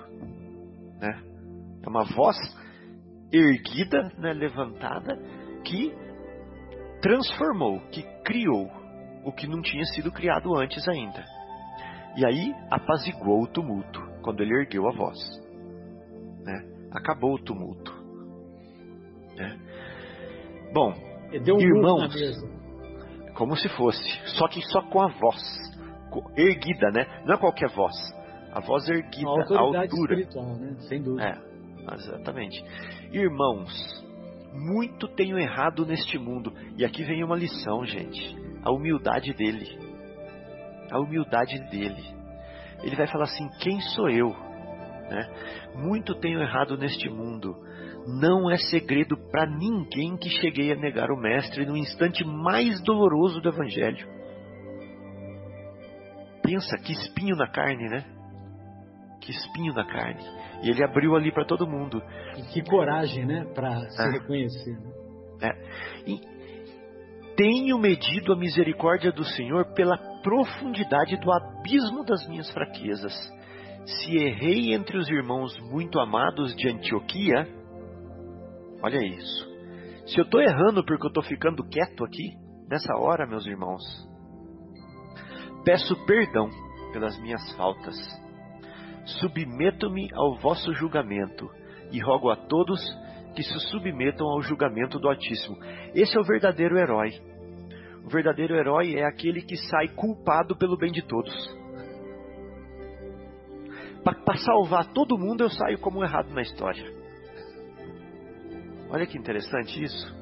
Né? 0.99 1.21
É 1.83 1.89
uma 1.89 2.05
voz 2.05 2.37
erguida, 3.31 4.11
né, 4.17 4.33
levantada, 4.33 5.17
que 5.65 5.93
transformou, 7.01 7.81
que 7.91 8.01
criou 8.23 8.71
o 9.25 9.31
que 9.31 9.47
não 9.47 9.61
tinha 9.61 9.83
sido 9.85 10.11
criado 10.11 10.55
antes 10.57 10.87
ainda. 10.87 11.23
E 12.15 12.25
aí 12.25 12.55
apaziguou 12.71 13.43
o 13.43 13.47
tumulto 13.47 14.01
quando 14.23 14.41
ele 14.41 14.55
ergueu 14.55 14.87
a 14.87 14.91
voz. 14.91 15.17
Né? 16.43 16.65
Acabou 16.91 17.35
o 17.35 17.43
tumulto. 17.43 17.93
Né? 19.35 19.59
Bom, 20.73 20.93
um 21.33 21.59
irmãos, 21.59 22.13
como 23.35 23.55
se 23.57 23.69
fosse, 23.69 24.09
só 24.37 24.47
que 24.47 24.61
só 24.61 24.81
com 24.83 25.01
a 25.01 25.07
voz 25.07 25.69
erguida, 26.35 26.89
né? 26.91 27.05
Não 27.25 27.35
é 27.35 27.37
qualquer 27.37 27.69
voz. 27.69 27.95
A 28.51 28.59
voz 28.59 28.87
erguida, 28.89 29.29
a, 29.29 29.55
a 29.55 29.81
altura. 29.81 30.15
Né? 30.15 30.75
Sem 30.87 31.01
dúvida. 31.01 31.23
É, 31.23 31.95
exatamente. 31.95 32.63
Irmãos, 33.11 33.71
muito 34.53 35.07
tenho 35.07 35.37
errado 35.37 35.85
neste 35.85 36.17
mundo. 36.17 36.53
E 36.77 36.83
aqui 36.83 37.03
vem 37.03 37.23
uma 37.23 37.35
lição, 37.35 37.85
gente. 37.85 38.35
A 38.63 38.71
humildade 38.71 39.33
dele. 39.33 39.77
A 40.91 40.99
humildade 40.99 41.59
dele. 41.69 42.03
Ele 42.83 42.95
vai 42.95 43.07
falar 43.07 43.25
assim: 43.25 43.47
quem 43.59 43.79
sou 43.81 44.09
eu? 44.09 44.29
Né? 45.09 45.29
Muito 45.75 46.15
tenho 46.15 46.41
errado 46.41 46.77
neste 46.77 47.09
mundo. 47.09 47.55
Não 48.07 48.49
é 48.49 48.57
segredo 48.57 49.17
para 49.29 49.45
ninguém 49.45 50.17
que 50.17 50.29
cheguei 50.29 50.71
a 50.71 50.75
negar 50.75 51.11
o 51.11 51.17
Mestre 51.17 51.65
no 51.65 51.77
instante 51.77 52.23
mais 52.25 52.81
doloroso 52.81 53.39
do 53.41 53.49
Evangelho. 53.49 54.18
Pensa 56.49 56.77
que 56.79 56.93
espinho 56.93 57.35
na 57.35 57.47
carne, 57.47 57.87
né? 57.87 58.03
Que 59.21 59.29
espinho 59.29 59.71
na 59.71 59.85
carne. 59.85 60.23
E 60.63 60.69
ele 60.71 60.83
abriu 60.83 61.15
ali 61.15 61.31
para 61.31 61.45
todo 61.45 61.67
mundo. 61.67 62.01
E 62.37 62.41
que 62.51 62.63
coragem, 62.63 63.23
né? 63.23 63.45
Para 63.53 63.87
se 63.91 64.01
é. 64.01 64.09
reconhecer. 64.09 64.79
Né? 64.79 64.91
É. 65.43 66.09
E 66.09 66.19
tenho 67.35 67.77
medido 67.77 68.33
a 68.33 68.35
misericórdia 68.35 69.11
do 69.11 69.23
Senhor 69.23 69.73
pela 69.75 69.95
profundidade 70.23 71.17
do 71.17 71.31
abismo 71.31 72.03
das 72.03 72.27
minhas 72.27 72.51
fraquezas. 72.51 73.13
Se 73.85 74.17
errei 74.17 74.73
entre 74.73 74.97
os 74.97 75.07
irmãos 75.07 75.55
muito 75.69 75.99
amados 75.99 76.55
de 76.55 76.67
Antioquia, 76.67 77.47
olha 78.81 79.05
isso. 79.05 79.47
Se 80.07 80.19
eu 80.19 80.25
estou 80.25 80.41
errando 80.41 80.83
porque 80.83 81.05
eu 81.05 81.09
estou 81.09 81.23
ficando 81.23 81.63
quieto 81.69 82.03
aqui, 82.03 82.33
nessa 82.67 82.95
hora, 82.97 83.27
meus 83.27 83.45
irmãos, 83.45 84.08
peço 85.63 85.95
perdão 86.05 86.49
pelas 86.91 87.19
minhas 87.19 87.51
faltas 87.55 87.95
submeto-me 89.17 90.09
ao 90.13 90.35
vosso 90.37 90.73
julgamento 90.73 91.49
e 91.91 91.99
rogo 91.99 92.29
a 92.29 92.35
todos 92.35 92.79
que 93.35 93.43
se 93.43 93.59
submetam 93.71 94.27
ao 94.27 94.41
julgamento 94.41 94.99
do 94.99 95.07
Altíssimo. 95.07 95.57
Esse 95.95 96.17
é 96.17 96.19
o 96.19 96.23
verdadeiro 96.23 96.77
herói. 96.77 97.11
O 98.05 98.09
verdadeiro 98.09 98.55
herói 98.55 98.95
é 98.95 99.05
aquele 99.05 99.41
que 99.41 99.55
sai 99.55 99.87
culpado 99.89 100.55
pelo 100.55 100.77
bem 100.77 100.91
de 100.91 101.01
todos. 101.01 101.33
Para 104.03 104.37
salvar 104.37 104.87
todo 104.93 105.17
mundo, 105.17 105.43
eu 105.43 105.49
saio 105.49 105.77
como 105.79 106.03
errado 106.03 106.29
na 106.33 106.41
história. 106.41 106.83
Olha 108.89 109.05
que 109.05 109.17
interessante 109.17 109.83
isso. 109.83 110.17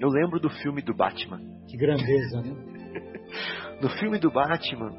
Eu 0.00 0.08
lembro 0.08 0.40
do 0.40 0.50
filme 0.50 0.82
do 0.82 0.94
Batman. 0.94 1.40
Que 1.68 1.76
grandeza, 1.76 2.42
né? 2.42 2.75
No 3.80 3.88
filme 3.90 4.18
do 4.18 4.30
Batman, 4.30 4.90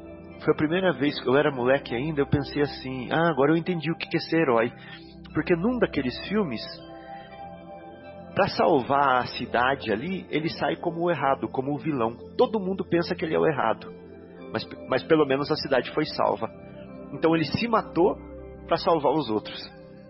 foi 0.44 0.54
a 0.54 0.56
primeira 0.56 0.92
vez 0.92 1.20
que 1.20 1.28
eu 1.28 1.36
era 1.36 1.50
moleque 1.50 1.94
ainda, 1.94 2.20
eu 2.20 2.26
pensei 2.26 2.62
assim: 2.62 3.08
ah, 3.10 3.28
agora 3.28 3.52
eu 3.52 3.56
entendi 3.56 3.90
o 3.90 3.96
que 3.96 4.16
é 4.16 4.20
ser 4.20 4.42
herói. 4.42 4.72
Porque 5.34 5.54
num 5.54 5.78
daqueles 5.78 6.16
filmes, 6.28 6.62
para 8.34 8.48
salvar 8.48 9.22
a 9.22 9.26
cidade 9.26 9.92
ali, 9.92 10.26
ele 10.30 10.48
sai 10.48 10.76
como 10.76 11.02
o 11.02 11.10
errado, 11.10 11.48
como 11.48 11.74
o 11.74 11.78
vilão. 11.78 12.16
Todo 12.36 12.60
mundo 12.60 12.84
pensa 12.84 13.14
que 13.14 13.24
ele 13.24 13.34
é 13.34 13.38
o 13.38 13.46
errado, 13.46 13.92
mas, 14.52 14.66
mas 14.88 15.02
pelo 15.02 15.26
menos 15.26 15.50
a 15.50 15.56
cidade 15.56 15.90
foi 15.92 16.04
salva. 16.04 16.48
Então 17.12 17.34
ele 17.34 17.44
se 17.44 17.66
matou 17.66 18.16
para 18.66 18.76
salvar 18.76 19.12
os 19.12 19.28
outros. 19.28 19.60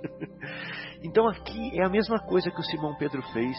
então 1.03 1.27
aqui 1.27 1.81
é 1.81 1.85
a 1.85 1.89
mesma 1.89 2.19
coisa 2.19 2.51
que 2.51 2.61
o 2.61 2.65
Simão 2.65 2.95
Pedro 2.99 3.23
fez. 3.33 3.57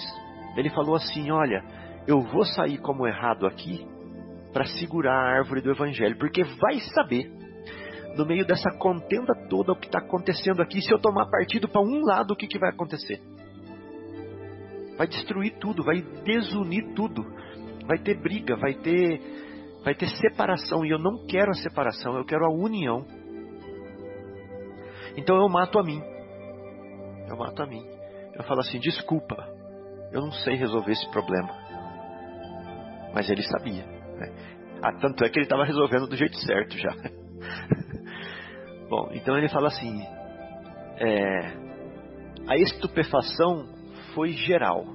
Ele 0.55 0.69
falou 0.69 0.95
assim: 0.95 1.31
Olha, 1.31 1.63
eu 2.07 2.21
vou 2.21 2.45
sair 2.45 2.77
como 2.77 3.07
errado 3.07 3.47
aqui, 3.47 3.87
para 4.53 4.65
segurar 4.65 5.13
a 5.13 5.37
árvore 5.37 5.61
do 5.61 5.71
evangelho, 5.71 6.17
porque 6.17 6.43
vai 6.43 6.79
saber 6.93 7.31
no 8.15 8.25
meio 8.25 8.45
dessa 8.45 8.71
contenda 8.77 9.33
toda 9.49 9.71
o 9.71 9.75
que 9.75 9.85
está 9.85 9.99
acontecendo 9.99 10.61
aqui, 10.61 10.81
se 10.81 10.91
eu 10.91 10.99
tomar 10.99 11.29
partido 11.29 11.67
para 11.67 11.81
um 11.81 12.01
lado, 12.03 12.31
o 12.31 12.35
que, 12.35 12.47
que 12.47 12.59
vai 12.59 12.69
acontecer? 12.69 13.21
Vai 14.97 15.07
destruir 15.07 15.57
tudo, 15.59 15.83
vai 15.83 16.01
desunir 16.01 16.93
tudo, 16.93 17.23
vai 17.85 17.97
ter 17.97 18.19
briga, 18.19 18.57
vai 18.57 18.73
ter, 18.73 19.21
vai 19.83 19.95
ter 19.95 20.07
separação, 20.07 20.85
e 20.85 20.89
eu 20.89 20.99
não 20.99 21.25
quero 21.25 21.51
a 21.51 21.53
separação, 21.53 22.17
eu 22.17 22.25
quero 22.25 22.45
a 22.45 22.49
união. 22.49 23.05
Então 25.15 25.37
eu 25.37 25.47
mato 25.47 25.79
a 25.79 25.83
mim, 25.83 26.01
eu 27.29 27.37
mato 27.37 27.63
a 27.63 27.65
mim. 27.65 27.85
Eu 28.33 28.43
falo 28.43 28.61
assim: 28.61 28.79
desculpa, 28.79 29.35
eu 30.11 30.21
não 30.21 30.31
sei 30.31 30.55
resolver 30.55 30.91
esse 30.91 31.09
problema, 31.11 31.49
mas 33.13 33.29
ele 33.29 33.43
sabia. 33.43 33.98
Né? 34.19 34.31
Ah, 34.81 34.93
tanto 34.93 35.23
é 35.23 35.29
que 35.29 35.39
ele 35.39 35.45
estava 35.45 35.65
resolvendo 35.65 36.07
do 36.07 36.15
jeito 36.15 36.37
certo 36.37 36.77
já. 36.77 36.93
Bom, 38.89 39.09
então 39.13 39.37
ele 39.37 39.49
fala 39.49 39.67
assim: 39.67 40.01
é, 40.97 41.53
a 42.47 42.57
estupefação 42.57 43.67
foi 44.13 44.31
geral. 44.31 44.85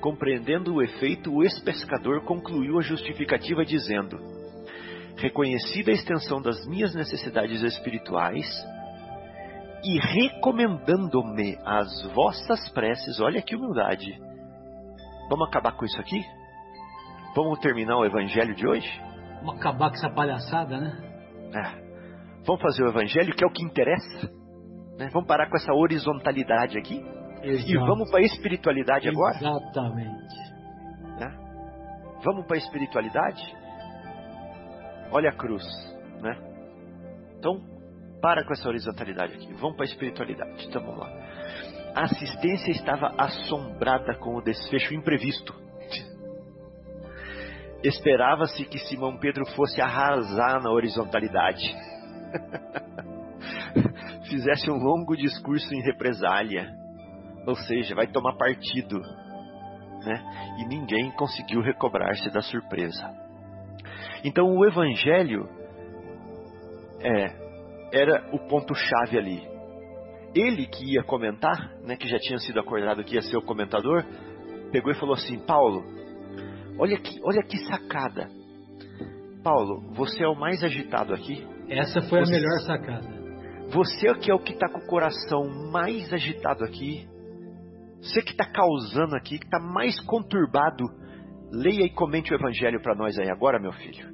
Compreendendo 0.00 0.74
o 0.74 0.82
efeito, 0.82 1.32
o 1.32 1.42
ex-pescador 1.42 2.22
concluiu 2.24 2.78
a 2.78 2.82
justificativa 2.82 3.64
dizendo: 3.64 4.18
Reconhecida 5.16 5.90
a 5.90 5.94
extensão 5.94 6.42
das 6.42 6.66
minhas 6.66 6.94
necessidades 6.94 7.62
espirituais 7.62 8.46
e 9.84 9.98
recomendando-me 9.98 11.58
as 11.64 12.02
vossas 12.14 12.68
preces, 12.70 13.20
olha 13.20 13.42
que 13.42 13.54
humildade. 13.54 14.18
Vamos 15.28 15.48
acabar 15.48 15.72
com 15.72 15.84
isso 15.84 16.00
aqui? 16.00 16.22
Vamos 17.34 17.58
terminar 17.58 17.96
o 17.96 18.04
evangelho 18.04 18.54
de 18.54 18.66
hoje? 18.66 18.88
Vamos 19.42 19.60
acabar 19.60 19.90
com 19.90 19.96
essa 19.96 20.10
palhaçada, 20.10 20.78
né? 20.78 20.92
É. 21.52 21.84
Vamos 22.46 22.62
fazer 22.62 22.84
o 22.84 22.88
evangelho, 22.88 23.34
que 23.34 23.42
é 23.42 23.46
o 23.46 23.50
que 23.50 23.64
interessa. 23.64 24.30
Né? 24.98 25.08
Vamos 25.12 25.26
parar 25.26 25.48
com 25.48 25.56
essa 25.56 25.72
horizontalidade 25.72 26.78
aqui. 26.78 27.04
Exato. 27.42 27.70
E 27.70 27.76
vamos 27.76 28.10
para 28.10 28.20
a 28.20 28.24
espiritualidade 28.24 29.08
agora? 29.08 29.36
Exatamente. 29.36 30.36
Né? 31.18 31.36
Vamos 32.24 32.46
para 32.46 32.56
a 32.56 32.58
espiritualidade? 32.58 33.56
Olha 35.10 35.30
a 35.30 35.32
cruz, 35.32 35.64
né? 36.20 36.38
Então, 37.38 37.60
para 38.22 38.44
com 38.44 38.52
essa 38.52 38.68
horizontalidade 38.68 39.34
aqui. 39.34 39.52
Vamos 39.54 39.76
para 39.76 39.84
a 39.84 39.88
espiritualidade. 39.88 40.66
Então 40.66 40.82
vamos 40.82 41.00
lá. 41.00 41.10
A 41.94 42.04
assistência 42.04 42.70
estava 42.70 43.14
assombrada 43.18 44.14
com 44.16 44.36
o 44.36 44.42
desfecho 44.42 44.94
imprevisto. 44.94 45.63
Esperava-se 47.84 48.64
que 48.64 48.78
Simão 48.78 49.18
Pedro 49.18 49.44
fosse 49.54 49.78
arrasar 49.78 50.62
na 50.62 50.70
horizontalidade. 50.70 51.62
Fizesse 54.26 54.70
um 54.70 54.78
longo 54.78 55.14
discurso 55.14 55.74
em 55.74 55.82
represália. 55.82 56.74
Ou 57.46 57.54
seja, 57.54 57.94
vai 57.94 58.06
tomar 58.06 58.38
partido. 58.38 58.98
Né? 60.02 60.14
E 60.60 60.64
ninguém 60.66 61.10
conseguiu 61.10 61.60
recobrar-se 61.60 62.30
da 62.30 62.40
surpresa. 62.40 63.06
Então 64.24 64.46
o 64.46 64.64
Evangelho 64.64 65.46
é, 67.00 67.36
era 67.92 68.26
o 68.32 68.38
ponto-chave 68.48 69.18
ali. 69.18 69.46
Ele 70.34 70.66
que 70.66 70.94
ia 70.94 71.02
comentar, 71.04 71.76
né, 71.82 71.96
que 71.96 72.08
já 72.08 72.18
tinha 72.18 72.38
sido 72.38 72.58
acordado 72.58 73.04
que 73.04 73.14
ia 73.14 73.22
ser 73.22 73.36
o 73.36 73.42
comentador, 73.42 74.02
pegou 74.72 74.90
e 74.90 74.98
falou 74.98 75.14
assim: 75.14 75.38
Paulo, 75.38 75.84
olha 76.78 76.98
que, 76.98 77.20
olha 77.22 77.42
que 77.42 77.58
sacada. 77.66 78.28
Paulo, 79.42 79.92
você 79.94 80.24
é 80.24 80.28
o 80.28 80.34
mais 80.34 80.62
agitado 80.62 81.12
aqui. 81.12 81.46
Essa 81.68 82.00
foi 82.02 82.20
você, 82.20 82.34
a 82.34 82.36
melhor 82.36 82.60
sacada. 82.60 83.08
Você 83.72 84.14
que 84.14 84.30
é 84.30 84.34
o 84.34 84.38
que 84.38 84.52
está 84.52 84.68
com 84.68 84.78
o 84.78 84.86
coração 84.86 85.70
mais 85.70 86.12
agitado 86.12 86.64
aqui. 86.64 87.06
Você 88.00 88.22
que 88.22 88.32
está 88.32 88.46
causando 88.46 89.16
aqui, 89.16 89.38
que 89.38 89.44
está 89.44 89.58
mais 89.58 89.98
conturbado. 90.00 90.84
Leia 91.50 91.84
e 91.84 91.90
comente 91.90 92.32
o 92.32 92.36
evangelho 92.36 92.80
para 92.82 92.94
nós 92.94 93.18
aí 93.18 93.30
agora, 93.30 93.60
meu 93.60 93.72
filho. 93.72 94.12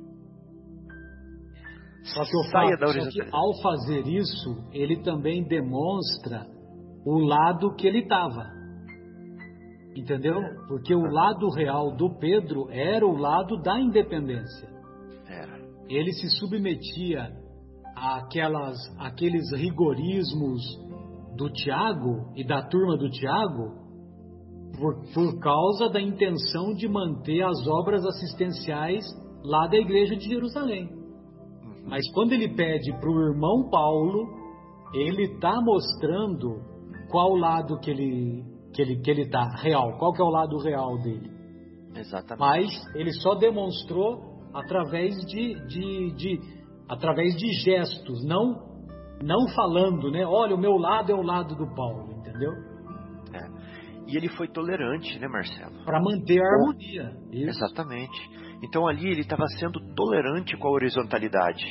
Só 2.02 2.22
que, 2.22 2.50
Saia 2.50 2.76
da 2.76 2.86
só 2.86 3.11
que 3.11 3.20
ao 3.32 3.62
fazer 3.62 4.06
isso, 4.06 4.68
ele 4.72 5.02
também 5.02 5.44
demonstra 5.44 6.46
o 7.04 7.18
lado 7.18 7.74
que 7.76 7.86
ele 7.86 8.00
estava. 8.00 8.59
Entendeu? 9.97 10.41
Porque 10.68 10.95
o 10.95 11.11
lado 11.11 11.49
real 11.51 11.97
do 11.97 12.11
Pedro 12.18 12.70
era 12.70 13.05
o 13.05 13.16
lado 13.16 13.61
da 13.61 13.80
independência. 13.80 14.68
Era. 15.26 15.59
Ele 15.88 16.12
se 16.12 16.28
submetia 16.38 17.30
àquelas, 17.97 18.76
àqueles 18.99 19.53
rigorismos 19.53 20.62
do 21.36 21.51
Tiago 21.51 22.32
e 22.36 22.45
da 22.47 22.62
turma 22.62 22.97
do 22.97 23.11
Tiago 23.11 23.80
por, 24.78 24.95
por 25.12 25.38
causa 25.41 25.88
da 25.88 26.01
intenção 26.01 26.72
de 26.74 26.88
manter 26.88 27.43
as 27.43 27.66
obras 27.66 28.05
assistenciais 28.05 29.05
lá 29.43 29.66
da 29.66 29.76
igreja 29.76 30.16
de 30.16 30.28
Jerusalém. 30.28 30.88
Mas 31.86 32.09
quando 32.12 32.32
ele 32.32 32.55
pede 32.55 32.93
para 32.93 33.11
o 33.11 33.20
irmão 33.30 33.68
Paulo, 33.68 34.28
ele 34.95 35.24
está 35.24 35.61
mostrando 35.61 36.61
qual 37.11 37.34
lado 37.34 37.78
que 37.80 37.91
ele 37.91 38.45
que 38.81 38.93
ele 38.93 38.97
que 39.01 39.11
ele 39.11 39.28
tá 39.28 39.45
real, 39.57 39.99
qual 39.99 40.12
que 40.12 40.22
é 40.22 40.24
o 40.24 40.31
lado 40.31 40.57
real 40.59 40.99
dele. 40.99 41.31
Exatamente. 41.95 42.41
Mas 42.41 42.95
ele 42.95 43.12
só 43.14 43.35
demonstrou 43.35 44.41
através 44.55 45.14
de, 45.26 45.55
de, 45.66 46.14
de 46.14 46.41
através 46.89 47.37
de 47.37 47.53
gestos, 47.64 48.24
não 48.24 48.68
não 49.22 49.49
falando, 49.55 50.11
né? 50.11 50.24
Olha, 50.24 50.55
o 50.55 50.59
meu 50.59 50.76
lado 50.76 51.12
é 51.12 51.14
o 51.14 51.22
lado 51.22 51.55
do 51.55 51.74
Paulo, 51.74 52.11
entendeu? 52.14 52.53
É. 53.35 54.11
E 54.11 54.16
ele 54.16 54.28
foi 54.31 54.49
tolerante, 54.49 55.18
né, 55.18 55.28
Marcelo? 55.28 55.85
Para 55.85 56.01
manter 56.01 56.41
a 56.41 56.47
harmonia. 56.47 57.12
Isso. 57.31 57.51
Exatamente. 57.51 58.18
Então 58.62 58.89
ali 58.89 59.11
ele 59.11 59.20
estava 59.20 59.47
sendo 59.59 59.78
tolerante 59.95 60.57
com 60.57 60.68
a 60.68 60.70
horizontalidade. 60.70 61.64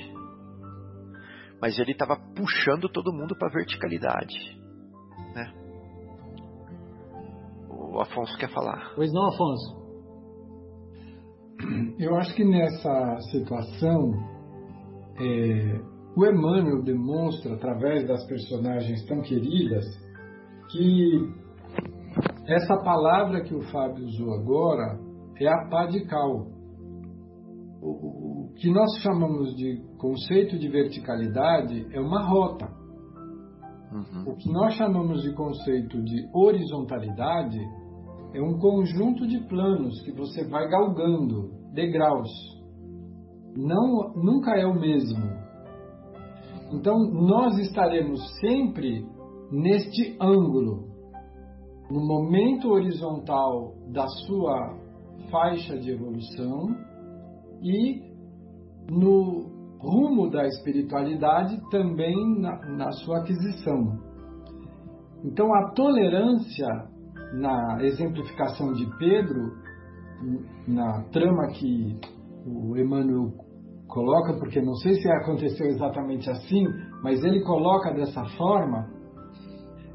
Mas 1.62 1.78
ele 1.80 1.92
estava 1.92 2.16
puxando 2.36 2.88
todo 2.88 3.12
mundo 3.12 3.36
para 3.38 3.50
a 3.50 3.52
verticalidade. 3.52 4.59
O 7.92 8.00
Afonso 8.00 8.38
quer 8.38 8.50
falar. 8.50 8.94
Pois 8.96 9.12
não, 9.12 9.28
Afonso? 9.28 9.80
Eu 12.00 12.16
acho 12.16 12.34
que 12.36 12.44
nessa 12.44 13.18
situação, 13.32 14.14
é, 15.20 15.82
o 16.16 16.26
Emmanuel 16.26 16.84
demonstra, 16.84 17.56
através 17.56 18.08
das 18.08 18.26
personagens 18.28 19.06
tão 19.06 19.22
queridas, 19.22 19.86
que 20.72 21.34
essa 22.48 22.78
palavra 22.84 23.42
que 23.42 23.54
o 23.54 23.62
Fábio 23.72 24.06
usou 24.06 24.34
agora 24.34 25.00
é 25.40 25.48
a 25.48 25.68
pá 25.70 25.86
de 25.86 26.06
cal 26.06 26.60
o, 27.82 28.50
o 28.50 28.54
que 28.56 28.70
nós 28.70 28.90
chamamos 29.02 29.56
de 29.56 29.82
conceito 29.98 30.58
de 30.58 30.68
verticalidade 30.68 31.88
é 31.94 32.00
uma 32.00 32.24
rota. 32.24 32.70
Uhum. 33.92 34.34
O 34.34 34.36
que 34.36 34.52
nós 34.52 34.76
chamamos 34.76 35.22
de 35.24 35.34
conceito 35.34 36.02
de 36.04 36.30
horizontalidade 36.34 37.60
é 38.34 38.42
um 38.42 38.60
conjunto 38.60 39.28
de 39.28 39.40
planos 39.48 40.02
que 40.02 40.12
você 40.12 40.48
vai 40.48 40.68
galgando, 40.68 41.50
degraus. 41.74 42.30
Não, 43.56 44.14
nunca 44.16 44.56
é 44.56 44.66
o 44.66 44.80
mesmo. 44.80 45.24
Então, 46.72 47.00
nós 47.00 47.58
estaremos 47.58 48.22
sempre 48.40 49.06
neste 49.52 50.16
ângulo, 50.22 50.88
no 51.90 52.06
momento 52.06 52.70
horizontal 52.70 53.74
da 53.92 54.08
sua 54.08 54.78
faixa 55.32 55.78
de 55.80 55.92
evolução, 55.92 56.68
e 57.62 58.10
no 58.92 59.78
rumo 59.80 60.30
da 60.30 60.46
espiritualidade 60.46 61.60
também 61.70 62.40
na, 62.40 62.60
na 62.78 62.92
sua 62.92 63.20
aquisição. 63.20 63.98
Então, 65.24 65.54
a 65.54 65.72
tolerância 65.72 66.89
na 67.34 67.84
exemplificação 67.84 68.74
de 68.74 68.86
Pedro, 68.98 69.54
na 70.68 71.04
trama 71.12 71.48
que 71.48 72.00
o 72.46 72.78
Emmanuel 72.78 73.32
coloca, 73.88 74.34
porque 74.34 74.62
não 74.62 74.76
sei 74.76 74.94
se 74.96 75.10
aconteceu 75.12 75.68
exatamente 75.68 76.30
assim, 76.30 76.66
mas 77.04 77.24
ele 77.24 77.42
coloca 77.44 77.94
dessa 77.94 78.24
forma, 78.38 78.88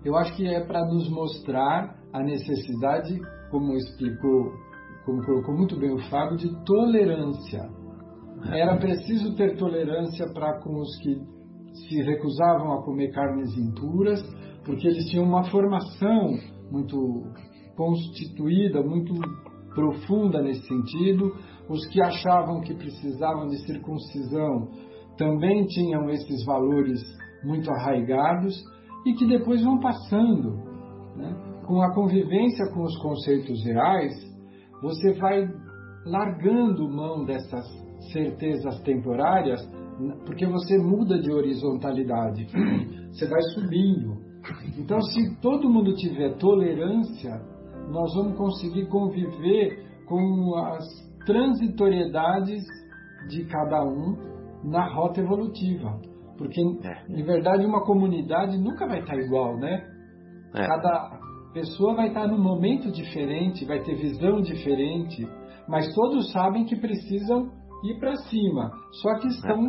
eu 0.04 0.16
acho 0.16 0.34
que 0.36 0.46
é 0.46 0.64
para 0.64 0.84
nos 0.86 1.08
mostrar 1.08 1.96
a 2.12 2.22
necessidade, 2.22 3.18
como 3.50 3.74
explicou 3.74 4.52
como 5.04 5.22
colocou 5.24 5.54
muito 5.54 5.78
bem 5.78 5.92
o 5.92 5.98
Fábio, 6.08 6.38
de 6.38 6.64
tolerância. 6.64 7.68
Era 8.50 8.76
preciso 8.76 9.36
ter 9.36 9.56
tolerância 9.56 10.26
para 10.32 10.60
com 10.60 10.80
os 10.80 10.96
que 10.98 11.20
se 11.74 12.02
recusavam 12.02 12.72
a 12.72 12.82
comer 12.82 13.12
carnes 13.12 13.56
impuras, 13.56 14.22
porque 14.64 14.86
eles 14.86 15.04
tinham 15.10 15.26
uma 15.26 15.44
formação 15.50 16.38
muito 16.70 17.22
constituída, 17.76 18.82
muito 18.82 19.14
profunda 19.74 20.40
nesse 20.42 20.66
sentido. 20.66 21.34
Os 21.68 21.86
que 21.88 22.00
achavam 22.00 22.60
que 22.60 22.74
precisavam 22.74 23.48
de 23.48 23.58
circuncisão 23.66 24.68
também 25.16 25.66
tinham 25.66 26.08
esses 26.10 26.44
valores 26.44 27.00
muito 27.44 27.70
arraigados 27.70 28.54
e 29.06 29.12
que 29.14 29.26
depois 29.26 29.62
vão 29.62 29.78
passando. 29.78 30.56
Né? 31.16 31.62
Com 31.66 31.82
a 31.82 31.94
convivência 31.94 32.70
com 32.72 32.82
os 32.82 32.96
conceitos 32.98 33.64
reais, 33.64 34.12
você 34.82 35.14
vai 35.14 35.48
largando 36.04 36.88
mão 36.88 37.24
dessas 37.24 37.64
certezas 38.12 38.80
temporárias, 38.82 39.60
porque 40.26 40.46
você 40.46 40.76
muda 40.76 41.18
de 41.18 41.32
horizontalidade, 41.32 42.46
você 43.10 43.26
vai 43.26 43.40
subindo. 43.54 44.33
Então, 44.78 45.00
se 45.00 45.40
todo 45.40 45.70
mundo 45.70 45.94
tiver 45.94 46.36
tolerância, 46.36 47.40
nós 47.90 48.14
vamos 48.14 48.36
conseguir 48.36 48.86
conviver 48.88 49.84
com 50.06 50.54
as 50.56 50.84
transitoriedades 51.26 52.62
de 53.28 53.44
cada 53.46 53.82
um 53.84 54.16
na 54.64 54.92
rota 54.94 55.20
evolutiva. 55.20 56.00
Porque, 56.36 56.60
é. 56.60 57.04
em 57.08 57.22
verdade, 57.22 57.64
uma 57.64 57.84
comunidade 57.84 58.58
nunca 58.58 58.86
vai 58.86 59.00
estar 59.00 59.16
igual, 59.16 59.56
né? 59.56 59.86
É. 60.54 60.66
Cada, 60.66 61.20
pessoa 61.54 61.94
vai 61.94 62.08
estar 62.08 62.26
num 62.26 62.42
momento 62.42 62.90
diferente, 62.90 63.64
vai 63.64 63.80
ter 63.80 63.94
visão 63.94 64.42
diferente, 64.42 65.26
mas 65.68 65.94
todos 65.94 66.32
sabem 66.32 66.64
que 66.64 66.76
precisam 66.76 67.48
ir 67.84 67.98
para 68.00 68.14
cima. 68.28 68.72
Só 69.00 69.14
que 69.20 69.28
estão 69.28 69.62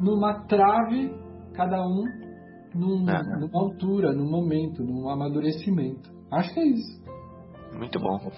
numa 0.00 0.46
trave, 0.46 1.14
cada 1.54 1.86
um 1.86 2.25
num, 2.76 3.04
numa 3.04 3.60
altura, 3.60 4.12
num 4.12 4.30
momento, 4.30 4.82
num 4.82 5.08
amadurecimento. 5.08 6.10
Acho 6.30 6.52
que 6.54 6.60
é 6.60 6.66
isso. 6.66 7.04
Muito 7.74 7.98
bom. 7.98 8.30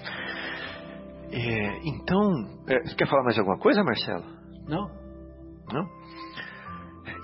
É, 1.31 1.89
então, 1.89 2.23
é, 2.67 2.81
você 2.81 2.95
quer 2.95 3.09
falar 3.09 3.25
mais 3.25 3.39
alguma 3.39 3.59
coisa, 3.59 3.83
Marcelo? 3.83 4.25
Não. 4.67 4.89
Não? 5.73 5.87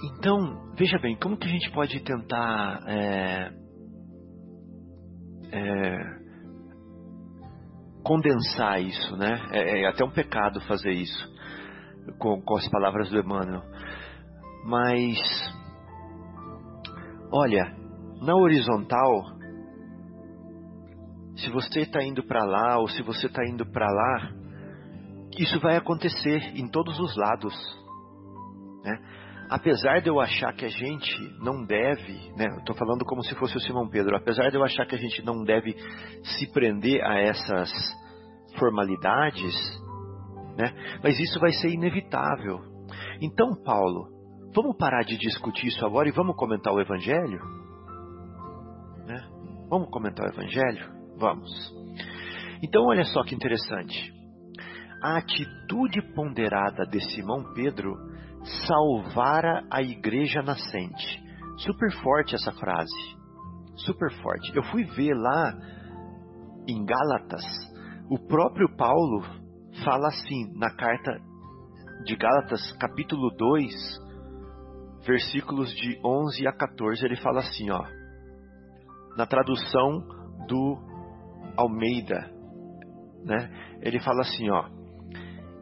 Então, 0.04 0.74
veja 0.76 0.98
bem, 0.98 1.16
como 1.16 1.36
que 1.36 1.46
a 1.46 1.50
gente 1.50 1.70
pode 1.72 1.98
tentar 2.00 2.82
é, 2.86 3.50
é, 5.52 5.96
condensar 8.02 8.82
isso, 8.82 9.16
né? 9.16 9.40
É, 9.52 9.82
é, 9.82 9.86
até 9.86 10.04
um 10.04 10.10
pecado 10.10 10.60
fazer 10.62 10.92
isso 10.92 11.34
com, 12.18 12.40
com 12.42 12.56
as 12.56 12.68
palavras 12.68 13.08
do 13.08 13.18
Emmanuel. 13.18 13.62
Mas, 14.66 15.18
olha, 17.34 17.74
na 18.22 18.36
horizontal, 18.36 19.24
se 21.36 21.50
você 21.50 21.80
está 21.80 22.00
indo 22.00 22.22
para 22.22 22.44
lá 22.44 22.78
ou 22.78 22.86
se 22.86 23.02
você 23.02 23.26
está 23.26 23.44
indo 23.44 23.66
para 23.66 23.90
lá, 23.90 24.30
isso 25.36 25.58
vai 25.58 25.76
acontecer 25.76 26.56
em 26.56 26.68
todos 26.68 26.96
os 27.00 27.16
lados. 27.16 27.52
Né? 28.84 28.96
Apesar 29.50 30.00
de 30.00 30.08
eu 30.08 30.20
achar 30.20 30.52
que 30.52 30.64
a 30.64 30.68
gente 30.68 31.12
não 31.40 31.64
deve, 31.66 32.12
né, 32.36 32.46
estou 32.58 32.76
falando 32.76 33.04
como 33.04 33.24
se 33.24 33.34
fosse 33.34 33.56
o 33.56 33.60
Simão 33.60 33.88
Pedro, 33.88 34.16
apesar 34.16 34.48
de 34.50 34.56
eu 34.56 34.62
achar 34.62 34.86
que 34.86 34.94
a 34.94 34.98
gente 34.98 35.20
não 35.24 35.42
deve 35.42 35.74
se 36.22 36.46
prender 36.52 37.04
a 37.04 37.18
essas 37.18 37.68
formalidades, 38.60 39.54
né, 40.56 40.72
mas 41.02 41.18
isso 41.18 41.40
vai 41.40 41.50
ser 41.50 41.70
inevitável. 41.70 42.60
Então, 43.20 43.60
Paulo, 43.64 44.13
vamos 44.54 44.76
parar 44.76 45.02
de 45.02 45.16
discutir 45.18 45.66
isso 45.66 45.84
agora 45.84 46.08
e 46.08 46.12
vamos 46.12 46.36
comentar 46.36 46.72
o 46.72 46.80
Evangelho? 46.80 47.40
Né? 49.06 49.20
Vamos 49.68 49.90
comentar 49.90 50.26
o 50.26 50.32
Evangelho? 50.32 50.92
Vamos. 51.18 51.50
Então, 52.62 52.84
olha 52.86 53.04
só 53.04 53.22
que 53.24 53.34
interessante. 53.34 54.12
A 55.02 55.18
atitude 55.18 56.00
ponderada 56.14 56.86
de 56.86 57.00
Simão 57.12 57.52
Pedro 57.54 57.94
salvara 58.66 59.66
a 59.70 59.82
igreja 59.82 60.42
nascente. 60.42 61.22
Super 61.58 61.92
forte 62.02 62.34
essa 62.34 62.52
frase. 62.52 63.16
Super 63.76 64.10
forte. 64.22 64.56
Eu 64.56 64.62
fui 64.64 64.84
ver 64.84 65.14
lá 65.14 65.52
em 66.66 66.84
Gálatas, 66.84 67.44
o 68.10 68.18
próprio 68.18 68.68
Paulo 68.76 69.22
fala 69.84 70.08
assim 70.08 70.52
na 70.56 70.70
carta 70.74 71.12
de 72.04 72.16
Gálatas, 72.16 72.72
capítulo 72.78 73.30
2, 73.36 73.72
versículos 75.06 75.74
de 75.74 75.98
11 76.04 76.46
a 76.46 76.52
14, 76.52 77.04
ele 77.04 77.16
fala 77.16 77.40
assim, 77.40 77.70
ó, 77.70 77.82
na 79.16 79.26
tradução 79.26 80.00
do 80.48 80.78
Almeida, 81.56 82.30
né? 83.24 83.50
Ele 83.80 84.00
fala 84.00 84.22
assim, 84.22 84.50
ó: 84.50 84.68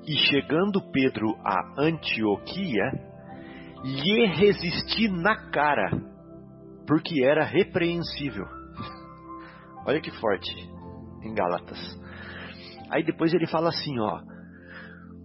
E 0.07 0.17
chegando 0.29 0.91
Pedro 0.91 1.37
a 1.45 1.81
Antioquia, 1.81 2.85
lhe 3.85 4.27
resisti 4.27 5.09
na 5.09 5.51
cara, 5.51 5.91
porque 6.87 7.23
era 7.25 7.45
repreensível. 7.45 8.47
Olha 9.87 10.01
que 10.01 10.11
forte 10.19 10.51
em 11.23 11.35
Gálatas. 11.35 11.79
Aí 12.91 13.05
depois 13.05 13.33
ele 13.33 13.47
fala 13.47 13.69
assim, 13.69 13.99
ó: 13.99 14.21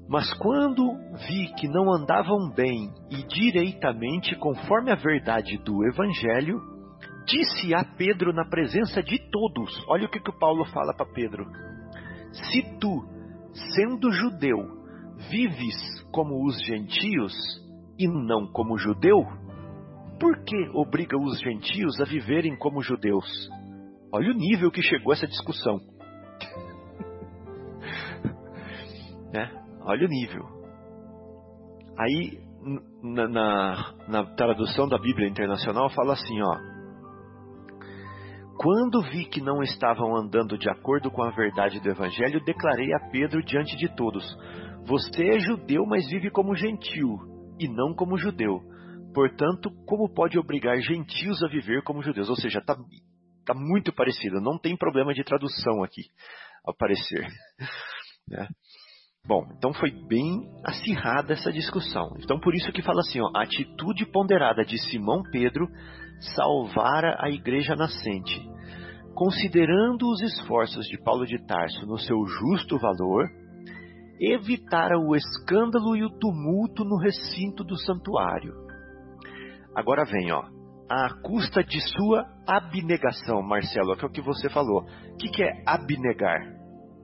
Mas 0.08 0.34
quando 0.36 0.95
vi 1.28 1.53
que 1.55 1.68
não 1.68 1.91
andavam 1.91 2.49
bem 2.55 2.93
e 3.12 3.24
direitamente 3.28 4.36
conforme 4.38 4.91
a 4.91 4.95
verdade 4.95 5.58
do 5.58 5.86
evangelho, 5.86 6.62
disse 7.26 7.76
a 7.76 7.84
Pedro 7.97 8.32
na 8.32 8.45
presença 8.45 9.03
de 9.03 9.20
todos: 9.30 9.70
Olha 9.89 10.05
o 10.05 10.10
que, 10.10 10.22
que 10.22 10.30
o 10.30 10.39
Paulo 10.39 10.64
fala 10.66 10.93
para 10.93 11.12
Pedro. 11.12 11.45
Se 12.32 12.62
tu, 12.80 13.03
sendo 13.76 14.10
judeu, 14.12 14.58
vives 15.30 15.76
como 16.12 16.45
os 16.45 16.58
gentios 16.66 17.34
e 17.99 18.08
não 18.08 18.47
como 18.47 18.78
judeu, 18.78 19.26
por 20.20 20.43
que 20.45 20.70
obriga 20.74 21.18
os 21.18 21.38
gentios 21.39 21.99
a 21.99 22.05
viverem 22.05 22.58
como 22.58 22.82
judeus? 22.82 23.28
Olha 24.12 24.32
o 24.32 24.38
nível 24.38 24.72
que 24.72 24.82
chegou 24.82 25.12
essa 25.12 25.28
discussão. 25.28 25.82
né? 29.34 29.66
Olha 29.88 30.05
o 30.05 30.09
nível. 30.09 30.43
Aí, 31.97 32.39
na, 33.01 33.27
na, 33.27 33.93
na 34.09 34.25
tradução 34.35 34.88
da 34.88 34.97
Bíblia 34.97 35.29
Internacional, 35.29 35.89
fala 35.89 36.11
assim: 36.11 36.41
ó, 36.41 36.57
quando 38.57 39.01
vi 39.03 39.25
que 39.25 39.39
não 39.39 39.63
estavam 39.63 40.13
andando 40.13 40.57
de 40.57 40.69
acordo 40.69 41.09
com 41.09 41.23
a 41.23 41.31
verdade 41.31 41.79
do 41.79 41.89
Evangelho, 41.89 42.43
declarei 42.43 42.93
a 42.93 43.09
Pedro 43.09 43.41
diante 43.41 43.77
de 43.77 43.88
todos: 43.95 44.25
Você 44.85 45.25
é 45.25 45.39
judeu, 45.39 45.85
mas 45.85 46.05
vive 46.09 46.29
como 46.31 46.53
gentil, 46.53 47.17
e 47.57 47.69
não 47.69 47.95
como 47.95 48.17
judeu. 48.17 48.59
Portanto, 49.13 49.71
como 49.88 50.13
pode 50.13 50.38
obrigar 50.38 50.77
gentios 50.81 51.41
a 51.43 51.47
viver 51.47 51.81
como 51.83 52.03
judeus? 52.03 52.29
Ou 52.29 52.35
seja, 52.35 52.59
está 52.59 52.75
tá 53.45 53.53
muito 53.55 53.93
parecido, 53.93 54.41
não 54.41 54.59
tem 54.59 54.75
problema 54.75 55.13
de 55.13 55.23
tradução 55.23 55.81
aqui, 55.81 56.01
ao 56.65 56.75
parecer. 56.75 57.25
né? 58.27 58.47
Bom, 59.28 59.45
então 59.57 59.73
foi 59.73 59.91
bem 59.91 60.49
acirrada 60.63 61.34
essa 61.34 61.51
discussão. 61.51 62.15
Então 62.23 62.39
por 62.39 62.55
isso 62.55 62.71
que 62.71 62.82
fala 62.82 63.01
assim, 63.01 63.19
ó, 63.19 63.30
a 63.36 63.43
atitude 63.43 64.05
ponderada 64.05 64.63
de 64.63 64.78
Simão 64.89 65.21
Pedro 65.30 65.67
salvara 66.36 67.17
a 67.19 67.30
igreja 67.30 67.75
nascente. 67.75 68.41
Considerando 69.13 70.09
os 70.09 70.21
esforços 70.21 70.86
de 70.88 70.97
Paulo 71.03 71.25
de 71.25 71.45
Tarso 71.45 71.86
no 71.86 71.97
seu 71.97 72.17
justo 72.25 72.78
valor, 72.80 73.28
evitara 74.19 74.97
o 74.97 75.13
escândalo 75.13 75.97
e 75.97 76.05
o 76.05 76.09
tumulto 76.09 76.86
no 76.86 76.97
recinto 76.97 77.65
do 77.65 77.78
santuário. 77.78 78.53
Agora 79.75 80.05
vem, 80.05 80.32
ó, 80.32 80.41
à 80.89 81.09
custa 81.21 81.63
de 81.63 81.82
sua 81.82 82.25
abnegação, 82.47 83.41
Marcelo, 83.43 83.97
que 83.97 84.05
é 84.05 84.07
o 84.07 84.11
que 84.11 84.21
você 84.21 84.49
falou. 84.49 84.84
O 84.84 85.17
que, 85.17 85.30
que 85.30 85.43
é 85.43 85.51
abnegar? 85.65 86.39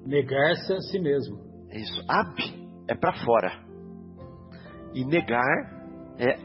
Negar-se 0.05 0.74
a 0.74 0.80
si 0.80 0.99
mesmo. 0.99 1.53
É 1.74 1.80
isso. 1.80 2.05
Ab 2.07 2.36
é 2.88 2.95
para 2.95 3.13
fora. 3.26 3.51
E 4.93 5.03
negar 5.03 5.41
é 6.19 6.38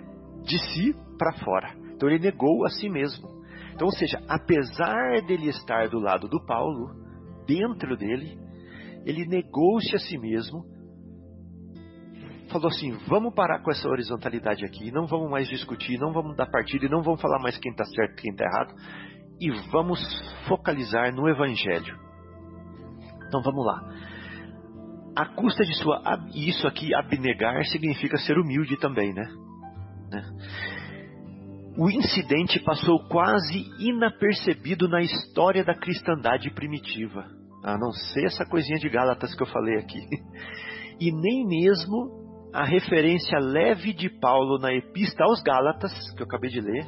de 0.42 0.58
si 0.72 0.94
para 1.18 1.32
fora. 1.44 1.74
Então 1.94 2.08
ele 2.08 2.18
negou 2.18 2.64
a 2.64 2.70
si 2.70 2.88
mesmo. 2.88 3.28
Então, 3.74 3.86
ou 3.86 3.92
seja, 3.92 4.18
apesar 4.28 5.20
dele 5.26 5.48
estar 5.50 5.88
do 5.88 6.00
lado 6.00 6.28
do 6.28 6.44
Paulo, 6.44 6.96
dentro 7.46 7.96
dele, 7.96 8.38
ele 9.04 9.26
negou-se 9.26 9.94
a 9.94 9.98
si 9.98 10.18
mesmo, 10.18 10.64
falou 12.50 12.68
assim: 12.68 12.92
vamos 13.06 13.34
parar 13.34 13.62
com 13.62 13.70
essa 13.70 13.88
horizontalidade 13.88 14.64
aqui, 14.64 14.90
não 14.90 15.06
vamos 15.06 15.30
mais 15.30 15.46
discutir, 15.48 15.98
não 15.98 16.12
vamos 16.12 16.36
dar 16.36 16.46
partido 16.46 16.86
e 16.86 16.88
não 16.88 17.02
vamos 17.02 17.20
falar 17.20 17.38
mais 17.40 17.58
quem 17.58 17.70
está 17.70 17.84
certo 17.84 18.18
e 18.18 18.22
quem 18.22 18.32
está 18.32 18.44
errado, 18.44 18.74
e 19.40 19.50
vamos 19.70 20.00
focalizar 20.48 21.14
no 21.14 21.28
Evangelho. 21.28 21.96
Então 23.28 23.42
vamos 23.42 23.64
lá. 23.64 24.17
A 25.16 25.26
custa 25.26 25.64
de 25.64 25.74
sua. 25.76 26.00
Isso 26.34 26.66
aqui, 26.66 26.94
abnegar, 26.94 27.64
significa 27.66 28.16
ser 28.18 28.38
humilde 28.38 28.76
também, 28.76 29.12
né? 29.12 29.24
né? 30.10 30.22
o 31.78 31.88
incidente 31.88 32.58
passou 32.58 32.98
quase 33.08 33.64
inapercebido 33.78 34.88
na 34.88 35.00
história 35.00 35.64
da 35.64 35.76
cristandade 35.76 36.50
primitiva, 36.50 37.24
a 37.62 37.78
não 37.78 37.92
ser 37.92 38.24
essa 38.26 38.44
coisinha 38.44 38.80
de 38.80 38.88
Gálatas 38.88 39.32
que 39.32 39.42
eu 39.42 39.46
falei 39.46 39.78
aqui. 39.78 40.00
E 41.00 41.12
nem 41.12 41.46
mesmo 41.46 42.50
a 42.52 42.64
referência 42.64 43.38
leve 43.38 43.92
de 43.92 44.10
Paulo 44.18 44.58
na 44.58 44.74
Epístola 44.74 45.30
aos 45.30 45.40
Gálatas, 45.44 45.92
que 46.16 46.20
eu 46.20 46.26
acabei 46.26 46.50
de 46.50 46.60
ler, 46.60 46.84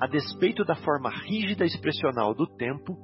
a 0.00 0.06
despeito 0.06 0.64
da 0.64 0.76
forma 0.76 1.10
rígida 1.10 1.64
expressional 1.64 2.32
do 2.32 2.46
tempo, 2.46 2.96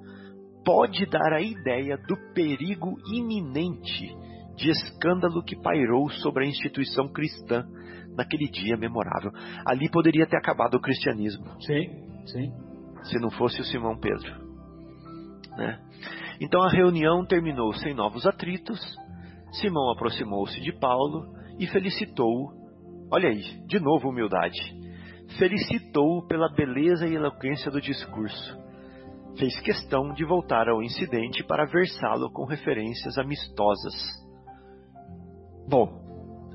pode 0.64 1.04
dar 1.06 1.32
a 1.32 1.40
ideia 1.40 1.96
do 1.96 2.16
perigo 2.32 2.94
iminente 3.12 4.14
de 4.60 4.70
escândalo 4.70 5.42
que 5.42 5.56
pairou 5.56 6.08
sobre 6.10 6.44
a 6.44 6.48
instituição 6.48 7.08
cristã 7.08 7.66
naquele 8.14 8.48
dia 8.50 8.76
memorável. 8.76 9.30
Ali 9.66 9.90
poderia 9.90 10.26
ter 10.26 10.36
acabado 10.36 10.74
o 10.74 10.80
cristianismo. 10.80 11.44
Sim, 11.60 11.88
sim. 12.26 12.52
Se 13.04 13.18
não 13.18 13.30
fosse 13.30 13.60
o 13.60 13.64
Simão 13.64 13.98
Pedro. 13.98 14.30
Né? 15.56 15.80
Então 16.40 16.62
a 16.62 16.70
reunião 16.70 17.24
terminou 17.24 17.72
sem 17.74 17.94
novos 17.94 18.26
atritos. 18.26 18.78
Simão 19.52 19.92
aproximou-se 19.92 20.60
de 20.60 20.72
Paulo 20.72 21.26
e 21.58 21.66
felicitou-o. 21.66 22.52
Olha 23.10 23.30
aí, 23.30 23.42
de 23.66 23.80
novo 23.80 24.10
humildade. 24.10 24.60
Felicitou-o 25.38 26.26
pela 26.26 26.52
beleza 26.52 27.06
e 27.06 27.14
eloquência 27.14 27.70
do 27.70 27.80
discurso. 27.80 28.58
Fez 29.38 29.58
questão 29.60 30.12
de 30.12 30.24
voltar 30.24 30.68
ao 30.68 30.82
incidente 30.82 31.42
para 31.44 31.64
versá-lo 31.64 32.30
com 32.30 32.44
referências 32.44 33.16
amistosas. 33.16 34.19
Bom, 35.70 35.88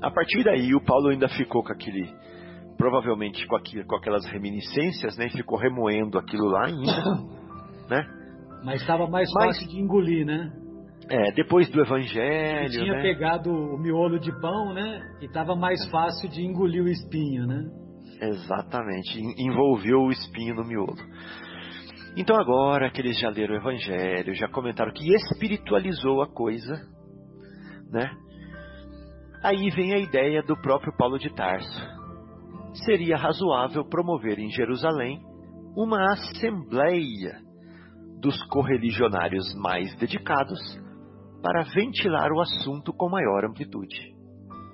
a 0.02 0.10
partir 0.10 0.44
daí, 0.44 0.74
o 0.74 0.84
Paulo 0.84 1.08
ainda 1.08 1.26
ficou 1.26 1.64
com 1.64 1.72
aquele, 1.72 2.06
provavelmente 2.76 3.46
com, 3.46 3.56
aquilo, 3.56 3.86
com 3.86 3.96
aquelas 3.96 4.26
reminiscências, 4.26 5.16
né? 5.16 5.30
Ficou 5.30 5.58
remoendo 5.58 6.18
aquilo 6.18 6.48
lá 6.48 6.66
ainda, 6.66 7.02
né? 7.88 8.06
Mas 8.62 8.82
estava 8.82 9.08
mais 9.08 9.30
Mas, 9.32 9.56
fácil 9.56 9.68
de 9.68 9.80
engolir, 9.80 10.26
né? 10.26 10.52
É, 11.08 11.32
depois 11.32 11.70
do 11.70 11.80
evangelho. 11.80 12.66
Ele 12.66 12.78
tinha 12.78 12.92
né? 12.92 13.02
pegado 13.02 13.50
o 13.50 13.78
miolo 13.78 14.18
de 14.18 14.32
pão, 14.38 14.74
né? 14.74 15.00
E 15.22 15.24
estava 15.24 15.56
mais 15.56 15.88
fácil 15.88 16.28
de 16.28 16.42
engolir 16.42 16.82
o 16.82 16.88
espinho, 16.88 17.46
né? 17.46 17.64
Exatamente, 18.20 19.18
envolveu 19.38 20.00
o 20.00 20.10
espinho 20.10 20.54
no 20.54 20.64
miolo. 20.64 20.96
Então 22.16 22.36
agora 22.36 22.90
que 22.90 23.00
eles 23.00 23.18
já 23.18 23.30
leram 23.30 23.54
o 23.54 23.58
evangelho, 23.58 24.34
já 24.34 24.48
comentaram 24.48 24.92
que 24.92 25.14
espiritualizou 25.14 26.22
a 26.22 26.26
coisa, 26.26 26.74
né? 27.90 28.10
Aí 29.46 29.70
vem 29.70 29.94
a 29.94 29.98
ideia 29.98 30.42
do 30.42 30.60
próprio 30.60 30.92
Paulo 30.96 31.20
de 31.20 31.32
Tarso. 31.32 31.80
Seria 32.84 33.16
razoável 33.16 33.84
promover 33.84 34.40
em 34.40 34.50
Jerusalém 34.50 35.22
uma 35.76 36.02
assembleia 36.14 37.40
dos 38.20 38.36
correligionários 38.48 39.54
mais 39.54 39.94
dedicados 39.98 40.58
para 41.40 41.62
ventilar 41.62 42.32
o 42.32 42.40
assunto 42.40 42.92
com 42.92 43.08
maior 43.08 43.44
amplitude. 43.44 44.16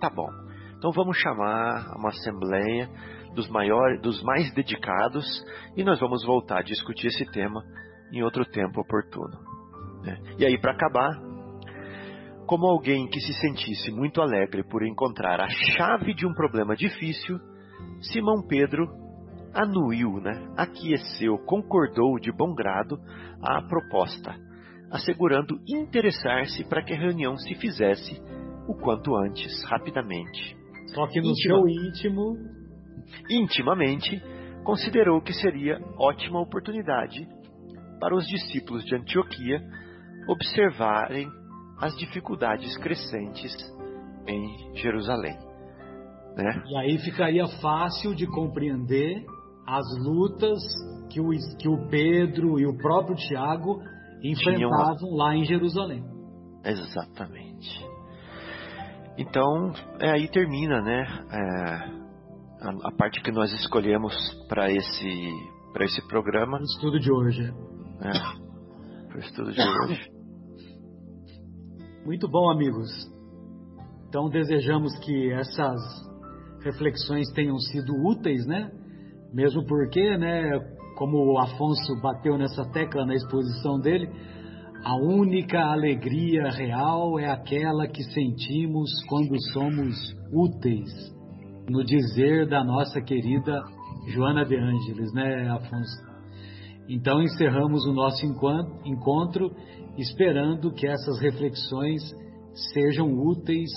Tá 0.01 0.09
bom. 0.09 0.31
Então 0.79 0.91
vamos 0.91 1.18
chamar 1.18 1.95
uma 1.95 2.09
assembleia 2.09 2.89
dos 3.35 3.51
maiores, 3.51 4.01
dos 4.01 4.23
mais 4.23 4.55
dedicados 4.55 5.27
e 5.77 5.85
nós 5.85 6.01
vamos 6.01 6.25
voltar 6.25 6.61
a 6.61 6.62
discutir 6.62 7.09
esse 7.09 7.31
tema 7.31 7.62
em 8.11 8.23
outro 8.23 8.43
tempo 8.47 8.81
oportuno. 8.81 9.39
Né? 10.03 10.18
E 10.39 10.47
aí 10.47 10.59
para 10.59 10.73
acabar, 10.73 11.11
como 12.47 12.66
alguém 12.66 13.09
que 13.09 13.20
se 13.20 13.32
sentisse 13.34 13.90
muito 13.90 14.20
alegre 14.20 14.62
por 14.64 14.84
encontrar 14.84 15.40
a 15.40 15.49
chave 15.49 16.14
de 16.14 16.26
um 16.26 16.34
problema 16.34 16.74
difícil, 16.74 17.38
Simão 18.01 18.47
Pedro 18.47 18.88
anuiu, 19.55 20.20
né? 20.20 20.49
aqueceu, 20.57 21.38
concordou 21.47 22.18
de 22.18 22.32
bom 22.32 22.55
grado 22.55 22.99
a 23.43 23.62
proposta, 23.62 24.34
assegurando 24.90 25.59
interessar-se 25.68 26.64
para 26.64 26.82
que 26.82 26.95
a 26.95 26.99
reunião 26.99 27.36
se 27.36 27.55
fizesse 27.55 28.20
o 28.66 28.74
quanto 28.74 29.14
antes, 29.16 29.62
rapidamente. 29.64 30.57
Só 30.95 31.07
que 31.07 31.20
no 31.20 31.30
Intima, 31.30 31.57
seu 31.57 31.68
íntimo, 31.68 32.36
intimamente, 33.30 34.22
considerou 34.64 35.20
que 35.20 35.32
seria 35.32 35.80
ótima 35.99 36.40
oportunidade 36.40 37.26
para 38.01 38.14
os 38.14 38.26
discípulos 38.26 38.84
de 38.84 38.97
Antioquia 38.97 39.61
observarem 40.28 41.28
as 41.83 41.97
dificuldades 41.97 42.78
crescentes 42.78 43.53
em 44.28 44.76
Jerusalém. 44.76 45.37
Né? 46.37 46.62
E 46.68 46.76
aí 46.76 46.99
ficaria 46.99 47.47
fácil 47.61 48.14
de 48.14 48.24
compreender 48.28 49.26
as 49.66 49.85
lutas 49.99 50.62
que 51.11 51.20
o, 51.20 51.30
que 51.59 51.68
o 51.68 51.89
Pedro 51.89 52.59
e 52.61 52.66
o 52.66 52.78
próprio 52.78 53.16
Tiago 53.16 53.83
enfrentavam 54.22 55.11
lá. 55.11 55.26
lá 55.26 55.37
em 55.37 55.45
Jerusalém. 55.45 56.05
Exatamente. 56.64 57.85
Então, 59.18 59.72
é, 59.99 60.12
aí 60.12 60.28
termina, 60.28 60.80
né, 60.80 61.05
é, 61.30 61.74
a, 62.64 62.89
a, 62.89 62.93
parte 62.97 63.20
que 63.20 63.33
nós 63.33 63.53
escolhemos 63.53 64.14
para 64.49 64.70
esse 64.70 65.30
para 65.72 65.85
esse 65.85 66.07
programa. 66.07 66.59
O 66.59 66.62
estudo 66.62 67.01
de 67.01 67.12
hoje. 67.12 67.43
É, 68.01 69.16
o 69.16 69.18
estudo 69.18 69.53
de 69.53 69.61
hoje. 69.61 70.12
Muito 72.05 72.29
bom, 72.29 72.51
amigos. 72.51 72.91
Então 74.09 74.29
desejamos 74.29 74.93
que 75.05 75.33
essas 75.35 75.81
reflexões 76.65 77.31
tenham 77.33 77.57
sido 77.59 77.93
úteis, 78.05 78.45
né? 78.45 78.73
Mesmo 79.33 79.65
porque, 79.67 80.17
né, 80.17 80.51
como 80.97 81.19
o 81.19 81.39
Afonso 81.39 82.01
bateu 82.03 82.37
nessa 82.37 82.65
tecla 82.73 83.07
na 83.07 83.15
exposição 83.15 83.79
dele, 83.79 84.09
a 84.85 84.97
única 84.97 85.61
alegria 85.61 86.51
real 86.51 87.21
é 87.21 87.31
aquela 87.31 87.87
que 87.87 88.03
sentimos 88.03 88.91
quando 89.09 89.41
somos 89.53 89.95
úteis, 90.33 90.91
no 91.71 91.85
dizer 91.85 92.49
da 92.49 92.65
nossa 92.65 93.01
querida 93.01 93.63
Joana 94.09 94.45
de 94.45 94.57
Ângeles, 94.57 95.13
né, 95.15 95.49
Afonso? 95.49 96.13
Então 96.89 97.23
encerramos 97.23 97.87
o 97.87 97.93
nosso 97.93 98.27
encontro 98.85 99.53
esperando 99.97 100.72
que 100.72 100.86
essas 100.86 101.20
reflexões 101.20 102.03
sejam 102.72 103.12
úteis 103.12 103.70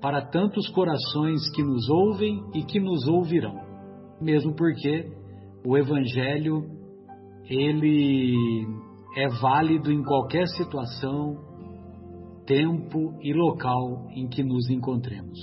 para 0.00 0.26
tantos 0.26 0.68
corações 0.70 1.40
que 1.54 1.62
nos 1.62 1.88
ouvem 1.88 2.42
e 2.54 2.64
que 2.64 2.80
nos 2.80 3.06
ouvirão. 3.06 3.54
Mesmo 4.20 4.54
porque 4.54 5.08
o 5.64 5.76
evangelho 5.76 6.64
ele 7.48 8.66
é 9.16 9.28
válido 9.40 9.92
em 9.92 10.02
qualquer 10.02 10.46
situação, 10.48 11.36
tempo 12.46 13.18
e 13.20 13.32
local 13.32 14.08
em 14.14 14.28
que 14.28 14.42
nos 14.42 14.68
encontremos. 14.70 15.38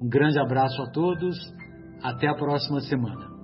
Um 0.00 0.08
grande 0.08 0.38
abraço 0.38 0.82
a 0.82 0.90
todos, 0.90 1.36
até 2.02 2.28
a 2.28 2.34
próxima 2.34 2.80
semana. 2.80 3.35